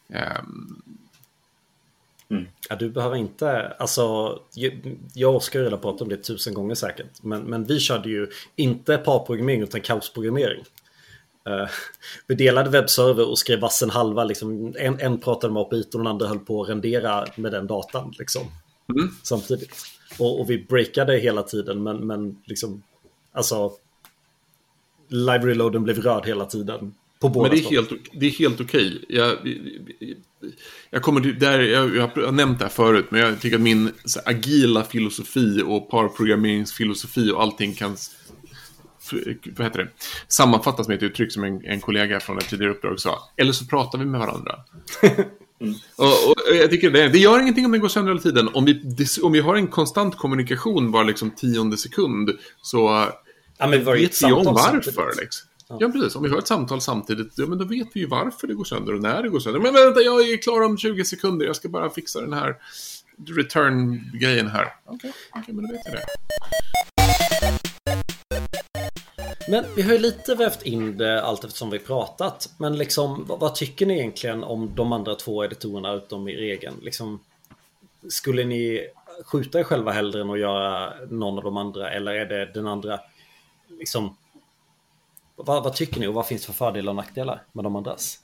Um, 0.10 0.82
Mm. 2.32 2.48
Ja, 2.70 2.76
du 2.76 2.90
behöver 2.90 3.16
inte, 3.16 3.68
alltså 3.80 4.40
jag 5.14 5.30
och 5.30 5.36
Oskar 5.36 5.72
har 5.72 5.78
pratat 5.78 6.02
om 6.02 6.10
det 6.10 6.18
tusen 6.18 6.54
gånger 6.54 6.76
säkert. 6.76 7.24
Men, 7.24 7.42
men 7.42 7.64
vi 7.64 7.80
körde 7.80 8.10
ju 8.10 8.28
inte 8.56 8.98
parprogrammering 8.98 9.62
utan 9.62 9.82
kaosprogrammering. 9.82 10.64
Uh, 11.48 11.70
vi 12.28 12.36
delade 12.36 12.70
webbserver 12.70 13.30
och 13.30 13.40
skrev 13.40 13.60
vassen 13.60 13.90
halva. 13.90 14.24
Liksom, 14.24 14.76
en, 14.78 15.00
en 15.00 15.20
pratade 15.20 15.54
med 15.54 15.62
API 15.62 15.82
och 15.94 16.00
den 16.00 16.08
andra 16.08 16.28
höll 16.28 16.40
på 16.40 16.64
att 16.64 16.70
rendera 16.70 17.26
med 17.36 17.52
den 17.52 17.68
datan. 17.68 18.14
Liksom, 18.20 18.42
mm. 18.90 19.10
Samtidigt. 19.24 19.76
Och, 20.18 20.40
och, 20.40 20.50
vi 20.50 20.66
breakade 20.70 21.18
hela 21.18 21.44
tiden 21.44 21.84
men, 21.84 22.08
men 22.08 22.42
liksom 22.46 22.84
Alltså 23.32 23.72
Library 25.08 25.54
loaden 25.54 25.84
blev 25.84 26.02
röd 26.02 26.26
hela 26.26 26.46
tiden. 26.46 26.94
På 27.20 27.30
båda 27.30 27.50
men 27.50 27.58
det 27.58 27.66
är, 27.66 27.70
helt, 27.70 27.90
det 28.14 28.26
är 28.26 28.30
helt 28.32 28.62
okej. 28.62 29.06
Jag, 29.10 29.38
jag, 30.90 31.02
kommer 31.02 31.22
där, 31.22 31.60
jag, 31.60 31.96
jag 31.96 32.08
har 32.08 32.32
nämnt 32.32 32.60
det 32.60 32.66
här 32.66 32.72
förut, 32.72 33.06
men 33.10 33.22
jag 33.22 33.42
tycker 33.42 33.56
att 33.56 33.62
min 33.62 33.92
agila 34.26 34.84
filosofi 34.84 35.64
och 35.66 35.90
parprogrammeringsfilosofi 35.90 37.32
och 37.32 37.42
allting 37.42 37.74
kan 37.74 37.98
vad 39.58 39.68
heter 39.68 39.80
det, 39.80 39.90
sammanfattas 40.28 40.88
med 40.88 40.98
ett 40.98 41.04
uttryck 41.04 41.32
som 41.32 41.44
en, 41.44 41.66
en 41.66 41.82
kollega 41.82 42.20
från 42.20 42.38
ett 42.38 42.50
tidigare 42.50 42.72
uppdrag 42.72 43.00
sa. 43.00 43.30
Eller 43.38 43.52
så 43.52 43.66
pratar 43.66 44.00
vi 44.00 44.06
med 44.06 44.20
varandra. 44.20 44.56
Mm. 45.60 45.74
Och, 45.96 46.06
och, 46.06 46.56
jag 46.56 46.70
tycker 46.70 46.92
det, 46.92 47.10
det 47.10 47.20
gör 47.20 47.40
ingenting 47.40 47.66
om 47.66 47.72
det 47.72 47.78
går 47.78 47.88
sönder 47.88 48.12
hela 48.12 48.22
tiden. 48.22 48.50
Om 48.54 48.66
vi, 48.66 48.96
om 49.24 49.32
vi 49.32 49.40
har 49.40 49.56
en 49.56 49.68
konstant 49.68 50.18
kommunikation 50.18 50.92
var 50.92 51.04
liksom 51.04 51.32
tionde 51.32 51.78
sekund 51.78 52.30
så 52.62 53.08
ja, 53.58 53.68
men 53.68 53.86
vet 53.86 54.24
vi 54.24 54.32
om 54.32 54.46
varför. 54.46 55.22
Liksom. 55.22 55.50
Ja. 55.70 55.78
ja. 55.80 55.90
precis. 55.90 56.16
Om 56.16 56.24
vi 56.24 56.30
har 56.30 56.38
ett 56.38 56.48
samtal 56.48 56.82
samtidigt, 56.82 57.34
ja, 57.36 57.46
men 57.46 57.58
då 57.58 57.66
vet 57.66 57.88
vi 57.94 58.00
ju 58.00 58.08
varför 58.08 58.48
det 58.48 58.54
går 58.54 58.64
sönder 58.64 58.94
och 58.94 59.02
när 59.02 59.24
det 59.24 59.30
går 59.30 59.40
sönder. 59.40 59.60
Men 59.60 59.74
vänta, 59.74 60.02
jag 60.02 60.30
är 60.30 60.38
klar 60.38 60.62
om 60.62 60.78
20 60.78 61.06
sekunder. 61.06 61.46
Jag 61.46 61.56
ska 61.56 61.70
bara 61.70 61.90
fixa 61.90 62.22
den 62.22 62.34
här 62.34 62.56
return-grejen 63.28 64.48
här. 64.48 64.74
Okej, 64.86 65.14
okay, 65.30 65.42
okay, 65.42 65.56
men 65.56 65.68
då 65.68 65.74
vet 65.74 65.82
jag 65.86 65.94
det. 65.94 66.06
Men 69.50 69.66
vi 69.76 69.82
har 69.82 69.94
ju 69.94 70.00
lite 70.00 70.36
vävt 70.36 70.66
in 70.66 70.98
det 70.98 71.24
allt 71.24 71.44
eftersom 71.44 71.70
vi 71.70 71.80
pratat. 71.80 72.50
Men 72.58 72.78
liksom, 72.78 73.26
vad, 73.26 73.40
vad, 73.40 73.56
tycker 73.56 73.86
ni 73.86 74.00
egentligen 74.00 74.44
om 74.44 74.72
de 74.76 74.92
andra 74.92 75.16
två 75.16 75.46
editorerna 75.46 75.94
utom 75.94 76.28
er 76.28 76.38
egen? 76.38 76.74
Liksom, 76.82 77.20
skulle 78.10 78.44
ni 78.44 78.88
skjuta 79.26 79.60
er 79.60 79.64
själva 79.64 79.92
hellre 79.92 80.22
än 80.22 80.30
att 80.30 80.40
göra 80.40 80.94
någon 81.10 81.38
av 81.38 81.44
de 81.44 81.58
andra? 81.58 81.92
Eller 81.92 82.12
är 82.12 82.26
det 82.26 82.54
den 82.54 82.68
andra? 82.68 83.00
Liksom, 83.80 84.18
vad, 85.36 85.64
vad 85.64 85.76
tycker 85.76 86.00
ni 86.00 86.08
och 86.08 86.14
vad 86.14 86.28
finns 86.28 86.42
det 86.42 86.46
för 86.46 86.54
fördelar 86.54 86.92
och 86.92 86.96
nackdelar 86.96 87.44
med 87.52 87.64
de 87.64 87.76
andras? 87.76 88.20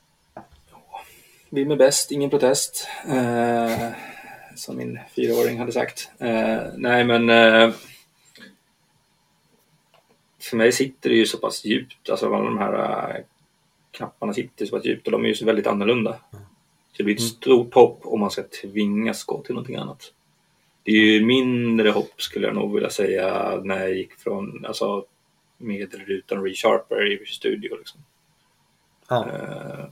Vi 1.49 1.61
är 1.61 1.75
bäst, 1.75 2.11
ingen 2.11 2.29
protest. 2.29 2.87
Eh, 3.07 3.89
som 4.55 4.77
min 4.77 4.99
fyraåring 5.15 5.59
hade 5.59 5.71
sagt. 5.71 6.09
Eh, 6.19 6.57
nej 6.77 7.03
men 7.03 7.29
eh, 7.29 7.73
för 10.49 10.57
mig 10.57 10.71
sitter 10.71 11.09
det 11.09 11.15
ju 11.15 11.25
så 11.25 11.37
pass 11.37 11.65
djupt, 11.65 12.09
alltså 12.09 12.33
alla 12.33 12.45
de 12.45 12.57
här 12.57 13.09
äh, 13.15 13.23
knapparna 13.91 14.33
sitter 14.33 14.65
så 14.65 14.75
pass 14.75 14.85
djupt 14.85 15.05
och 15.07 15.11
de 15.11 15.23
är 15.23 15.27
ju 15.27 15.35
så 15.35 15.45
väldigt 15.45 15.67
annorlunda. 15.67 16.19
Så 16.31 16.97
det 16.97 17.03
blir 17.03 17.15
ett 17.15 17.21
mm. 17.21 17.29
stort 17.29 17.73
hopp 17.73 17.99
om 18.03 18.19
man 18.19 18.31
ska 18.31 18.43
tvingas 18.61 19.23
gå 19.23 19.41
till 19.41 19.55
någonting 19.55 19.75
annat. 19.75 20.13
Det 20.83 20.91
är 20.91 21.05
ju 21.05 21.25
mindre 21.25 21.89
hopp 21.89 22.21
skulle 22.21 22.47
jag 22.47 22.55
nog 22.55 22.73
vilja 22.73 22.89
säga 22.89 23.59
när 23.63 23.79
jag 23.79 23.95
gick 23.95 24.13
från 24.13 24.65
alltså, 24.65 25.05
med 25.57 25.93
eller 25.93 26.11
utan 26.11 26.43
ReSharper 26.43 27.21
i 27.21 27.25
Studio. 27.25 27.77
Liksom. 27.77 28.01
Ja. 29.09 29.25
Uh, 29.25 29.85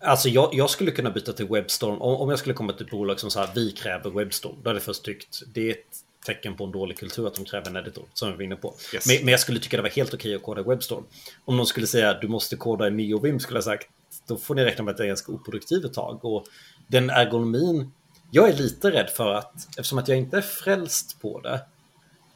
Alltså 0.00 0.28
jag, 0.28 0.50
jag, 0.52 0.70
skulle 0.70 0.90
kunna 0.90 1.10
byta 1.10 1.32
till 1.32 1.46
Webstorm 1.46 2.02
om, 2.02 2.16
om 2.16 2.30
jag 2.30 2.38
skulle 2.38 2.54
komma 2.54 2.72
till 2.72 2.86
ett 2.86 2.90
bolag 2.90 3.20
som 3.20 3.30
så 3.30 3.40
här, 3.40 3.50
vi 3.54 3.72
kräver 3.72 4.10
Webstorm. 4.10 4.56
Då 4.62 4.70
hade 4.70 4.76
jag 4.76 4.82
först 4.82 5.04
tyckt 5.04 5.42
det 5.54 5.66
är 5.66 5.70
ett 5.70 5.96
tecken 6.26 6.56
på 6.56 6.64
en 6.64 6.72
dålig 6.72 6.98
kultur 6.98 7.26
att 7.26 7.34
de 7.34 7.44
kräver 7.44 7.70
en 7.70 7.76
editor, 7.76 8.04
som 8.14 8.30
vi 8.30 8.36
var 8.36 8.42
inne 8.42 8.56
på. 8.56 8.74
Yes. 8.94 9.06
Men, 9.06 9.16
men, 9.24 9.28
jag 9.28 9.40
skulle 9.40 9.60
tycka 9.60 9.76
det 9.76 9.82
var 9.82 9.90
helt 9.90 10.14
okej 10.14 10.34
att 10.34 10.42
koda 10.42 10.62
Webstorm. 10.62 11.04
Om 11.44 11.56
de 11.56 11.66
skulle 11.66 11.86
säga 11.86 12.10
att 12.10 12.20
du 12.20 12.28
måste 12.28 12.56
koda 12.56 12.88
i 12.88 12.90
NeoVim 12.90 13.40
skulle 13.40 13.56
jag 13.56 13.64
sagt, 13.64 13.88
då 14.26 14.36
får 14.36 14.54
ni 14.54 14.64
räkna 14.64 14.84
med 14.84 14.92
att 14.92 14.96
det 14.96 15.04
är 15.04 15.08
ganska 15.08 15.32
oproduktivt 15.32 15.84
ett 15.84 15.92
tag. 15.92 16.24
Och 16.24 16.46
den 16.86 17.10
ergonomin, 17.10 17.92
jag 18.30 18.48
är 18.48 18.52
lite 18.52 18.90
rädd 18.90 19.10
för 19.10 19.34
att, 19.34 19.68
eftersom 19.68 19.98
att 19.98 20.08
jag 20.08 20.18
inte 20.18 20.36
är 20.36 20.42
frälst 20.42 21.20
på 21.20 21.40
det, 21.40 21.60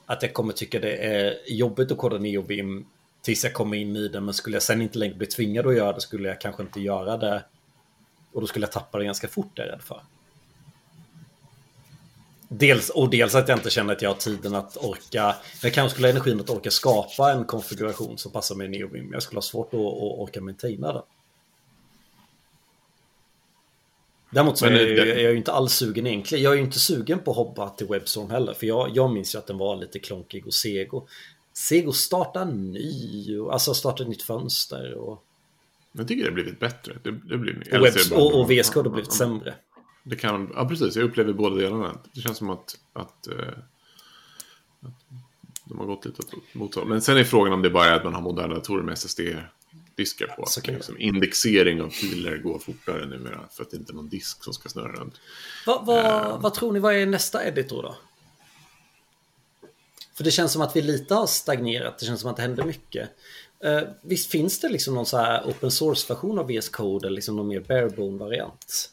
att 0.07 0.23
jag 0.23 0.35
kommer 0.35 0.53
tycka 0.53 0.81
det 0.81 0.97
är 0.97 1.39
jobbigt 1.47 1.93
att 1.93 1.99
koda 1.99 2.19
NeoVim 2.19 2.87
tills 3.23 3.45
jag 3.45 3.53
kommer 3.53 3.77
in 3.77 3.97
i 3.97 4.09
det, 4.09 4.21
men 4.21 4.35
skulle 4.35 4.57
jag 4.57 4.63
sen 4.63 4.83
inte 4.83 4.99
längre 4.99 5.15
bli 5.15 5.27
tvingad 5.27 5.67
att 5.67 5.77
göra 5.77 5.93
det 5.93 6.01
skulle 6.01 6.29
jag 6.29 6.41
kanske 6.41 6.63
inte 6.63 6.81
göra 6.81 7.17
det. 7.17 7.45
Och 8.33 8.41
då 8.41 8.47
skulle 8.47 8.63
jag 8.63 8.73
tappa 8.73 8.99
det 8.99 9.05
ganska 9.05 9.29
fort, 9.29 9.59
är 9.59 9.63
jag 9.63 9.73
rädd 9.73 9.83
för. 9.83 10.03
Dels, 12.53 12.91
och 12.91 13.11
dels 13.11 13.35
att 13.35 13.49
jag 13.49 13.59
inte 13.59 13.71
känner 13.71 13.93
att 13.93 14.03
jag 14.03 14.11
har 14.11 14.15
tiden 14.15 14.55
att 14.55 14.77
orka. 14.77 15.37
Jag 15.63 15.75
kanske 15.75 15.91
skulle 15.95 16.07
ha 16.09 16.11
energin 16.13 16.41
att 16.41 16.51
orka 16.51 16.71
skapa 16.71 17.33
en 17.33 17.45
konfiguration 17.45 18.19
som 18.19 18.33
passar 18.33 18.55
med 18.55 18.71
NeoVim. 18.71 19.13
Jag 19.13 19.23
skulle 19.23 19.37
ha 19.37 19.43
svårt 19.43 19.75
att, 19.75 19.81
att 19.81 20.19
orka 20.19 20.41
maintaina 20.41 20.93
den. 20.93 21.03
Däremot 24.31 24.59
så 24.59 24.67
är 24.67 24.71
jag, 24.71 24.81
det- 24.97 25.07
jag 25.09 25.21
är 25.21 25.31
ju 25.31 25.37
inte 25.37 25.53
alls 25.53 25.73
sugen 25.73 26.07
egentligen. 26.07 26.45
Jag 26.45 26.53
är 26.53 26.57
ju 26.57 26.63
inte 26.65 26.79
sugen 26.79 27.19
på 27.19 27.31
att 27.31 27.37
hoppa 27.37 27.69
till 27.69 27.87
Webstorm 27.87 28.31
heller. 28.31 28.55
För 28.55 28.67
jag, 28.67 28.91
jag 28.95 29.11
minns 29.13 29.35
ju 29.35 29.39
att 29.39 29.47
den 29.47 29.59
var 29.59 29.77
lite 29.77 29.99
klonkig 29.99 30.47
och 30.47 30.55
seg. 30.55 30.95
Och 30.95 31.09
seg 31.55 31.89
och 31.89 31.97
starta 31.97 32.45
ny. 32.45 33.39
Och, 33.39 33.53
alltså 33.53 33.75
starta 33.75 34.03
ett 34.03 34.09
nytt 34.09 34.23
fönster. 34.23 34.95
Och, 34.95 35.23
Jag 35.93 36.09
tycker 36.09 36.23
det 36.23 36.29
har 36.31 36.35
blivit 36.35 36.61
bättre. 36.61 36.99
Det, 37.03 37.11
det 37.11 37.39
blir, 37.39 37.75
och, 37.79 37.85
webs, 37.85 38.11
och, 38.13 38.41
och 38.41 38.51
VS 38.51 38.71
Code 38.71 38.89
har 38.89 38.95
blivit 38.95 39.13
sämre. 39.13 39.55
Det 40.03 40.17
kan, 40.17 40.53
ja, 40.55 40.69
precis. 40.69 40.97
Jag 40.97 41.05
upplever 41.05 41.33
båda 41.33 41.57
delarna. 41.57 41.99
Det 42.13 42.21
känns 42.21 42.39
som 42.39 42.51
att, 42.51 42.79
att, 42.93 43.27
eh, 43.27 43.49
att 44.81 44.95
de 45.65 45.79
har 45.79 45.87
gått 45.87 46.05
lite 46.05 46.23
åt 46.23 46.55
mothåll. 46.55 46.89
Men 46.89 47.03
sen 47.03 47.17
är 47.17 47.25
frågan 47.25 47.53
om 47.53 47.63
det 47.63 47.71
bara 47.71 47.87
är 47.87 47.95
att 47.95 48.05
man 48.05 48.15
har 48.15 48.21
moderna 48.21 48.55
datorer 48.55 48.83
med 48.83 48.93
SSD-diskar 48.93 50.27
på. 50.27 50.47
Så 50.47 50.61
kan 50.61 50.75
liksom 50.75 50.99
indexering 50.99 51.83
av 51.83 51.89
filer 51.89 52.39
går 52.39 52.59
fortare 52.59 53.07
numera. 53.07 53.41
För 53.51 53.63
att 53.63 53.71
det 53.71 53.77
inte 53.77 53.93
är 53.93 53.95
någon 53.95 54.09
disk 54.09 54.45
som 54.45 54.53
ska 54.53 54.69
snurra 54.69 54.93
runt. 54.93 55.15
Vad, 55.67 55.87
vad, 55.87 56.43
vad 56.43 56.55
tror 56.55 56.73
ni, 56.73 56.79
vad 56.79 56.95
är 56.95 57.07
nästa 57.07 57.45
editor 57.45 57.83
då? 57.83 57.97
För 60.15 60.25
det 60.25 60.31
känns 60.31 60.53
som 60.53 60.63
att 60.63 60.77
vi 60.77 60.83
lite 60.83 61.15
har 61.15 61.27
stagnerat, 61.27 61.99
det 61.99 62.07
känns 62.07 62.21
som 62.21 62.31
att 62.31 62.37
det 62.37 62.43
händer 62.43 62.65
mycket. 62.65 63.11
Eh, 63.65 63.83
visst 64.03 64.31
finns 64.31 64.61
det 64.61 64.69
liksom 64.69 64.95
någon 64.95 65.07
så 65.07 65.17
här 65.17 65.43
open 65.45 65.71
source-version 65.71 66.39
av 66.39 66.47
VS 66.47 66.69
Code 66.69 67.07
eller 67.07 67.15
liksom 67.15 67.37
någon 67.37 67.49
mer 67.49 67.61
barebone-variant? 67.61 68.91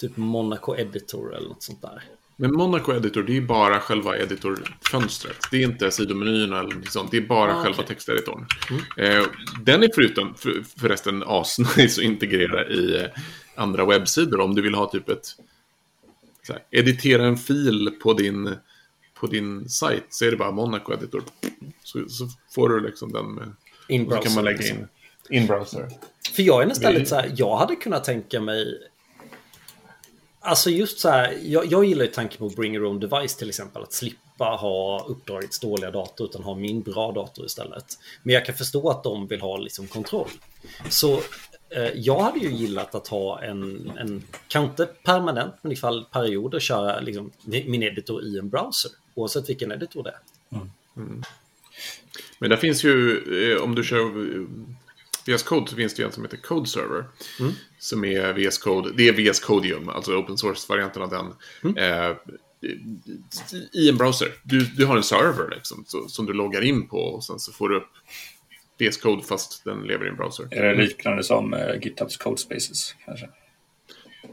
Typ 0.00 0.16
Monaco 0.16 0.76
Editor 0.76 1.36
eller 1.36 1.48
något 1.48 1.62
sånt 1.62 1.82
där. 1.82 2.02
Men 2.36 2.52
Monaco 2.52 2.92
Editor, 2.92 3.22
det 3.22 3.36
är 3.36 3.40
bara 3.40 3.80
själva 3.80 4.16
editorfönstret. 4.16 5.36
Det 5.50 5.56
är 5.56 5.62
inte 5.62 5.90
sidomenyerna 5.90 6.60
eller 6.60 6.74
något 6.74 6.92
sånt. 6.92 7.10
Det 7.10 7.16
är 7.16 7.20
bara 7.20 7.54
Ah, 7.54 7.62
själva 7.62 7.82
okej. 7.82 7.86
texteditorn. 7.86 8.46
Eh, 8.96 9.24
den 9.62 9.82
är 9.82 9.90
förutom, 9.94 10.34
för, 10.34 10.62
förresten 10.78 11.22
asnice 11.26 12.00
att 12.00 12.04
integrera 12.04 12.68
i 12.68 12.96
eh, 13.02 13.06
andra 13.54 13.84
webbsidor. 13.84 14.40
Om 14.40 14.54
du 14.54 14.62
vill 14.62 14.74
ha 14.74 14.90
typ 14.90 15.08
ett... 15.08 15.26
Här, 16.48 16.62
editera 16.70 17.26
en 17.26 17.36
fil 17.36 17.90
på 18.02 18.12
din, 18.12 18.56
på 19.14 19.26
din 19.26 19.68
sajt 19.68 20.06
så 20.08 20.24
är 20.24 20.30
det 20.30 20.36
bara 20.36 20.52
Monaco 20.52 20.92
Editor. 20.92 21.22
Så, 21.82 22.08
så 22.08 22.28
får 22.54 22.68
du 22.68 22.80
liksom 22.80 23.12
den 23.12 23.34
med... 23.34 23.54
In 23.88 24.10
så 24.10 24.16
kan 24.16 24.34
man 24.34 24.44
lägga 24.44 24.58
liksom. 24.58 24.78
in 24.78 24.88
in-browser. 25.30 25.88
För 26.36 26.42
jag 26.42 26.62
är 26.62 26.66
nästan 26.66 26.92
lite 26.92 27.06
så 27.06 27.14
här, 27.14 27.32
jag 27.36 27.56
hade 27.56 27.76
kunnat 27.76 28.04
tänka 28.04 28.40
mig 28.40 28.78
Alltså 30.42 30.70
just 30.70 30.98
så 30.98 31.08
här, 31.08 31.38
jag, 31.42 31.66
jag 31.66 31.84
gillar 31.84 32.04
ju 32.04 32.10
tanken 32.10 32.38
på 32.38 32.48
bring 32.48 32.74
your 32.74 32.86
own 32.86 33.00
device 33.00 33.36
till 33.36 33.48
exempel. 33.48 33.82
Att 33.82 33.92
slippa 33.92 34.44
ha 34.44 35.06
uppdragets 35.08 35.60
dåliga 35.60 35.90
dator 35.90 36.26
utan 36.26 36.42
ha 36.42 36.54
min 36.54 36.82
bra 36.82 37.12
dator 37.12 37.46
istället. 37.46 37.98
Men 38.22 38.34
jag 38.34 38.46
kan 38.46 38.54
förstå 38.54 38.90
att 38.90 39.02
de 39.02 39.26
vill 39.26 39.40
ha 39.40 39.56
liksom 39.56 39.86
kontroll. 39.86 40.28
Så 40.88 41.20
eh, 41.70 41.90
jag 41.94 42.20
hade 42.20 42.38
ju 42.38 42.50
gillat 42.50 42.94
att 42.94 43.08
ha 43.08 43.42
en, 43.42 43.92
en 43.98 44.22
kanske 44.48 44.70
inte 44.70 44.94
permanent, 45.02 45.54
men 45.62 45.72
ifall 45.72 46.04
perioder 46.04 46.60
köra 46.60 47.00
liksom, 47.00 47.30
min 47.44 47.82
editor 47.82 48.24
i 48.24 48.38
en 48.38 48.48
browser. 48.48 48.90
Oavsett 49.14 49.48
vilken 49.48 49.72
editor 49.72 50.02
det 50.02 50.10
är. 50.10 50.18
Men 52.38 52.50
där 52.50 52.56
finns 52.56 52.84
ju, 52.84 53.16
eh, 53.52 53.62
om 53.62 53.74
du 53.74 53.84
kör 53.84 54.10
VS 55.26 55.42
Code 55.42 55.70
så 55.70 55.76
finns 55.76 55.94
det 55.94 56.02
ju 56.02 56.06
en 56.06 56.12
som 56.12 56.24
heter 56.24 56.36
Code 56.36 56.68
Server. 56.68 57.04
Som 57.78 58.04
är 58.04 58.32
VS 58.32 58.58
Code, 58.58 58.90
det 58.96 59.08
är 59.08 59.12
VS 59.12 59.40
Codium, 59.40 59.88
alltså 59.88 60.16
open 60.16 60.38
source-varianten 60.38 61.02
av 61.02 61.10
den. 61.10 61.26
Eh, 61.76 62.16
I 63.72 63.88
en 63.88 63.96
browser. 63.96 64.28
Du, 64.42 64.64
du 64.64 64.86
har 64.86 64.96
en 64.96 65.02
server 65.02 65.50
liksom, 65.54 65.84
så, 65.86 66.08
som 66.08 66.26
du 66.26 66.32
loggar 66.32 66.62
in 66.64 66.88
på 66.88 66.96
och 66.96 67.24
sen 67.24 67.38
så 67.38 67.52
får 67.52 67.68
du 67.68 67.76
upp 67.76 67.88
VS 68.78 68.96
Code 68.96 69.22
fast 69.22 69.64
den 69.64 69.82
lever 69.82 70.06
i 70.06 70.08
en 70.08 70.16
browser. 70.16 70.48
Är 70.50 70.62
det 70.62 70.82
liknande 70.82 71.24
som 71.24 71.54
uh, 71.54 71.76
GitHubs 71.82 72.16
Code 72.16 72.36
Spaces 72.36 72.94
kanske? 73.04 73.28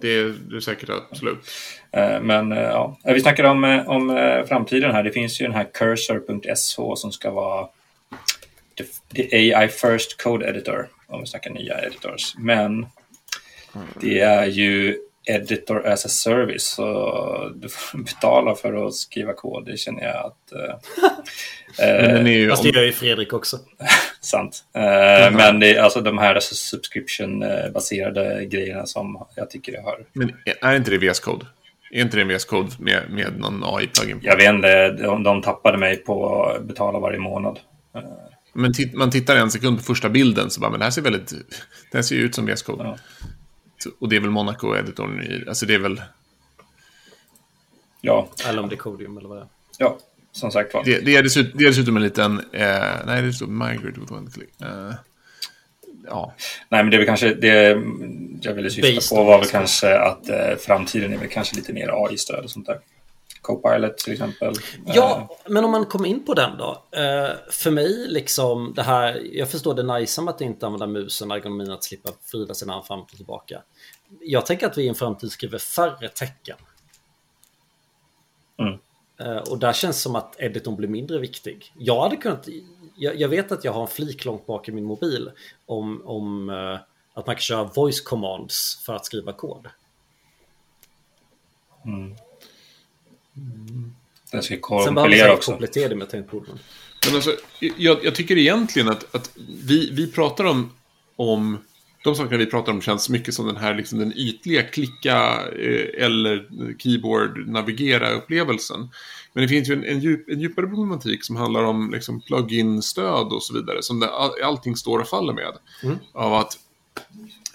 Det 0.02 0.08
är, 0.08 0.56
är 0.56 0.60
säkert 0.60 0.90
absolut. 0.90 1.38
Eh, 1.92 2.22
Men 2.22 2.52
eh, 2.52 2.64
ja, 2.64 2.98
vi 3.04 3.22
snackar 3.22 3.44
om, 3.44 3.64
eh, 3.64 3.90
om 3.90 4.10
eh, 4.10 4.46
framtiden 4.46 4.92
här. 4.92 5.04
Det 5.04 5.12
finns 5.12 5.42
ju 5.42 5.46
den 5.46 5.56
här 5.56 5.70
cursor.sh 5.74 6.96
som 6.96 7.12
ska 7.12 7.32
vara 7.32 7.68
the, 8.78 8.84
the 9.16 9.36
AI 9.38 9.68
first 9.68 10.22
code 10.24 10.50
editor, 10.50 10.88
om 11.08 11.22
vi 11.22 11.28
snackar 11.28 11.52
nya 11.52 11.86
editors. 11.86 12.36
Men 12.38 12.86
det 14.02 14.20
är 14.20 14.46
ju 14.46 14.98
editor 15.30 15.88
as 15.88 16.06
a 16.06 16.10
service, 16.10 16.64
så 16.64 17.52
du 17.56 17.70
får 17.70 17.98
betala 17.98 18.56
för 18.56 18.88
att 18.88 18.94
skriva 18.94 19.34
kod. 19.34 19.66
Det 19.66 19.78
känner 19.78 20.04
jag 20.04 20.16
att... 20.26 20.52
eh, 20.52 20.76
Men 21.80 22.14
den 22.14 22.28
är 22.28 22.32
ju, 22.32 22.50
Fast 22.50 22.64
det 22.64 22.70
gör 22.70 22.84
ju 22.84 22.92
Fredrik 22.92 23.34
också. 23.34 23.58
sant. 24.22 24.64
Eh, 24.76 25.32
Men 25.32 25.60
det 25.60 25.76
är 25.76 25.82
alltså 25.82 26.02
de 26.02 26.18
här 26.18 26.40
subscription-baserade 26.40 28.46
grejerna 28.46 28.86
som 28.86 29.26
jag 29.36 29.50
tycker 29.50 29.72
det 29.72 29.82
har 29.82 30.06
men 30.14 30.34
är 30.62 30.76
inte 30.76 30.92
det 30.92 30.98
VS 30.98 31.20
Code? 31.20 31.46
Är 31.92 32.02
inte 32.02 32.18
det 32.18 32.22
en 32.22 32.28
VS 32.38 32.46
Code 32.46 32.72
med, 32.80 33.10
med 33.10 33.40
någon 33.40 33.64
AI-plugin? 33.64 34.20
Jag 34.24 34.38
vet 34.38 34.50
inte, 34.50 34.90
de, 34.92 35.24
de 35.24 35.42
tappade 35.42 35.78
mig 35.78 35.98
på 35.98 36.44
att 36.46 36.64
betala 36.64 37.00
varje 37.00 37.20
månad. 37.20 37.60
Men 38.58 38.74
titt, 38.74 38.94
man 38.94 39.12
tittar 39.12 39.36
en 39.36 39.52
sekund 39.52 39.78
på 39.78 39.84
första 39.84 40.10
bilden 40.10 40.50
så 40.50 40.62
bara, 40.62 40.72
men 40.72 40.80
det 40.80 40.86
här 40.86 40.92
ser 40.92 41.02
väldigt... 41.02 41.30
Det 41.92 41.98
här 41.98 42.02
ser 42.02 42.16
ju 42.16 42.22
ut 42.22 42.36
som 42.36 42.46
VS 42.46 42.62
Code. 42.62 42.84
Ja. 42.84 42.98
Och 44.00 44.10
det 44.10 44.16
är 44.16 44.20
väl 44.20 44.30
Monaco-editorn 44.30 45.22
i... 45.22 45.50
Alltså 45.50 45.66
det 45.66 45.74
är 45.74 45.80
väl... 45.80 46.02
Ja, 48.02 48.30
Eller 48.48 48.62
om 48.62 48.70
det 48.70 48.76
är 48.76 48.78
Codium 48.78 49.18
eller 49.18 49.30
vad 49.30 49.38
det 49.38 49.42
är. 49.42 49.48
ja 49.78 49.98
som 50.38 50.52
sagt 50.52 50.74
var. 50.74 50.84
Det, 50.84 51.00
det, 51.00 51.16
är, 51.16 51.24
dessutom, 51.24 51.58
det 51.58 51.64
är 51.64 51.68
dessutom 51.68 51.98
en 51.98 52.04
liten... 52.04 52.40
Eh, 52.54 53.06
nej, 53.06 53.22
det 53.22 53.34
står 53.34 53.48
migrate 53.48 54.00
with 54.00 54.14
one 54.14 54.32
click. 54.32 54.50
Eh, 54.62 54.94
ja. 56.06 56.34
Nej, 56.70 56.84
men 56.84 56.92
det 56.92 56.96
är 56.96 56.98
väl 56.98 57.08
kanske 57.08 57.34
det 57.34 57.84
jag 58.42 58.54
ville 58.54 58.70
syfta 58.70 58.94
Based 58.96 59.18
på 59.18 59.24
var 59.24 59.40
väl 59.40 59.48
kanske 59.48 60.00
att 60.00 60.30
eh, 60.30 60.56
framtiden 60.60 61.14
är 61.14 61.18
väl 61.18 61.28
kanske 61.28 61.56
lite 61.56 61.74
mer 61.74 62.06
AI-stöd 62.06 62.44
och 62.44 62.52
sånt 62.52 62.66
där. 62.66 62.80
Copilot 63.48 63.98
till 63.98 64.14
exempel. 64.14 64.54
Ja, 64.86 65.38
men 65.46 65.66
om 65.66 65.72
man 65.72 65.86
kommer 65.86 66.10
in 66.10 66.26
på 66.26 66.34
den 66.34 66.58
då. 66.58 66.84
Eh, 66.92 67.30
för 67.52 67.72
mig, 67.72 68.08
liksom 68.08 68.74
det 68.76 68.84
här, 68.84 69.22
jag 69.32 69.50
förstår 69.50 69.74
det 69.76 69.84
nice 69.84 70.22
med 70.22 70.34
att 70.34 70.42
inte 70.42 70.66
använda 70.66 70.88
musen, 70.88 71.32
ergonomin 71.32 71.72
att 71.72 71.84
slippa 71.84 72.10
vrida 72.32 72.54
sin 72.54 72.70
arm 72.70 72.84
fram 72.84 73.00
och 73.00 73.08
tillbaka. 73.08 73.62
Jag 74.22 74.46
tänker 74.46 74.68
att 74.68 74.78
vi 74.78 74.84
i 74.84 74.88
en 74.88 74.96
framtid 74.96 75.32
skriver 75.32 75.58
färre 75.58 76.10
tecken. 76.10 76.58
Mm. 78.58 78.80
Eh, 79.20 79.38
och 79.38 79.60
där 79.60 79.74
känns 79.74 79.96
det 79.96 80.02
som 80.02 80.16
att 80.16 80.36
editorn 80.40 80.76
blir 80.76 80.90
mindre 80.90 81.20
viktig. 81.20 81.74
Jag 81.78 82.02
hade 82.02 82.16
kunnat, 82.16 82.48
jag, 82.98 83.16
jag 83.16 83.30
vet 83.30 83.52
att 83.52 83.64
jag 83.64 83.72
har 83.72 83.82
en 83.82 83.88
flik 83.88 84.26
långt 84.26 84.46
bak 84.46 84.70
i 84.70 84.72
min 84.72 84.86
mobil 84.86 85.32
om, 85.66 86.02
om 86.06 86.50
eh, 86.50 86.80
att 87.14 87.28
man 87.28 87.36
kan 87.36 87.42
köra 87.42 87.64
voice 87.64 88.02
commands 88.02 88.84
för 88.86 88.94
att 88.94 89.06
skriva 89.06 89.34
kod. 89.34 89.68
Den 94.32 94.44
ska 94.44 94.60
kompilera 94.60 95.34
också. 95.34 95.52
komplettera 95.52 95.90
det 95.90 95.96
med 95.96 96.10
tangentborden. 96.10 96.60
Men 97.06 97.16
alltså, 97.16 97.36
jag, 97.78 98.06
jag 98.06 98.16
tycker 98.16 98.38
egentligen 98.38 98.90
att, 98.90 99.16
att 99.16 99.32
vi, 99.64 99.90
vi 99.92 100.12
pratar 100.12 100.44
om, 100.44 100.72
om... 101.16 101.58
De 102.04 102.16
sakerna 102.16 102.38
vi 102.38 102.46
pratar 102.46 102.72
om 102.72 102.82
känns 102.82 103.10
mycket 103.10 103.34
som 103.34 103.48
den 103.48 103.58
här 103.58 103.76
liksom, 103.76 104.00
den 104.00 104.14
ytliga 104.16 104.64
klicka 104.64 105.40
eh, 105.60 106.06
eller 106.06 106.48
keyboard-navigera-upplevelsen. 106.78 108.90
Men 109.34 109.42
det 109.42 109.48
finns 109.48 109.70
ju 109.70 109.74
en, 109.74 109.84
en, 109.84 110.00
djup, 110.00 110.30
en 110.30 110.40
djupare 110.40 110.68
problematik 110.68 111.24
som 111.24 111.36
handlar 111.36 111.64
om 111.64 111.92
liksom, 111.92 112.22
plug-in-stöd 112.22 113.28
och 113.28 113.44
så 113.44 113.54
vidare. 113.54 113.84
Som 113.84 114.00
det, 114.00 114.10
all, 114.10 114.32
allting 114.44 114.76
står 114.76 115.00
och 115.00 115.08
faller 115.08 115.34
med. 115.34 115.54
Av 116.14 116.34
att... 116.34 116.60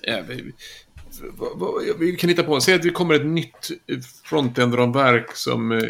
Eh, 0.03 0.25
vi, 1.99 2.17
kan 2.17 2.31
hitta 2.31 2.43
på, 2.43 2.61
säg 2.61 2.75
att 2.75 2.83
det 2.83 2.91
kommer 2.91 3.15
ett 3.15 3.27
nytt 3.27 3.71
frontend-ramverk 4.25 5.37
som 5.37 5.73
eh, 5.73 5.83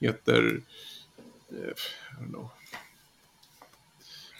heter... 0.00 0.60
Eh, 1.50 2.24
know. 2.30 2.50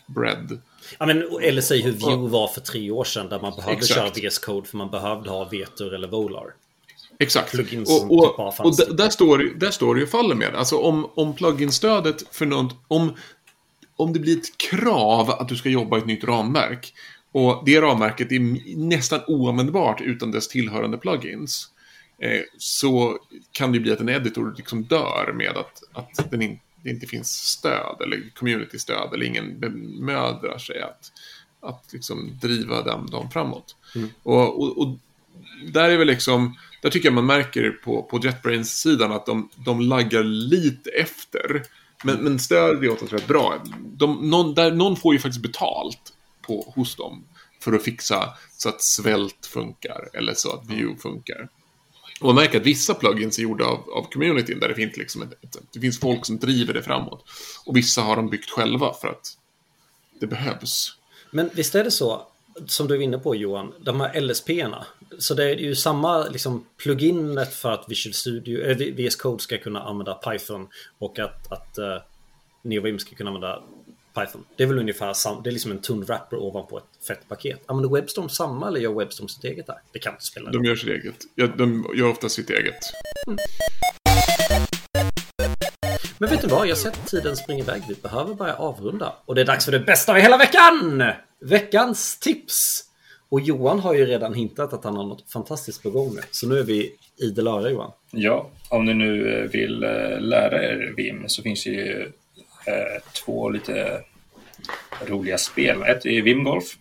Bread. 0.06 0.60
Ja, 0.98 1.06
men, 1.06 1.24
eller 1.42 1.62
säg 1.62 1.82
hur 1.82 1.92
Vue 1.92 2.28
var 2.28 2.48
för 2.48 2.60
tre 2.60 2.90
år 2.90 3.04
sedan 3.04 3.28
där 3.28 3.40
man 3.40 3.56
behövde 3.56 3.78
Exakt. 3.78 4.16
köra 4.16 4.28
VS 4.28 4.38
Code 4.38 4.68
för 4.68 4.76
man 4.76 4.90
behövde 4.90 5.30
ha 5.30 5.44
Vetur 5.44 5.94
eller 5.94 6.08
Volar. 6.08 6.54
Exakt. 7.18 7.50
Plugins 7.50 7.90
och 7.90 8.18
och, 8.18 8.36
typ 8.36 8.66
och 8.66 8.76
där, 8.76 8.84
typ. 8.84 8.96
där, 8.96 9.08
står, 9.08 9.38
där 9.38 9.70
står 9.70 9.94
det 9.94 10.00
ju 10.00 10.06
faller 10.06 10.34
med. 10.34 10.54
Alltså 10.54 10.78
om, 10.78 11.10
om 11.14 11.34
pluginstödet 11.34 12.24
för 12.30 12.46
något... 12.46 12.76
Om, 12.88 13.16
om 13.96 14.12
det 14.12 14.18
blir 14.18 14.36
ett 14.38 14.58
krav 14.58 15.30
att 15.30 15.48
du 15.48 15.56
ska 15.56 15.68
jobba 15.68 15.96
i 15.96 16.00
ett 16.00 16.06
nytt 16.06 16.24
ramverk 16.24 16.94
och 17.36 17.62
det 17.66 17.80
ramverket 17.80 18.32
är 18.32 18.40
nästan 18.76 19.20
oanvändbart 19.26 20.00
utan 20.00 20.30
dess 20.30 20.48
tillhörande 20.48 20.98
plugins 20.98 21.70
eh, 22.18 22.40
så 22.58 23.18
kan 23.52 23.72
det 23.72 23.80
bli 23.80 23.92
att 23.92 24.00
en 24.00 24.08
editor 24.08 24.54
liksom 24.56 24.82
dör 24.82 25.32
med 25.34 25.56
att, 25.56 25.82
att 25.92 26.30
den 26.30 26.42
in, 26.42 26.58
det 26.82 26.90
inte 26.90 27.06
finns 27.06 27.30
stöd 27.30 27.96
eller 28.00 28.30
community-stöd 28.34 29.14
eller 29.14 29.26
ingen 29.26 29.60
bemödrar 29.60 30.58
sig 30.58 30.82
att, 30.82 31.12
att 31.60 31.92
liksom 31.92 32.38
driva 32.42 32.82
dem, 32.82 33.06
dem 33.10 33.30
framåt. 33.30 33.76
Och, 34.22 34.62
och, 34.62 34.78
och 34.78 34.98
där 35.72 35.90
är 35.90 35.96
väl 35.96 36.06
liksom, 36.06 36.56
där 36.82 36.90
tycker 36.90 37.06
jag 37.06 37.14
man 37.14 37.26
märker 37.26 37.70
på, 37.70 38.02
på 38.02 38.18
JetBrains-sidan 38.18 39.12
att 39.12 39.26
de, 39.26 39.48
de 39.64 39.80
laggar 39.80 40.24
lite 40.24 40.90
efter. 40.90 41.62
Men, 42.04 42.16
men 42.16 42.38
stöd 42.38 42.84
är 42.84 42.88
åt 42.88 43.12
rätt 43.12 43.26
bra. 43.26 43.64
De, 43.84 44.30
någon, 44.30 44.54
där, 44.54 44.70
någon 44.72 44.96
får 44.96 45.14
ju 45.14 45.20
faktiskt 45.20 45.42
betalt 45.42 46.05
på, 46.46 46.72
hos 46.76 46.96
dem 46.96 47.24
för 47.60 47.72
att 47.72 47.82
fixa 47.82 48.34
så 48.56 48.68
att 48.68 48.82
svält 48.82 49.46
funkar 49.46 50.10
eller 50.12 50.34
så 50.34 50.52
att 50.52 50.70
view 50.70 51.02
funkar. 51.02 51.48
Och 52.20 52.26
man 52.26 52.34
märker 52.34 52.60
att 52.60 52.66
vissa 52.66 52.94
plugins 52.94 53.38
är 53.38 53.42
gjorda 53.42 53.64
av, 53.64 53.90
av 53.90 54.10
communityn 54.12 54.60
där 54.60 54.68
det 54.68 54.74
finns, 54.74 54.96
liksom 54.96 55.22
ett, 55.22 55.32
ett, 55.32 55.56
det 55.72 55.80
finns 55.80 56.00
folk 56.00 56.26
som 56.26 56.38
driver 56.38 56.74
det 56.74 56.82
framåt. 56.82 57.24
Och 57.66 57.76
vissa 57.76 58.00
har 58.00 58.16
de 58.16 58.30
byggt 58.30 58.50
själva 58.50 58.94
för 58.94 59.08
att 59.08 59.38
det 60.20 60.26
behövs. 60.26 60.92
Men 61.30 61.50
visst 61.54 61.74
är 61.74 61.84
det 61.84 61.90
så, 61.90 62.26
som 62.66 62.88
du 62.88 62.94
är 62.94 63.00
inne 63.00 63.18
på 63.18 63.36
Johan, 63.36 63.74
de 63.80 64.00
här 64.00 64.20
LSP-erna. 64.20 64.86
Så 65.18 65.34
det 65.34 65.44
är 65.44 65.56
ju 65.56 65.74
samma 65.74 66.28
liksom, 66.28 66.66
pluginet 66.76 67.54
för 67.54 67.72
att 67.72 67.84
Visual 67.88 68.14
Studio, 68.14 68.60
eh, 68.60 68.70
äh, 68.70 68.94
VS 68.94 69.16
Code 69.16 69.42
ska 69.42 69.58
kunna 69.58 69.82
använda 69.82 70.14
Python 70.14 70.68
och 70.98 71.18
att, 71.18 71.52
att 71.52 71.78
eh, 71.78 71.84
uh, 71.84 72.00
NeoVim 72.62 72.98
ska 72.98 73.16
kunna 73.16 73.30
använda 73.30 73.62
Python. 74.16 74.44
Det 74.56 74.62
är 74.62 74.66
väl 74.66 74.78
ungefär 74.78 75.12
samma, 75.12 75.40
det 75.40 75.50
är 75.50 75.52
liksom 75.52 75.70
en 75.70 75.80
tunn 75.80 76.04
wrapper 76.04 76.36
ovanpå 76.36 76.78
ett 76.78 77.06
fett 77.06 77.28
paket. 77.28 77.62
Använder 77.66 78.00
Webstorm 78.00 78.28
samma 78.28 78.68
eller 78.68 78.80
gör 78.80 78.94
Webstorm 78.94 79.28
sitt 79.28 79.44
eget 79.44 79.66
där? 79.66 79.76
Det 79.92 79.98
kan 79.98 80.12
inte 80.12 80.24
spela 80.24 80.50
De 80.50 80.64
gör 80.64 80.76
sitt 80.76 80.88
eget. 80.88 81.16
Ja, 81.34 81.46
de 81.46 81.86
gör 81.94 82.10
ofta 82.10 82.28
sitt 82.28 82.50
eget. 82.50 82.78
Mm. 83.26 83.38
Men 86.18 86.30
vet 86.30 86.42
du 86.42 86.48
vad? 86.48 86.66
Jag 86.66 86.78
ser 86.78 86.88
att 86.88 87.06
tiden 87.06 87.36
springer 87.36 87.64
iväg. 87.64 87.82
Vi 87.88 87.94
behöver 87.94 88.34
börja 88.34 88.54
avrunda. 88.54 89.12
Och 89.24 89.34
det 89.34 89.40
är 89.40 89.44
dags 89.44 89.64
för 89.64 89.72
det 89.72 89.80
bästa 89.80 90.12
av 90.12 90.18
hela 90.18 90.36
veckan! 90.36 91.02
Veckans 91.40 92.18
tips! 92.18 92.84
Och 93.28 93.40
Johan 93.40 93.80
har 93.80 93.94
ju 93.94 94.06
redan 94.06 94.34
hintat 94.34 94.72
att 94.72 94.84
han 94.84 94.96
har 94.96 95.04
något 95.04 95.30
fantastiskt 95.30 95.82
på 95.82 95.90
gång 95.90 96.14
nu. 96.14 96.20
Så 96.30 96.48
nu 96.48 96.58
är 96.58 96.62
vi 96.62 96.92
idel 97.16 97.46
öra 97.46 97.70
Johan. 97.70 97.92
Ja, 98.10 98.50
om 98.68 98.84
ni 98.84 98.94
nu 98.94 99.48
vill 99.52 99.82
eh, 99.82 100.20
lära 100.20 100.62
er 100.62 100.94
VIM 100.96 101.28
så 101.28 101.42
finns 101.42 101.64
det 101.64 101.70
ju 101.70 102.02
eh, 102.02 102.08
två 103.12 103.48
lite 103.48 104.02
roliga 105.06 105.38
spel. 105.38 105.82
Ett 105.82 106.06
är 106.06 106.22
VIM 106.22 106.44
Golf. 106.44 106.76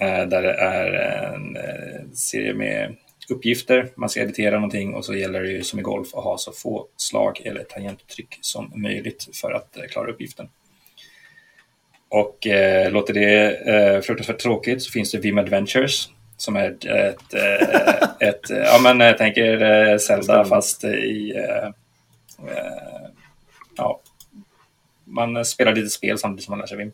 Eh, 0.00 0.26
där 0.26 0.42
det 0.42 0.52
är 0.52 0.92
en 1.34 1.56
eh, 1.56 2.10
serie 2.14 2.54
med 2.54 2.96
uppgifter. 3.28 3.88
Man 3.94 4.08
ska 4.08 4.20
editera 4.20 4.54
någonting 4.54 4.94
och 4.94 5.04
så 5.04 5.14
gäller 5.14 5.42
det 5.42 5.50
ju 5.50 5.62
som 5.62 5.78
i 5.78 5.82
golf 5.82 6.14
att 6.14 6.24
ha 6.24 6.38
så 6.38 6.52
få 6.52 6.86
slag 6.96 7.40
eller 7.44 7.64
tangenttryck 7.64 8.38
som 8.40 8.72
möjligt 8.74 9.28
för 9.32 9.52
att 9.52 9.76
eh, 9.76 9.84
klara 9.84 10.10
uppgiften. 10.10 10.48
Och 12.08 12.46
eh, 12.46 12.90
låter 12.90 13.14
det 13.14 13.56
eh, 13.56 14.00
fruktansvärt 14.00 14.38
tråkigt 14.38 14.82
så 14.82 14.90
finns 14.90 15.12
det 15.12 15.18
Vim 15.18 15.38
Adventures 15.38 16.08
som 16.36 16.56
är 16.56 16.70
ett, 16.70 16.84
ett, 16.84 17.34
eh, 17.34 18.28
ett 18.28 18.50
ja 18.50 18.80
men 18.82 19.00
jag 19.00 19.18
tänker 19.18 19.98
Zelda 19.98 20.44
fast 20.44 20.84
i 20.84 21.32
ja, 22.38 23.11
man 25.12 25.44
spelar 25.44 25.74
lite 25.74 25.88
spel 25.88 26.18
samtidigt 26.18 26.44
som 26.44 26.52
man 26.52 26.58
lär 26.58 26.66
sig 26.66 26.78
Vim. 26.78 26.92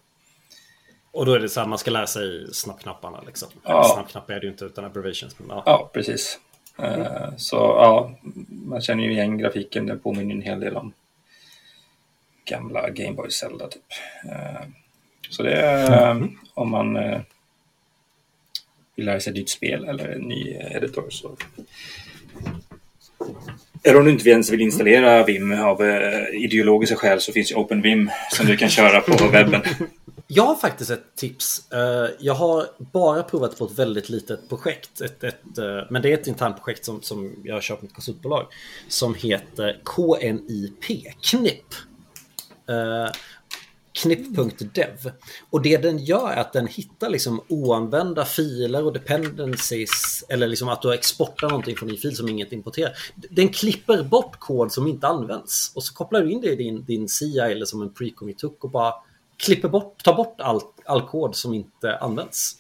Och 1.11 1.27
då 1.27 1.33
är 1.33 1.41
det 1.41 1.49
så 1.49 1.61
här, 1.61 1.67
man 1.67 1.79
ska 1.79 1.91
lära 1.91 2.07
sig 2.07 2.55
snabbknapparna 2.55 3.23
liksom. 3.27 3.49
Ja. 3.65 3.91
Snabbknappar 3.95 4.35
är 4.35 4.41
det 4.41 4.47
ju 4.47 4.53
inte 4.53 4.65
utan 4.65 4.85
abbreviations. 4.85 5.37
Ja. 5.49 5.63
ja, 5.67 5.91
precis. 5.93 6.39
Mm. 6.79 7.01
Uh, 7.01 7.37
så 7.37 7.57
ja, 7.57 8.15
man 8.49 8.81
känner 8.81 9.05
ju 9.05 9.13
igen 9.13 9.39
grafiken. 9.39 9.87
Det 9.87 9.97
påminner 9.97 10.35
en 10.35 10.43
hel 10.43 10.61
del 10.61 10.77
om 10.77 10.93
gamla 12.45 12.91
Game 12.91 13.13
Boy 13.13 13.31
Zelda 13.31 13.69
typ. 13.69 13.83
Uh, 14.25 14.69
så 15.31 15.43
det 15.43 15.53
är 15.53 16.11
mm. 16.11 16.39
om 16.55 16.71
man 16.71 16.97
uh, 16.97 17.21
vill 18.97 19.07
lära 19.07 19.21
sig 19.21 19.31
ett 19.31 19.37
nytt 19.37 19.51
spel 19.51 19.85
eller 19.85 20.09
en 20.09 20.21
ny 20.21 20.55
editor 20.55 21.11
så 21.11 21.37
eller 23.83 23.99
om 23.99 24.05
du 24.05 24.11
inte 24.11 24.31
ens 24.31 24.51
vill 24.51 24.61
installera 24.61 25.25
Vim 25.25 25.61
av 25.61 25.83
ideologiska 26.33 26.97
skäl 26.97 27.21
så 27.21 27.33
finns 27.33 27.51
ju 27.51 27.55
OpenVim 27.55 28.11
som 28.33 28.47
du 28.47 28.57
kan 28.57 28.69
köra 28.69 29.01
på 29.01 29.29
webben. 29.33 29.63
Jag 30.31 30.45
har 30.45 30.55
faktiskt 30.55 30.91
ett 30.91 31.17
tips. 31.17 31.73
Eh, 31.73 32.11
jag 32.19 32.35
har 32.35 32.67
bara 32.79 33.23
provat 33.23 33.59
på 33.59 33.65
ett 33.65 33.79
väldigt 33.79 34.09
litet 34.09 34.49
projekt. 34.49 35.01
Ett, 35.01 35.25
ett, 35.25 35.59
eh, 35.59 35.87
men 35.91 36.03
det 36.03 36.11
är 36.13 36.15
ett 36.15 36.27
internt 36.27 36.57
projekt 36.57 36.85
som, 36.85 37.03
som 37.03 37.35
jag 37.45 37.55
har 37.55 37.61
köpt 37.61 37.83
med 37.83 37.89
ett 37.89 37.95
konsultbolag. 37.95 38.47
Som 38.89 39.15
heter 39.15 39.81
KNIP, 39.85 41.15
KNIP 41.31 41.65
knipp.dev 44.03 45.13
Och 45.51 45.63
det 45.63 45.77
den 45.77 45.99
gör 45.99 46.31
är 46.31 46.37
att 46.37 46.53
den 46.53 46.67
hittar 46.67 47.11
liksom 47.11 47.41
oanvända 47.49 48.25
filer 48.25 48.85
och 48.85 48.93
dependencies. 48.93 50.25
Eller 50.29 50.49
liksom 50.49 50.69
att 50.69 50.83
du 50.83 50.95
exportar 50.95 51.49
någonting 51.49 51.77
från 51.77 51.89
din 51.89 51.99
fil 51.99 52.17
som 52.17 52.29
inget 52.29 52.53
importerar. 52.53 52.93
Den 53.31 53.49
klipper 53.49 54.03
bort 54.03 54.39
kod 54.39 54.73
som 54.73 54.87
inte 54.87 55.07
används. 55.07 55.73
Och 55.75 55.85
så 55.85 55.95
kopplar 55.95 56.21
du 56.21 56.33
in 56.33 56.41
det 56.41 56.53
i 56.53 56.57
din, 56.57 56.85
din 56.85 57.09
CI 57.09 57.39
eller 57.39 57.67
som 57.67 57.83
en 57.83 57.91
pre-commit 57.91 58.43
hook 58.43 58.65
och 58.65 58.71
bara 58.71 58.95
klipper 59.37 59.69
bort, 59.69 60.05
tar 60.05 60.15
bort 60.15 60.41
all, 60.41 60.61
all 60.85 61.03
kod 61.03 61.37
som 61.37 61.55
inte 61.55 61.97
används. 61.97 62.57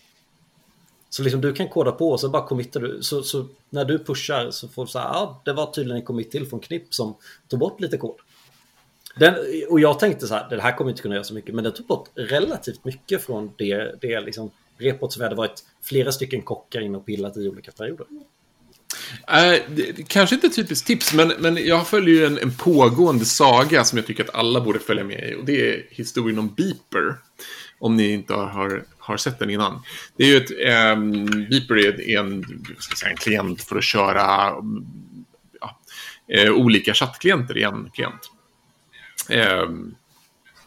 Så 1.11 1.23
liksom 1.23 1.41
du 1.41 1.53
kan 1.53 1.69
koda 1.69 1.93
på 1.93 2.11
och 2.11 2.21
så 2.21 2.29
bara 2.29 2.47
committar 2.47 2.81
du. 2.81 3.03
Så, 3.03 3.23
så 3.23 3.47
när 3.71 3.85
du 3.85 3.99
pushar 3.99 4.51
så 4.51 4.69
får 4.69 4.85
du 4.85 4.91
så 4.91 4.99
här, 4.99 5.09
ja, 5.09 5.43
det 5.45 5.53
var 5.53 5.67
tydligen 5.73 6.01
en 6.01 6.07
commit 6.07 6.31
till 6.31 6.47
från 6.47 6.61
Knipp 6.61 6.95
som 6.95 7.17
tog 7.49 7.61
bort 7.61 7.81
lite 7.81 7.97
kod. 7.97 8.17
Den, 9.19 9.35
och 9.69 9.81
jag 9.81 9.99
tänkte 9.99 10.27
så 10.27 10.35
här, 10.35 10.51
det 10.51 10.63
här 10.63 10.77
kommer 10.77 10.91
inte 10.91 11.03
kunna 11.03 11.15
göra 11.15 11.25
så 11.25 11.35
mycket, 11.35 11.55
men 11.55 11.65
den 11.65 11.73
tog 11.73 11.87
bort 11.87 12.09
relativt 12.15 12.85
mycket 12.85 13.23
från 13.23 13.53
det, 13.57 14.01
det 14.01 14.21
liksom 14.21 14.51
repot 14.79 15.13
som 15.13 15.21
vi 15.21 15.25
hade 15.25 15.37
varit 15.37 15.65
flera 15.83 16.13
stycken 16.13 16.43
kockar 16.43 16.81
in 16.81 16.95
och 16.95 17.07
pillat 17.07 17.37
i 17.37 17.49
olika 17.49 17.73
perioder. 17.73 18.07
Eh, 19.29 19.63
det, 19.69 20.09
kanske 20.09 20.35
inte 20.35 20.49
typiskt 20.49 20.87
tips, 20.87 21.15
men, 21.15 21.33
men 21.39 21.67
jag 21.67 21.89
följer 21.89 22.15
ju 22.15 22.27
en, 22.27 22.39
en, 22.39 22.55
pågående 22.55 23.25
saga 23.25 23.85
som 23.85 23.99
jag 23.99 24.07
tycker 24.07 24.25
att 24.25 24.35
alla 24.35 24.61
borde 24.61 24.79
följa 24.79 25.05
med 25.05 25.31
i. 25.31 25.35
Och 25.35 25.45
det 25.45 25.71
är 25.71 25.87
historien 25.91 26.39
om 26.39 26.55
Beeper. 26.55 27.15
Om 27.81 27.97
ni 27.97 28.13
inte 28.13 28.35
har, 28.35 28.85
har 28.99 29.17
sett 29.17 29.39
den 29.39 29.51
innan. 29.51 29.83
Det 30.17 30.25
är 30.25 30.29
ju 30.29 30.37
ett, 30.37 30.51
um, 30.97 31.27
Beeper 31.51 31.77
är 31.77 32.19
en, 32.19 32.45
säga, 32.99 33.11
en 33.11 33.17
klient 33.17 33.63
för 33.63 33.77
att 33.77 33.85
köra 33.85 34.55
ja, 35.61 35.81
uh, 36.39 36.51
olika 36.51 36.95
chattklienter 36.95 37.59
i 37.59 37.63
en 37.63 37.91
klient. 37.95 38.31
Um, 39.29 39.95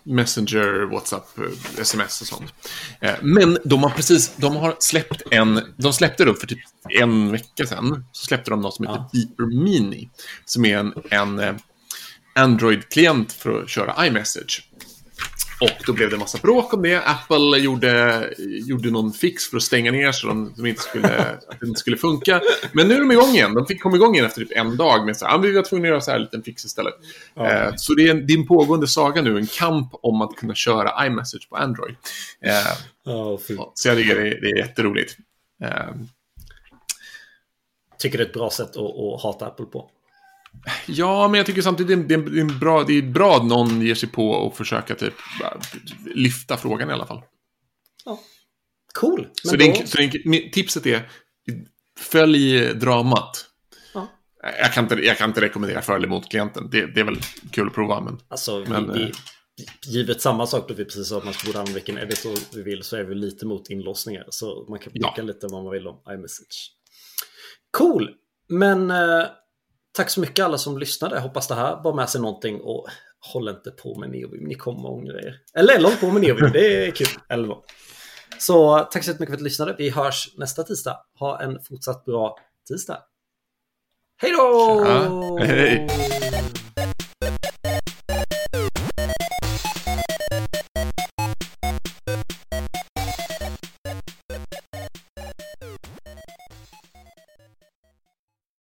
Messenger, 0.03 0.85
WhatsApp, 0.91 1.27
sms 1.77 2.21
och 2.21 2.27
sånt. 2.27 2.53
Eh, 2.99 3.15
men 3.21 3.57
de 3.65 3.83
har 3.83 3.89
precis, 3.89 4.33
de 4.37 4.55
har 4.55 4.75
släppt 4.79 5.21
en, 5.31 5.73
de 5.77 5.93
släppte 5.93 6.25
då 6.25 6.33
för 6.33 6.47
typ 6.47 6.59
en 6.99 7.31
vecka 7.31 7.65
sedan, 7.65 8.05
så 8.11 8.25
släppte 8.25 8.49
de 8.49 8.61
något 8.61 8.75
som 8.75 8.87
heter 8.87 8.99
ja. 8.99 9.09
Beeper 9.13 9.63
Mini, 9.63 10.09
som 10.45 10.65
är 10.65 10.77
en, 10.77 10.93
en 11.09 11.39
eh, 11.39 11.55
Android-klient 12.35 13.31
för 13.31 13.61
att 13.63 13.69
köra 13.69 14.07
iMessage. 14.07 14.70
Och 15.61 15.83
då 15.85 15.93
blev 15.93 16.09
det 16.09 16.15
en 16.15 16.19
massa 16.19 16.37
bråk 16.37 16.73
om 16.73 16.81
det. 16.81 17.01
Apple 17.01 17.57
gjorde, 17.57 18.29
gjorde 18.37 18.91
någon 18.91 19.13
fix 19.13 19.49
för 19.49 19.57
att 19.57 19.63
stänga 19.63 19.91
ner 19.91 20.11
så 20.11 20.27
de, 20.27 20.53
de 20.57 20.65
inte 20.65 20.81
skulle, 20.81 21.07
att 21.49 21.59
det 21.59 21.67
inte 21.67 21.79
skulle 21.79 21.97
funka. 21.97 22.41
Men 22.73 22.87
nu 22.87 22.95
är 22.95 22.99
de 22.99 23.11
igång 23.11 23.29
igen. 23.29 23.53
De 23.53 23.65
fick 23.65 23.81
komma 23.81 23.95
igång 23.95 24.13
igen 24.13 24.25
efter 24.25 24.41
typ 24.41 24.57
en 24.57 24.77
dag 24.77 25.05
med 25.05 25.17
så 25.17 25.25
här, 25.25 25.35
ah, 25.35 25.37
vi 25.37 25.51
var 25.51 25.63
tvungna 25.63 25.87
att 25.87 25.89
göra 25.89 26.01
så 26.01 26.11
här 26.11 26.17
en 26.17 26.23
liten 26.23 26.43
fix 26.43 26.65
istället. 26.65 26.93
Ja. 27.33 27.51
Eh, 27.51 27.73
så 27.75 27.93
det 27.93 28.07
är 28.07 28.11
en, 28.11 28.27
din 28.27 28.47
pågående 28.47 28.87
saga 28.87 29.21
nu, 29.21 29.37
en 29.37 29.47
kamp 29.47 29.89
om 30.01 30.21
att 30.21 30.35
kunna 30.35 30.55
köra 30.55 31.05
iMessage 31.05 31.49
på 31.49 31.55
Android. 31.55 31.95
Eh, 32.41 33.13
oh, 33.13 33.39
så 33.73 33.87
jag 33.87 33.97
tycker 33.97 34.15
det, 34.15 34.23
det 34.23 34.47
är 34.51 34.57
jätteroligt. 34.57 35.17
Eh, 35.63 35.89
tycker 37.99 38.17
det 38.17 38.23
är 38.23 38.27
ett 38.27 38.33
bra 38.33 38.49
sätt 38.49 38.77
att, 38.77 38.99
att 38.99 39.21
hata 39.21 39.45
Apple 39.45 39.65
på. 39.65 39.89
Ja, 40.87 41.27
men 41.27 41.37
jag 41.37 41.45
tycker 41.45 41.61
samtidigt 41.61 42.07
det 42.07 42.13
är, 42.13 42.39
är, 42.39 42.59
bra, 42.59 42.83
det 42.83 42.93
är 42.93 43.01
bra 43.01 43.37
att 43.37 43.45
någon 43.45 43.81
ger 43.81 43.95
sig 43.95 44.09
på 44.09 44.29
och 44.29 44.57
försöka 44.57 44.95
typ 44.95 45.13
lyfta 46.15 46.57
frågan 46.57 46.89
i 46.89 46.93
alla 46.93 47.05
fall. 47.05 47.21
Ja. 48.05 48.19
Cool. 48.93 49.27
så, 49.43 49.55
då... 49.55 49.57
det, 49.57 49.89
så 49.89 49.97
det, 49.97 50.49
tipset 50.51 50.85
är, 50.85 51.09
följ 51.99 52.73
dramat. 52.73 53.45
Ja. 53.93 54.07
Jag, 54.41 54.73
kan 54.73 54.83
inte, 54.83 54.95
jag 54.95 55.17
kan 55.17 55.29
inte 55.29 55.41
rekommendera 55.41 55.81
för 55.81 55.95
eller 55.95 56.07
emot 56.07 56.29
klienten. 56.29 56.69
Det, 56.71 56.85
det 56.85 56.99
är 56.99 57.05
väl 57.05 57.19
kul 57.51 57.67
att 57.67 57.73
prova. 57.73 58.01
Men, 58.01 58.19
alltså, 58.27 58.65
men, 58.67 58.93
vi, 58.93 58.99
vi, 58.99 59.11
givet 59.91 60.21
samma 60.21 60.47
sak 60.47 60.67
då 60.67 60.73
vi 60.73 60.85
precis 60.85 61.07
sa 61.07 61.17
att 61.17 61.25
man 61.25 61.33
ska 61.33 61.45
borde 61.45 61.59
använda 61.59 61.75
vilken 61.75 61.97
editor 61.97 62.55
vi 62.55 62.63
vill 62.63 62.83
så 62.83 62.97
är 62.97 63.03
vi 63.03 63.15
lite 63.15 63.45
mot 63.45 63.69
inlåsningar. 63.69 64.25
Så 64.29 64.65
man 64.69 64.79
kan 64.79 64.93
tycka 64.93 65.13
ja. 65.17 65.23
lite 65.23 65.47
vad 65.49 65.63
man 65.63 65.73
vill 65.73 65.87
om 65.87 65.99
iMessage. 66.09 66.71
Cool. 67.71 68.09
Men 68.47 68.91
eh, 68.91 69.25
Tack 69.93 70.09
så 70.09 70.19
mycket 70.19 70.45
alla 70.45 70.57
som 70.57 70.77
lyssnade. 70.77 71.15
Jag 71.15 71.21
hoppas 71.21 71.47
det 71.47 71.55
här 71.55 71.83
var 71.83 71.93
med 71.93 72.09
sig 72.09 72.21
någonting 72.21 72.61
och 72.61 72.87
håll 73.33 73.49
inte 73.49 73.71
på 73.71 73.99
med 73.99 74.09
Neovim. 74.09 74.43
Ni 74.43 74.55
kommer 74.55 74.89
ångra 74.89 75.19
er. 75.19 75.35
Eller 75.55 75.83
håll 75.83 75.95
på 75.99 76.11
med 76.11 76.21
Neovim. 76.21 76.51
Det 76.53 76.87
är 76.87 76.91
kul. 76.91 77.07
Eller 77.29 77.55
Så 78.39 78.79
tack 78.79 79.03
så 79.03 79.11
mycket 79.11 79.27
för 79.27 79.33
att 79.33 79.39
ni 79.39 79.43
lyssnade. 79.43 79.75
Vi 79.77 79.89
hörs 79.89 80.33
nästa 80.37 80.63
tisdag. 80.63 80.97
Ha 81.19 81.41
en 81.41 81.59
fortsatt 81.59 82.05
bra 82.05 82.37
tisdag. 82.67 82.99
Hej 84.21 84.31
då! 84.31 85.37
Hej! 85.39 85.87